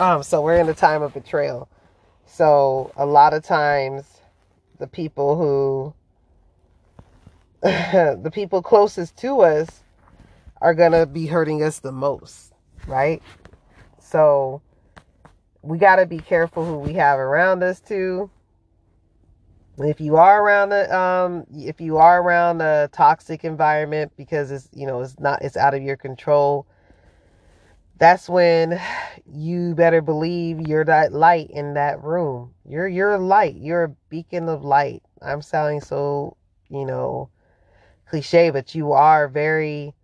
Um 0.00 0.22
so 0.22 0.42
we're 0.42 0.58
in 0.58 0.66
the 0.66 0.74
time 0.74 1.02
of 1.02 1.14
betrayal. 1.14 1.68
So 2.26 2.92
a 2.96 3.06
lot 3.06 3.34
of 3.34 3.44
times 3.44 4.04
the 4.78 4.86
people 4.86 5.36
who 5.36 5.94
the 7.62 8.30
people 8.32 8.62
closest 8.62 9.16
to 9.18 9.42
us 9.42 9.84
are 10.60 10.74
to 10.92 11.06
be 11.06 11.26
hurting 11.26 11.62
us 11.62 11.80
the 11.80 11.92
most, 11.92 12.52
right? 12.86 13.22
So 14.00 14.62
we 15.62 15.78
got 15.78 15.96
to 15.96 16.06
be 16.06 16.18
careful 16.18 16.64
who 16.64 16.78
we 16.78 16.94
have 16.94 17.18
around 17.18 17.62
us 17.62 17.80
too. 17.80 18.30
If 19.78 20.00
you 20.00 20.16
are 20.16 20.42
around 20.42 20.72
a 20.72 20.94
um 20.94 21.46
if 21.52 21.80
you 21.80 21.96
are 21.98 22.22
around 22.22 22.60
a 22.60 22.88
toxic 22.92 23.44
environment 23.44 24.12
because 24.16 24.50
it's 24.50 24.68
you 24.72 24.86
know 24.86 25.00
it's 25.00 25.18
not 25.18 25.42
it's 25.42 25.56
out 25.56 25.74
of 25.74 25.82
your 25.82 25.96
control, 25.96 26.66
that's 27.98 28.28
when 28.28 28.80
you 29.26 29.74
better 29.76 30.02
believe 30.02 30.60
you're 30.68 30.84
that 30.84 31.12
light 31.12 31.50
in 31.50 31.74
that 31.74 32.02
room. 32.02 32.54
You're 32.66 32.88
you're 32.88 33.14
a 33.14 33.18
light. 33.18 33.56
You're 33.56 33.84
a 33.84 33.96
beacon 34.10 34.48
of 34.48 34.64
light. 34.64 35.02
I'm 35.22 35.40
sounding 35.40 35.80
so, 35.80 36.36
you 36.68 36.84
know, 36.84 37.30
cliche, 38.06 38.50
but 38.50 38.74
you 38.74 38.92
are 38.92 39.28
very 39.28 39.94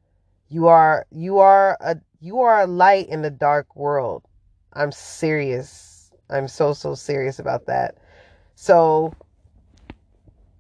you 0.49 0.69
are 0.69 1.07
you 1.11 1.39
are 1.39 1.77
a 1.81 1.97
you 2.21 2.41
are 2.41 2.63
a 2.63 2.67
light 2.69 3.09
in 3.09 3.23
the 3.23 3.31
dark 3.31 3.77
world. 3.77 4.28
I'm 4.79 4.93
serious. 4.93 6.13
I'm 6.31 6.47
so 6.47 6.73
so 6.73 6.95
serious 6.95 7.41
about 7.41 7.67
that. 7.67 7.97
So 8.55 9.13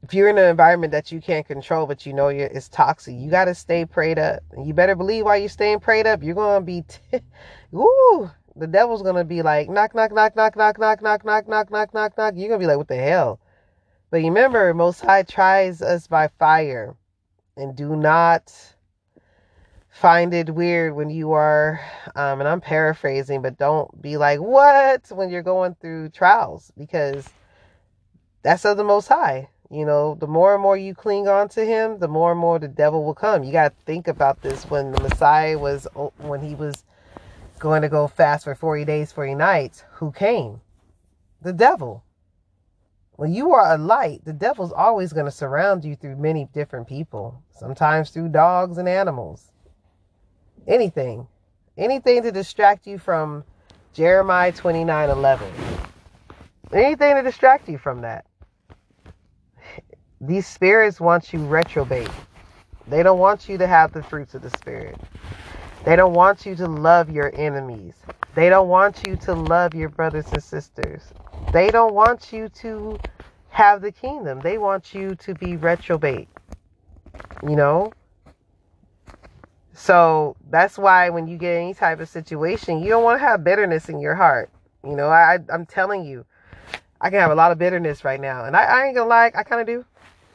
if 0.02 0.12
you're 0.12 0.28
in 0.28 0.38
an 0.38 0.48
environment 0.48 0.90
that 0.90 1.12
you 1.12 1.20
can't 1.20 1.46
control, 1.46 1.86
but 1.86 2.04
you 2.04 2.12
know 2.12 2.28
it's 2.28 2.68
toxic, 2.68 3.14
you 3.16 3.30
got 3.30 3.44
to 3.44 3.54
stay 3.54 3.84
prayed 3.84 4.18
up. 4.18 4.40
You 4.64 4.74
better 4.74 4.96
believe 4.96 5.24
while 5.24 5.38
you're 5.38 5.48
staying 5.48 5.80
prayed 5.80 6.06
up, 6.06 6.22
you're 6.22 6.34
going 6.34 6.60
to 6.60 6.64
be, 6.64 6.82
t- 6.82 7.20
woo, 7.70 8.30
the 8.56 8.66
devil's 8.66 9.02
going 9.02 9.16
to 9.16 9.24
be 9.24 9.42
like, 9.42 9.68
knock, 9.68 9.94
knock, 9.94 10.12
knock, 10.12 10.34
knock, 10.34 10.56
knock, 10.56 10.80
knock, 10.80 11.00
knock, 11.02 11.24
knock, 11.24 11.48
knock, 11.48 11.70
knock, 11.70 11.94
knock, 11.94 12.16
knock. 12.16 12.34
You're 12.36 12.48
going 12.48 12.60
to 12.60 12.64
be 12.64 12.66
like, 12.66 12.78
what 12.78 12.88
the 12.88 12.96
hell? 12.96 13.38
But 14.10 14.18
remember, 14.18 14.74
Most 14.74 15.00
High 15.00 15.22
tries 15.22 15.80
us 15.80 16.06
by 16.08 16.28
fire. 16.38 16.96
And 17.56 17.76
do 17.76 17.94
not 17.94 18.52
find 19.98 20.32
it 20.32 20.50
weird 20.50 20.94
when 20.94 21.10
you 21.10 21.32
are, 21.32 21.80
um, 22.14 22.40
and 22.40 22.48
I'm 22.48 22.60
paraphrasing, 22.60 23.42
but 23.42 23.58
don't 23.58 24.00
be 24.00 24.16
like, 24.16 24.38
what, 24.38 25.08
when 25.10 25.28
you're 25.28 25.42
going 25.42 25.74
through 25.80 26.10
trials, 26.10 26.70
because 26.78 27.28
that's 28.42 28.64
of 28.64 28.76
the 28.76 28.84
Most 28.84 29.08
High. 29.08 29.48
You 29.70 29.84
know, 29.84 30.14
the 30.14 30.28
more 30.28 30.54
and 30.54 30.62
more 30.62 30.76
you 30.76 30.94
cling 30.94 31.26
on 31.26 31.48
to 31.50 31.64
Him, 31.64 31.98
the 31.98 32.08
more 32.08 32.30
and 32.30 32.40
more 32.40 32.58
the 32.58 32.68
devil 32.68 33.04
will 33.04 33.14
come. 33.14 33.42
You 33.42 33.52
got 33.52 33.70
to 33.70 33.84
think 33.86 34.06
about 34.06 34.40
this 34.40 34.64
when 34.70 34.92
the 34.92 35.02
Messiah 35.02 35.58
was, 35.58 35.88
when 36.18 36.40
he 36.40 36.54
was 36.54 36.84
going 37.58 37.82
to 37.82 37.88
go 37.88 38.06
fast 38.06 38.44
for 38.44 38.54
40 38.54 38.84
days, 38.84 39.10
40 39.10 39.34
nights, 39.34 39.82
who 39.94 40.12
came? 40.12 40.60
The 41.42 41.52
devil. 41.52 42.04
When 43.16 43.34
you 43.34 43.52
are 43.52 43.74
a 43.74 43.78
light, 43.78 44.24
the 44.24 44.32
devil's 44.32 44.72
always 44.72 45.12
going 45.12 45.26
to 45.26 45.32
surround 45.32 45.84
you 45.84 45.96
through 45.96 46.16
many 46.16 46.48
different 46.54 46.86
people, 46.86 47.42
sometimes 47.52 48.10
through 48.10 48.28
dogs 48.28 48.78
and 48.78 48.88
animals. 48.88 49.50
Anything. 50.68 51.26
Anything 51.78 52.22
to 52.22 52.30
distract 52.30 52.86
you 52.86 52.98
from 52.98 53.42
Jeremiah 53.94 54.52
29 54.52 55.08
11. 55.08 55.50
Anything 56.72 57.16
to 57.16 57.22
distract 57.22 57.68
you 57.68 57.78
from 57.78 58.02
that. 58.02 58.26
These 60.20 60.46
spirits 60.46 61.00
want 61.00 61.32
you 61.32 61.38
retrobate. 61.38 62.12
They 62.86 63.02
don't 63.02 63.18
want 63.18 63.48
you 63.48 63.56
to 63.58 63.66
have 63.66 63.92
the 63.92 64.02
fruits 64.02 64.34
of 64.34 64.42
the 64.42 64.50
Spirit. 64.50 65.00
They 65.84 65.96
don't 65.96 66.12
want 66.12 66.44
you 66.44 66.54
to 66.56 66.66
love 66.66 67.10
your 67.10 67.32
enemies. 67.34 67.94
They 68.34 68.50
don't 68.50 68.68
want 68.68 69.04
you 69.06 69.16
to 69.16 69.34
love 69.34 69.74
your 69.74 69.88
brothers 69.88 70.26
and 70.32 70.42
sisters. 70.42 71.02
They 71.52 71.70
don't 71.70 71.94
want 71.94 72.32
you 72.32 72.48
to 72.50 72.98
have 73.48 73.80
the 73.80 73.92
kingdom. 73.92 74.40
They 74.40 74.58
want 74.58 74.94
you 74.94 75.14
to 75.14 75.34
be 75.34 75.56
retrobate. 75.56 76.26
You 77.42 77.56
know? 77.56 77.92
So 79.78 80.34
that's 80.50 80.76
why 80.76 81.08
when 81.08 81.28
you 81.28 81.38
get 81.38 81.54
any 81.54 81.72
type 81.72 82.00
of 82.00 82.08
situation, 82.08 82.82
you 82.82 82.88
don't 82.88 83.04
want 83.04 83.20
to 83.20 83.24
have 83.24 83.44
bitterness 83.44 83.88
in 83.88 84.00
your 84.00 84.16
heart. 84.16 84.50
You 84.84 84.96
know, 84.96 85.08
I, 85.08 85.38
I'm 85.52 85.66
telling 85.66 86.04
you, 86.04 86.26
I 87.00 87.10
can 87.10 87.20
have 87.20 87.30
a 87.30 87.36
lot 87.36 87.52
of 87.52 87.58
bitterness 87.58 88.04
right 88.04 88.20
now. 88.20 88.44
And 88.44 88.56
I, 88.56 88.64
I 88.64 88.86
ain't 88.86 88.96
gonna 88.96 89.08
lie, 89.08 89.30
I 89.36 89.44
kind 89.44 89.60
of 89.60 89.68
do. 89.68 89.84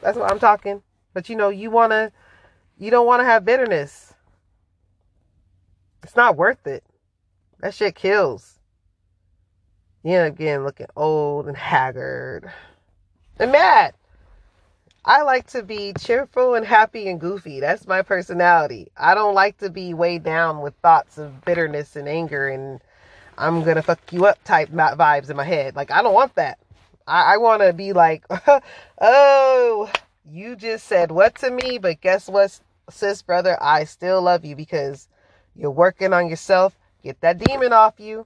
That's 0.01 0.17
what 0.17 0.31
I'm 0.31 0.39
talking. 0.39 0.81
But 1.13 1.27
you 1.27 1.35
know, 1.35 1.49
you 1.49 1.69
want 1.69 1.91
to, 1.91 2.13
you 2.79 2.89
don't 2.89 3.05
want 3.05 3.19
to 3.19 3.25
have 3.25 3.43
bitterness. 3.43 4.13
It's 6.03 6.15
not 6.15 6.37
worth 6.37 6.65
it. 6.65 6.85
That 7.59 7.73
shit 7.73 7.95
kills. 7.95 8.59
You 10.03 10.13
know, 10.13 10.25
again, 10.25 10.63
looking 10.63 10.87
old 10.95 11.49
and 11.49 11.57
haggard 11.57 12.49
and 13.37 13.51
mad. 13.51 13.93
I 15.05 15.23
like 15.23 15.47
to 15.47 15.63
be 15.63 15.93
cheerful 15.99 16.55
and 16.55 16.65
happy 16.65 17.09
and 17.09 17.19
goofy. 17.19 17.59
That's 17.59 17.85
my 17.87 18.03
personality. 18.03 18.89
I 18.95 19.15
don't 19.15 19.35
like 19.35 19.57
to 19.57 19.69
be 19.69 19.93
weighed 19.93 20.23
down 20.23 20.61
with 20.61 20.75
thoughts 20.81 21.17
of 21.17 21.43
bitterness 21.43 21.97
and 21.97 22.07
anger 22.07 22.47
and 22.47 22.79
I'm 23.37 23.63
gonna 23.63 23.81
fuck 23.81 24.13
you 24.13 24.25
up 24.25 24.41
type 24.45 24.69
vibes 24.69 25.29
in 25.29 25.35
my 25.35 25.43
head. 25.43 25.75
Like 25.75 25.91
I 25.91 26.01
don't 26.01 26.13
want 26.13 26.35
that. 26.35 26.57
I, 27.05 27.33
I 27.33 27.37
want 27.37 27.61
to 27.63 27.73
be 27.73 27.91
like, 27.91 28.23
oh, 29.01 29.91
you 30.29 30.55
just 30.55 30.87
said 30.87 31.11
what 31.11 31.35
to 31.35 31.51
me, 31.51 31.79
but 31.79 31.99
guess 31.99 32.29
what, 32.29 32.57
sis, 32.89 33.21
brother, 33.21 33.57
I 33.61 33.83
still 33.83 34.21
love 34.21 34.45
you 34.45 34.55
because 34.55 35.09
you're 35.53 35.71
working 35.71 36.13
on 36.13 36.29
yourself. 36.29 36.77
Get 37.03 37.19
that 37.21 37.39
demon 37.39 37.73
off 37.73 37.99
you. 37.99 38.25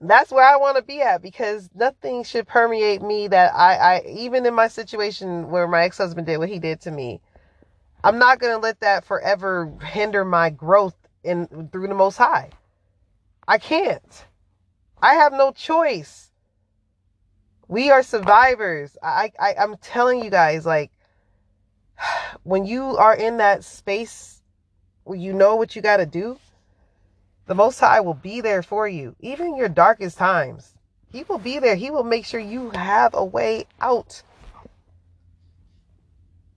That's 0.00 0.32
where 0.32 0.44
I 0.44 0.56
want 0.56 0.78
to 0.78 0.82
be 0.82 1.02
at 1.02 1.20
because 1.20 1.68
nothing 1.74 2.24
should 2.24 2.46
permeate 2.46 3.02
me 3.02 3.28
that 3.28 3.54
I, 3.54 3.74
I, 3.74 4.02
even 4.08 4.46
in 4.46 4.54
my 4.54 4.68
situation 4.68 5.50
where 5.50 5.68
my 5.68 5.84
ex 5.84 5.98
husband 5.98 6.26
did 6.26 6.38
what 6.38 6.48
he 6.48 6.58
did 6.58 6.80
to 6.82 6.90
me, 6.90 7.20
I'm 8.02 8.18
not 8.18 8.38
going 8.38 8.54
to 8.54 8.58
let 8.58 8.80
that 8.80 9.04
forever 9.04 9.70
hinder 9.82 10.24
my 10.24 10.48
growth 10.48 10.96
in 11.22 11.68
through 11.70 11.88
the 11.88 11.94
most 11.94 12.16
high. 12.16 12.50
I 13.46 13.58
can't. 13.58 14.24
I 15.02 15.14
have 15.14 15.32
no 15.32 15.52
choice. 15.52 16.30
We 17.68 17.90
are 17.90 18.02
survivors. 18.02 18.96
I, 19.02 19.32
I 19.38 19.54
I'm 19.58 19.76
telling 19.76 20.24
you 20.24 20.30
guys, 20.30 20.64
like 20.64 20.90
when 22.42 22.64
you 22.64 22.96
are 22.96 23.14
in 23.14 23.36
that 23.36 23.64
space 23.64 24.42
where 25.04 25.18
you 25.18 25.32
know 25.34 25.56
what 25.56 25.76
you 25.76 25.82
got 25.82 25.98
to 25.98 26.06
do, 26.06 26.38
the 27.50 27.56
Most 27.56 27.80
High 27.80 27.98
will 27.98 28.14
be 28.14 28.40
there 28.40 28.62
for 28.62 28.86
you, 28.86 29.16
even 29.18 29.48
in 29.48 29.56
your 29.56 29.68
darkest 29.68 30.16
times. 30.16 30.72
He 31.10 31.24
will 31.24 31.38
be 31.38 31.58
there. 31.58 31.74
He 31.74 31.90
will 31.90 32.04
make 32.04 32.24
sure 32.24 32.38
you 32.38 32.70
have 32.70 33.12
a 33.12 33.24
way 33.24 33.66
out. 33.80 34.22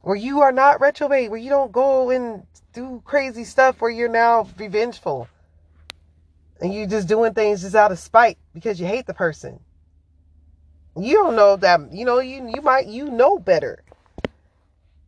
Where 0.02 0.16
you 0.16 0.42
are 0.42 0.52
not 0.52 0.80
retrograde, 0.80 1.32
where 1.32 1.40
you 1.40 1.50
don't 1.50 1.72
go 1.72 2.12
and 2.12 2.46
do 2.74 3.02
crazy 3.06 3.44
stuff 3.44 3.82
where 3.82 3.90
you're 3.90 4.08
now 4.08 4.48
revengeful. 4.56 5.28
And 6.62 6.72
you're 6.72 6.86
just 6.86 7.08
doing 7.08 7.34
things 7.34 7.64
just 7.64 7.74
out 7.74 7.92
of 7.92 7.98
spite 7.98 8.38
because 8.54 8.80
you 8.80 8.86
hate 8.86 9.08
the 9.08 9.16
person. 9.16 9.62
You 10.96 11.16
don't 11.16 11.36
know 11.36 11.56
that, 11.56 11.92
you 11.92 12.06
know, 12.06 12.20
you, 12.20 12.52
you 12.54 12.62
might, 12.62 12.86
you 12.86 13.10
know 13.10 13.40
better. 13.40 13.84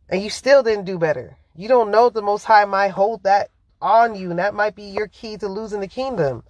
And 0.08 0.20
you 0.20 0.30
still 0.30 0.64
didn't 0.64 0.86
do 0.86 0.98
better. 0.98 1.36
You 1.54 1.68
don't 1.68 1.92
know 1.92 2.10
the 2.10 2.22
Most 2.22 2.42
High 2.42 2.64
might 2.64 2.90
hold 2.90 3.22
that 3.22 3.50
on 3.86 4.16
you, 4.16 4.30
and 4.30 4.38
that 4.38 4.54
might 4.54 4.74
be 4.74 4.82
your 4.82 5.06
key 5.06 5.36
to 5.38 5.48
losing 5.48 5.80
the 5.80 5.86
kingdom. 5.86 6.42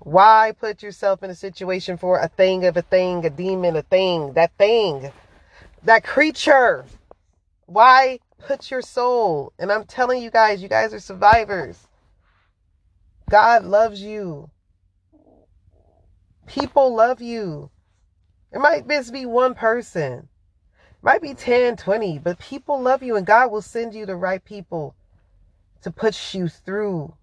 Why 0.00 0.52
put 0.58 0.82
yourself 0.82 1.22
in 1.22 1.30
a 1.30 1.34
situation 1.34 1.96
for 1.96 2.18
a 2.18 2.28
thing 2.28 2.64
of 2.64 2.76
a 2.76 2.82
thing, 2.82 3.24
a 3.24 3.30
demon, 3.30 3.76
a 3.76 3.82
thing, 3.82 4.32
that 4.32 4.56
thing, 4.56 5.12
that 5.84 6.02
creature? 6.02 6.86
Why 7.66 8.18
put 8.38 8.70
your 8.70 8.82
soul? 8.82 9.52
And 9.58 9.70
I'm 9.70 9.84
telling 9.84 10.22
you 10.22 10.30
guys, 10.30 10.62
you 10.62 10.68
guys 10.68 10.92
are 10.92 11.00
survivors. 11.00 11.86
God 13.28 13.64
loves 13.64 14.02
you. 14.02 14.50
People 16.46 16.94
love 16.94 17.22
you. 17.22 17.70
It 18.52 18.58
might 18.58 18.88
just 18.88 19.12
be 19.12 19.24
one 19.24 19.54
person. 19.54 20.28
It 20.74 21.04
might 21.04 21.22
be 21.22 21.34
10, 21.34 21.76
20, 21.76 22.18
but 22.18 22.38
people 22.38 22.80
love 22.80 23.02
you 23.02 23.16
and 23.16 23.26
God 23.26 23.50
will 23.50 23.62
send 23.62 23.94
you 23.94 24.04
the 24.04 24.16
right 24.16 24.44
people 24.44 24.94
to 25.82 25.90
push 25.90 26.34
you 26.34 26.48
through. 26.48 27.14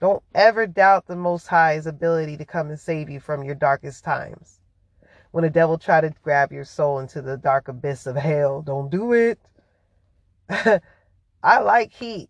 Don't 0.00 0.22
ever 0.34 0.66
doubt 0.66 1.06
the 1.06 1.16
Most 1.16 1.46
High's 1.46 1.86
ability 1.86 2.36
to 2.36 2.44
come 2.44 2.68
and 2.68 2.78
save 2.78 3.08
you 3.08 3.20
from 3.20 3.42
your 3.42 3.54
darkest 3.54 4.04
times. 4.04 4.60
When 5.30 5.42
the 5.42 5.50
devil 5.50 5.78
try 5.78 6.00
to 6.00 6.14
grab 6.22 6.52
your 6.52 6.64
soul 6.64 7.00
into 7.00 7.20
the 7.20 7.36
dark 7.36 7.68
abyss 7.68 8.06
of 8.06 8.16
hell, 8.16 8.62
don't 8.62 8.90
do 8.90 9.12
it. 9.12 9.38
I 10.48 11.60
like 11.60 11.92
heat. 11.92 12.28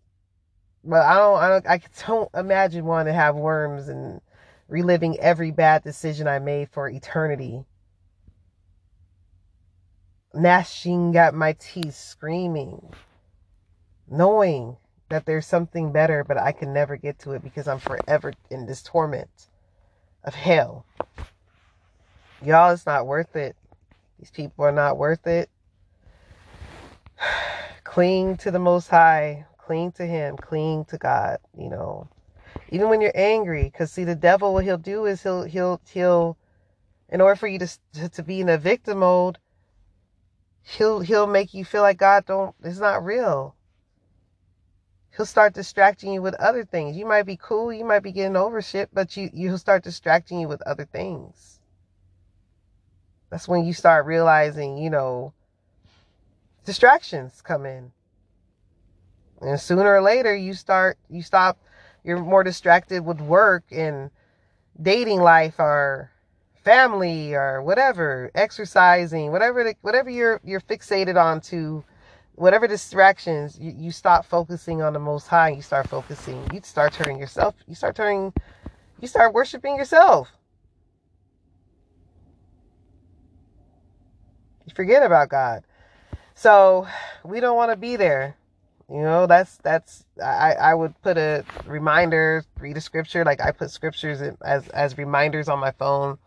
But 0.83 1.01
I 1.01 1.15
don't, 1.15 1.37
I 1.37 1.49
don't, 1.49 1.67
I 1.67 1.81
don't 2.07 2.29
imagine 2.33 2.85
wanting 2.85 3.11
to 3.11 3.17
have 3.17 3.35
worms 3.35 3.89
and 3.89 4.21
reliving 4.67 5.19
every 5.19 5.51
bad 5.51 5.83
decision 5.83 6.27
I 6.27 6.39
made 6.39 6.69
for 6.69 6.87
eternity. 6.87 7.65
Gnashing 10.33 11.15
at 11.15 11.33
my 11.33 11.53
teeth, 11.53 11.95
screaming, 11.95 12.93
knowing 14.09 14.77
that 15.09 15.25
there's 15.25 15.45
something 15.45 15.91
better, 15.91 16.23
but 16.23 16.37
I 16.37 16.51
can 16.51 16.73
never 16.73 16.97
get 16.97 17.19
to 17.19 17.31
it 17.33 17.43
because 17.43 17.67
I'm 17.67 17.79
forever 17.79 18.33
in 18.49 18.65
this 18.65 18.81
torment 18.81 19.47
of 20.23 20.33
hell. 20.33 20.85
Y'all, 22.43 22.71
it's 22.71 22.85
not 22.85 23.07
worth 23.07 23.35
it. 23.35 23.55
These 24.19 24.31
people 24.31 24.65
are 24.65 24.71
not 24.71 24.97
worth 24.97 25.27
it. 25.27 25.49
Cling 27.83 28.37
to 28.37 28.51
the 28.51 28.59
Most 28.59 28.89
High 28.89 29.45
cling 29.65 29.91
to 29.91 30.05
him 30.05 30.37
cling 30.37 30.85
to 30.85 30.97
god 30.97 31.39
you 31.57 31.69
know 31.69 32.07
even 32.69 32.87
when 32.87 33.01
you're 33.01 33.11
angry 33.15 33.63
because 33.63 33.91
see 33.91 34.03
the 34.03 34.15
devil 34.15 34.53
what 34.53 34.63
he'll 34.63 34.77
do 34.77 35.05
is 35.05 35.23
he'll 35.23 35.43
he'll 35.43 35.81
he'll 35.91 36.37
in 37.09 37.19
order 37.19 37.35
for 37.35 37.47
you 37.47 37.57
to, 37.57 38.09
to 38.09 38.21
be 38.21 38.41
in 38.41 38.49
a 38.49 38.59
victim 38.59 38.99
mode 38.99 39.39
he'll 40.61 40.99
he'll 40.99 41.25
make 41.25 41.53
you 41.53 41.65
feel 41.65 41.81
like 41.81 41.97
god 41.97 42.23
don't 42.27 42.53
it's 42.63 42.79
not 42.79 43.03
real 43.03 43.54
he'll 45.15 45.25
start 45.25 45.53
distracting 45.53 46.13
you 46.13 46.21
with 46.21 46.35
other 46.35 46.65
things. 46.65 46.97
You 46.97 47.05
might 47.05 47.23
be 47.23 47.37
cool 47.37 47.71
you 47.71 47.85
might 47.85 48.03
be 48.03 48.11
getting 48.11 48.35
over 48.35 48.61
shit 48.61 48.89
but 48.93 49.15
you 49.15 49.29
you'll 49.33 49.57
start 49.57 49.83
distracting 49.83 50.39
you 50.39 50.47
with 50.47 50.61
other 50.63 50.85
things. 50.85 51.59
That's 53.29 53.47
when 53.47 53.65
you 53.65 53.73
start 53.73 54.05
realizing 54.05 54.77
you 54.77 54.89
know 54.89 55.33
distractions 56.65 57.41
come 57.41 57.65
in. 57.65 57.91
And 59.41 59.59
sooner 59.59 59.95
or 59.95 60.01
later 60.01 60.35
you 60.35 60.53
start 60.53 60.97
you 61.09 61.21
stop 61.21 61.57
you're 62.03 62.19
more 62.19 62.43
distracted 62.43 63.05
with 63.05 63.19
work 63.19 63.63
and 63.71 64.09
dating 64.81 65.21
life 65.21 65.55
or 65.59 66.11
family 66.63 67.35
or 67.35 67.61
whatever 67.61 68.31
exercising 68.33 69.31
whatever 69.31 69.63
the, 69.63 69.75
whatever 69.81 70.09
you're 70.09 70.41
you're 70.43 70.61
fixated 70.61 71.21
on 71.21 71.39
to 71.39 71.83
whatever 72.35 72.67
distractions 72.67 73.57
you, 73.59 73.73
you 73.77 73.91
stop 73.91 74.25
focusing 74.25 74.81
on 74.81 74.93
the 74.93 74.99
most 74.99 75.27
high 75.27 75.49
you 75.49 75.61
start 75.61 75.87
focusing 75.87 76.41
you 76.53 76.61
start 76.63 76.93
turning 76.93 77.19
yourself 77.19 77.55
you 77.67 77.75
start 77.75 77.95
turning 77.95 78.33
you 79.01 79.07
start 79.07 79.33
worshiping 79.33 79.75
yourself 79.75 80.31
you 84.65 84.73
forget 84.75 85.03
about 85.03 85.29
god 85.29 85.63
so 86.33 86.87
we 87.23 87.39
don't 87.39 87.55
want 87.55 87.71
to 87.71 87.77
be 87.77 87.95
there 87.95 88.35
you 88.89 89.01
know, 89.01 89.25
that's 89.25 89.57
that's 89.57 90.05
I 90.23 90.53
I 90.53 90.73
would 90.75 90.99
put 91.01 91.17
a 91.17 91.43
reminder, 91.65 92.43
read 92.59 92.77
a 92.77 92.81
scripture. 92.81 93.25
Like 93.25 93.41
I 93.41 93.51
put 93.51 93.71
scriptures 93.71 94.21
as 94.43 94.67
as 94.69 94.97
reminders 94.97 95.49
on 95.49 95.59
my 95.59 95.71
phone. 95.71 96.19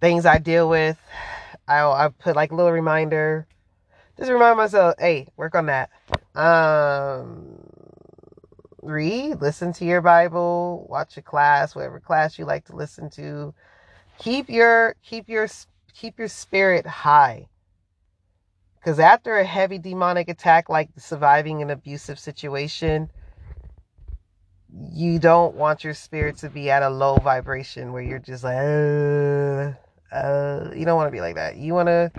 Things 0.00 0.26
I 0.26 0.38
deal 0.38 0.68
with, 0.68 0.98
I 1.66 1.80
I 1.84 2.08
put 2.08 2.36
like 2.36 2.52
a 2.52 2.54
little 2.54 2.72
reminder. 2.72 3.46
Just 4.22 4.30
remind 4.30 4.56
myself, 4.56 4.94
hey, 5.00 5.26
work 5.36 5.56
on 5.56 5.66
that. 5.66 5.90
Um, 6.36 7.58
read, 8.80 9.40
listen 9.40 9.72
to 9.72 9.84
your 9.84 10.00
Bible, 10.00 10.86
watch 10.88 11.16
a 11.16 11.22
class, 11.22 11.74
whatever 11.74 11.98
class 11.98 12.38
you 12.38 12.44
like 12.44 12.66
to 12.66 12.76
listen 12.76 13.10
to. 13.10 13.52
Keep 14.20 14.48
your 14.48 14.94
keep 15.02 15.28
your 15.28 15.48
keep 15.92 16.20
your 16.20 16.28
spirit 16.28 16.86
high 16.86 17.48
because 18.78 19.00
after 19.00 19.38
a 19.38 19.44
heavy 19.44 19.78
demonic 19.78 20.28
attack, 20.28 20.68
like 20.68 20.90
surviving 20.96 21.60
an 21.60 21.70
abusive 21.70 22.20
situation, 22.20 23.10
you 24.92 25.18
don't 25.18 25.56
want 25.56 25.82
your 25.82 25.94
spirit 25.94 26.36
to 26.38 26.48
be 26.48 26.70
at 26.70 26.84
a 26.84 26.90
low 26.90 27.16
vibration 27.16 27.92
where 27.92 28.02
you're 28.02 28.20
just 28.20 28.44
like, 28.44 28.56
uh, 28.56 30.14
uh, 30.14 30.70
you 30.76 30.84
don't 30.84 30.96
want 30.96 31.08
to 31.08 31.12
be 31.12 31.20
like 31.20 31.34
that. 31.34 31.56
You 31.56 31.74
want 31.74 31.88
to, 31.88 32.12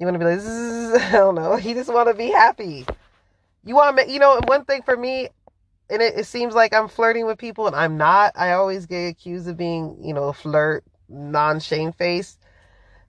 you 0.00 0.06
want 0.06 0.14
to 0.14 0.18
be 0.18 0.24
like, 0.24 1.02
I 1.02 1.12
don't 1.12 1.34
know. 1.34 1.56
You 1.62 1.74
just 1.74 1.92
want 1.92 2.08
to 2.08 2.14
be 2.14 2.30
happy. 2.30 2.86
You 3.64 3.74
want 3.74 3.98
to, 3.98 4.10
you 4.10 4.18
know, 4.18 4.40
one 4.46 4.64
thing 4.64 4.82
for 4.82 4.96
me, 4.96 5.28
and 5.90 6.00
it, 6.00 6.18
it 6.18 6.26
seems 6.26 6.54
like 6.54 6.74
I'm 6.74 6.88
flirting 6.88 7.26
with 7.26 7.38
people 7.38 7.66
and 7.66 7.76
I'm 7.76 7.98
not. 7.98 8.32
I 8.34 8.52
always 8.52 8.86
get 8.86 9.08
accused 9.08 9.46
of 9.48 9.58
being, 9.58 9.98
you 10.02 10.14
know, 10.14 10.32
flirt, 10.32 10.84
non 11.10 11.60
shame 11.60 11.92
face, 11.92 12.38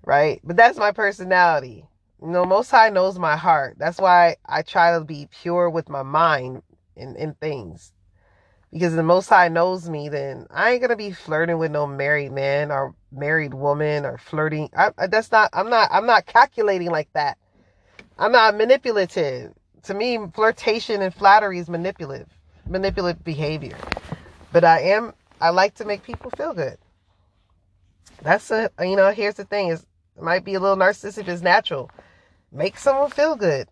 right? 0.05 0.41
But 0.43 0.57
that's 0.57 0.77
my 0.77 0.91
personality. 0.91 1.85
You 2.21 2.27
know, 2.29 2.45
Most 2.45 2.69
High 2.69 2.89
knows 2.89 3.17
my 3.17 3.37
heart. 3.37 3.77
That's 3.79 3.97
why 3.97 4.35
I 4.45 4.61
try 4.61 4.97
to 4.97 5.05
be 5.05 5.29
pure 5.41 5.69
with 5.69 5.87
my 5.89 6.03
mind 6.03 6.61
in, 6.97 7.15
in 7.15 7.33
things. 7.35 7.93
Because 8.71 8.95
the 8.95 9.03
Most 9.03 9.29
High 9.29 9.47
knows 9.47 9.89
me, 9.89 10.09
then 10.09 10.47
I 10.51 10.71
ain't 10.71 10.81
gonna 10.81 10.97
be 10.97 11.11
flirting 11.11 11.57
with 11.57 11.71
no 11.71 11.87
married 11.87 12.33
man 12.33 12.71
or 12.71 12.95
married 13.11 13.53
woman 13.53 14.05
or 14.05 14.17
flirting. 14.17 14.69
I, 14.75 14.91
that's 15.07 15.31
not. 15.31 15.49
I'm 15.53 15.69
not. 15.69 15.89
I'm 15.91 16.05
not 16.05 16.25
calculating 16.25 16.89
like 16.91 17.11
that. 17.13 17.37
I'm 18.17 18.31
not 18.31 18.55
manipulative. 18.55 19.53
To 19.83 19.93
me, 19.93 20.19
flirtation 20.33 21.01
and 21.01 21.13
flattery 21.13 21.59
is 21.59 21.69
manipulative, 21.69 22.29
manipulative 22.67 23.23
behavior. 23.23 23.77
But 24.51 24.63
I 24.63 24.81
am. 24.81 25.13
I 25.39 25.49
like 25.49 25.75
to 25.75 25.85
make 25.85 26.03
people 26.03 26.31
feel 26.31 26.53
good. 26.53 26.77
That's 28.21 28.51
a. 28.51 28.69
You 28.79 28.95
know. 28.95 29.11
Here's 29.11 29.35
the 29.35 29.45
thing: 29.45 29.69
is 29.69 29.85
it 30.15 30.23
might 30.23 30.45
be 30.45 30.53
a 30.53 30.59
little 30.59 30.77
narcissistic. 30.77 31.27
It's 31.27 31.41
natural 31.41 31.89
make 32.51 32.77
someone 32.77 33.09
feel 33.09 33.35
good. 33.35 33.67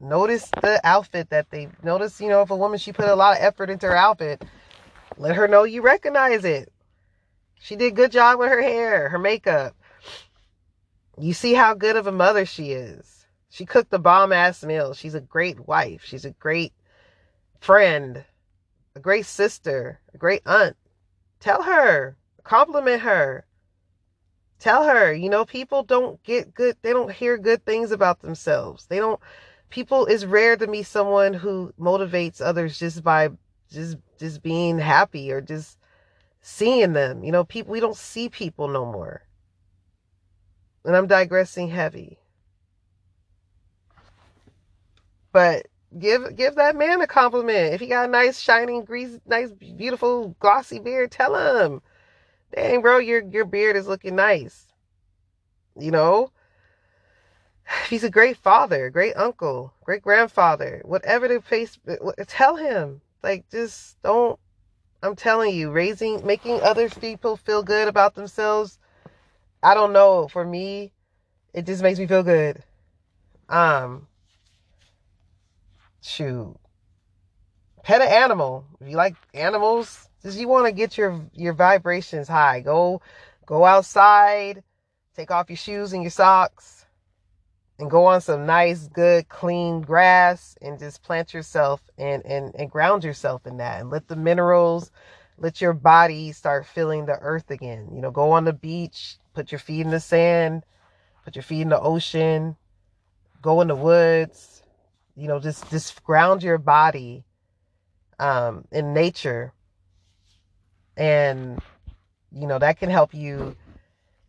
Notice 0.00 0.50
the 0.60 0.80
outfit 0.84 1.30
that 1.30 1.50
they 1.50 1.68
notice, 1.82 2.20
you 2.20 2.28
know, 2.28 2.42
if 2.42 2.50
a 2.50 2.56
woman 2.56 2.78
she 2.78 2.92
put 2.92 3.08
a 3.08 3.14
lot 3.14 3.36
of 3.36 3.42
effort 3.42 3.70
into 3.70 3.86
her 3.86 3.96
outfit, 3.96 4.44
let 5.16 5.36
her 5.36 5.48
know 5.48 5.64
you 5.64 5.82
recognize 5.82 6.44
it. 6.44 6.72
She 7.64 7.76
did 7.76 7.96
good 7.96 8.12
job 8.12 8.38
with 8.38 8.50
her 8.50 8.60
hair, 8.60 9.08
her 9.08 9.18
makeup. 9.18 9.74
You 11.18 11.32
see 11.32 11.54
how 11.54 11.72
good 11.72 11.96
of 11.96 12.06
a 12.06 12.12
mother 12.12 12.44
she 12.44 12.72
is. 12.72 13.26
She 13.48 13.64
cooked 13.64 13.90
the 13.90 13.98
bomb 13.98 14.34
ass 14.34 14.62
meal. 14.62 14.92
She's 14.92 15.14
a 15.14 15.20
great 15.22 15.66
wife. 15.66 16.02
She's 16.04 16.26
a 16.26 16.32
great 16.32 16.74
friend, 17.60 18.22
a 18.94 19.00
great 19.00 19.24
sister, 19.24 19.98
a 20.12 20.18
great 20.18 20.42
aunt. 20.44 20.76
Tell 21.40 21.62
her, 21.62 22.18
compliment 22.42 23.00
her. 23.00 23.46
Tell 24.58 24.84
her, 24.84 25.14
you 25.14 25.30
know, 25.30 25.46
people 25.46 25.84
don't 25.84 26.22
get 26.22 26.52
good, 26.52 26.76
they 26.82 26.92
don't 26.92 27.12
hear 27.12 27.38
good 27.38 27.64
things 27.64 27.92
about 27.92 28.20
themselves. 28.20 28.84
They 28.84 28.98
don't, 28.98 29.20
people, 29.70 30.04
it's 30.04 30.26
rare 30.26 30.58
to 30.58 30.66
meet 30.66 30.84
someone 30.84 31.32
who 31.32 31.72
motivates 31.80 32.42
others 32.42 32.78
just 32.78 33.02
by 33.02 33.30
just, 33.70 33.96
just 34.18 34.42
being 34.42 34.78
happy 34.78 35.32
or 35.32 35.40
just 35.40 35.78
seeing 36.46 36.92
them. 36.92 37.24
You 37.24 37.32
know, 37.32 37.42
people, 37.42 37.72
we 37.72 37.80
don't 37.80 37.96
see 37.96 38.28
people 38.28 38.68
no 38.68 38.84
more. 38.84 39.22
And 40.84 40.94
I'm 40.94 41.06
digressing 41.06 41.68
heavy. 41.68 42.18
But 45.32 45.66
give 45.98 46.36
give 46.36 46.56
that 46.56 46.76
man 46.76 47.00
a 47.00 47.06
compliment. 47.06 47.72
If 47.72 47.80
he 47.80 47.86
got 47.86 48.08
a 48.08 48.12
nice, 48.12 48.38
shining, 48.38 48.84
greasy, 48.84 49.20
nice, 49.26 49.50
beautiful, 49.52 50.36
glossy 50.38 50.78
beard, 50.78 51.10
tell 51.10 51.34
him, 51.34 51.80
"Dang, 52.54 52.82
bro, 52.82 52.98
your 52.98 53.22
your 53.22 53.46
beard 53.46 53.74
is 53.74 53.88
looking 53.88 54.14
nice." 54.14 54.68
You 55.76 55.90
know, 55.90 56.30
he's 57.88 58.04
a 58.04 58.10
great 58.10 58.36
father, 58.36 58.90
great 58.90 59.16
uncle, 59.16 59.72
great 59.82 60.02
grandfather, 60.02 60.82
whatever 60.84 61.26
the 61.26 61.40
face, 61.40 61.78
tell 62.28 62.56
him. 62.56 63.00
Like, 63.22 63.48
just 63.50 64.00
don't. 64.02 64.38
I'm 65.04 65.16
telling 65.16 65.54
you, 65.54 65.70
raising, 65.70 66.24
making 66.26 66.60
other 66.62 66.88
people 66.88 67.36
feel 67.36 67.62
good 67.62 67.88
about 67.88 68.14
themselves. 68.14 68.78
I 69.62 69.74
don't 69.74 69.92
know. 69.92 70.28
For 70.28 70.44
me, 70.44 70.92
it 71.52 71.66
just 71.66 71.82
makes 71.82 71.98
me 71.98 72.06
feel 72.06 72.22
good. 72.22 72.62
Um, 73.48 74.06
shoot 76.00 76.54
pet 77.82 78.00
an 78.02 78.08
animal 78.08 78.64
if 78.80 78.88
you 78.88 78.96
like 78.96 79.14
animals 79.32 80.08
just 80.22 80.38
you 80.38 80.48
want 80.48 80.66
to 80.66 80.72
get 80.72 80.98
your 80.98 81.20
your 81.32 81.54
vibrations 81.54 82.28
high 82.28 82.60
go 82.60 83.00
go 83.46 83.64
outside 83.64 84.62
take 85.16 85.30
off 85.30 85.48
your 85.48 85.56
shoes 85.56 85.94
and 85.94 86.02
your 86.02 86.10
socks 86.10 86.83
and 87.78 87.90
go 87.90 88.06
on 88.06 88.20
some 88.20 88.46
nice 88.46 88.88
good 88.88 89.28
clean 89.28 89.80
grass 89.80 90.56
and 90.62 90.78
just 90.78 91.02
plant 91.02 91.34
yourself 91.34 91.80
and 91.98 92.24
and, 92.24 92.54
and 92.54 92.70
ground 92.70 93.04
yourself 93.04 93.46
in 93.46 93.56
that 93.56 93.80
and 93.80 93.90
let 93.90 94.08
the 94.08 94.16
minerals 94.16 94.90
let 95.38 95.60
your 95.60 95.72
body 95.72 96.30
start 96.30 96.64
feeling 96.66 97.06
the 97.06 97.18
earth 97.20 97.50
again. 97.50 97.88
You 97.92 98.00
know 98.00 98.10
go 98.10 98.30
on 98.32 98.44
the 98.44 98.52
beach 98.52 99.16
put 99.34 99.50
your 99.50 99.58
feet 99.58 99.80
in 99.80 99.90
the 99.90 100.00
sand 100.00 100.64
put 101.24 101.34
your 101.36 101.42
feet 101.42 101.62
in 101.62 101.68
the 101.70 101.80
ocean 101.80 102.56
go 103.42 103.60
in 103.60 103.68
the 103.68 103.74
woods 103.74 104.62
you 105.16 105.26
know 105.26 105.40
just 105.40 105.68
just 105.70 106.02
ground 106.04 106.42
your 106.42 106.58
body 106.58 107.24
um 108.18 108.64
in 108.70 108.94
nature. 108.94 109.52
And 110.96 111.58
you 112.30 112.46
know 112.46 112.58
that 112.58 112.78
can 112.78 112.90
help 112.90 113.14
you 113.14 113.56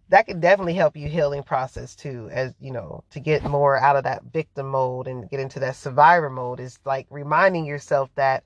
that 0.09 0.27
can 0.27 0.39
definitely 0.39 0.75
help 0.75 0.95
you 0.95 1.07
healing 1.09 1.43
process 1.43 1.95
too 1.95 2.29
as 2.31 2.53
you 2.59 2.71
know 2.71 3.03
to 3.11 3.19
get 3.19 3.43
more 3.43 3.77
out 3.77 3.95
of 3.95 4.03
that 4.03 4.23
victim 4.33 4.69
mode 4.69 5.07
and 5.07 5.29
get 5.29 5.39
into 5.39 5.59
that 5.59 5.75
survivor 5.75 6.29
mode 6.29 6.59
is 6.59 6.79
like 6.85 7.07
reminding 7.09 7.65
yourself 7.65 8.09
that 8.15 8.43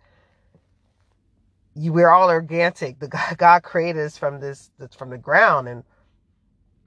you 1.76 1.94
we're 1.94 2.10
all 2.10 2.30
organic. 2.30 3.00
The 3.00 3.08
god, 3.08 3.38
god 3.38 3.64
created 3.64 4.06
us 4.06 4.18
from 4.18 4.40
this 4.40 4.72
from 4.98 5.10
the 5.10 5.18
ground. 5.18 5.68
And 5.68 5.84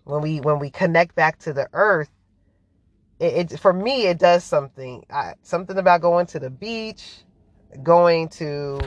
when 0.04 0.22
we 0.22 0.40
when 0.40 0.58
we 0.58 0.70
connect 0.70 1.14
back 1.14 1.38
to 1.40 1.52
the 1.52 1.68
earth 1.72 2.10
it, 3.20 3.52
it 3.52 3.60
for 3.60 3.72
me 3.72 4.06
it 4.06 4.18
does 4.18 4.44
something. 4.44 5.04
I, 5.10 5.34
something 5.42 5.78
about 5.78 6.00
going 6.00 6.26
to 6.26 6.40
the 6.40 6.50
beach 6.50 7.20
going 7.82 8.28
to 8.28 8.80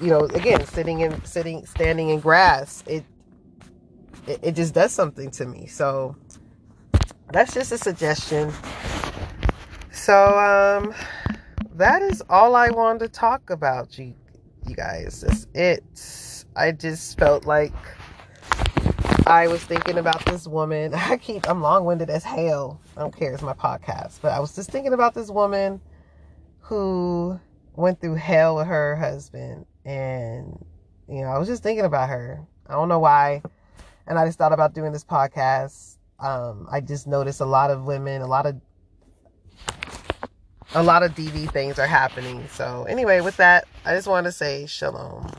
you 0.00 0.08
know 0.08 0.20
again 0.20 0.64
sitting 0.66 1.00
in 1.00 1.24
sitting 1.24 1.66
standing 1.66 2.10
in 2.10 2.20
grass 2.20 2.84
it, 2.86 3.04
it 4.26 4.40
it 4.42 4.52
just 4.54 4.74
does 4.74 4.92
something 4.92 5.30
to 5.30 5.46
me 5.46 5.66
so 5.66 6.16
that's 7.32 7.54
just 7.54 7.72
a 7.72 7.78
suggestion 7.78 8.52
so 9.90 10.38
um 10.38 10.94
that 11.74 12.02
is 12.02 12.22
all 12.28 12.54
i 12.54 12.70
wanted 12.70 13.00
to 13.00 13.08
talk 13.08 13.50
about 13.50 13.98
you 13.98 14.14
you 14.66 14.74
guys 14.74 15.24
that's 15.26 15.46
it 15.54 16.44
i 16.56 16.70
just 16.70 17.18
felt 17.18 17.46
like 17.46 17.72
I 19.26 19.46
was 19.46 19.62
thinking 19.62 19.98
about 19.98 20.24
this 20.26 20.48
woman. 20.48 20.94
I 20.94 21.16
keep, 21.16 21.48
I'm 21.48 21.62
long 21.62 21.84
winded 21.84 22.10
as 22.10 22.24
hell. 22.24 22.80
I 22.96 23.00
don't 23.00 23.16
care, 23.16 23.32
it's 23.32 23.42
my 23.42 23.52
podcast. 23.52 24.20
But 24.20 24.32
I 24.32 24.40
was 24.40 24.54
just 24.54 24.70
thinking 24.70 24.92
about 24.92 25.14
this 25.14 25.30
woman 25.30 25.80
who 26.60 27.38
went 27.74 28.00
through 28.00 28.16
hell 28.16 28.56
with 28.56 28.66
her 28.66 28.96
husband. 28.96 29.66
And, 29.84 30.64
you 31.08 31.22
know, 31.22 31.28
I 31.28 31.38
was 31.38 31.46
just 31.46 31.62
thinking 31.62 31.84
about 31.84 32.08
her. 32.08 32.44
I 32.66 32.72
don't 32.72 32.88
know 32.88 32.98
why. 32.98 33.42
And 34.12 34.18
I 34.18 34.26
just 34.26 34.36
thought 34.36 34.52
about 34.52 34.74
doing 34.74 34.92
this 34.92 35.04
podcast. 35.04 35.96
Um, 36.20 36.68
I 36.70 36.82
just 36.82 37.06
noticed 37.06 37.40
a 37.40 37.46
lot 37.46 37.70
of 37.70 37.84
women, 37.84 38.20
a 38.20 38.26
lot 38.26 38.44
of 38.44 38.60
a 40.74 40.82
lot 40.82 41.02
of 41.02 41.14
DV 41.14 41.50
things 41.50 41.78
are 41.78 41.86
happening. 41.86 42.46
So 42.52 42.84
anyway, 42.84 43.22
with 43.22 43.38
that, 43.38 43.66
I 43.86 43.94
just 43.94 44.06
want 44.06 44.26
to 44.26 44.32
say 44.32 44.66
shalom. 44.66 45.32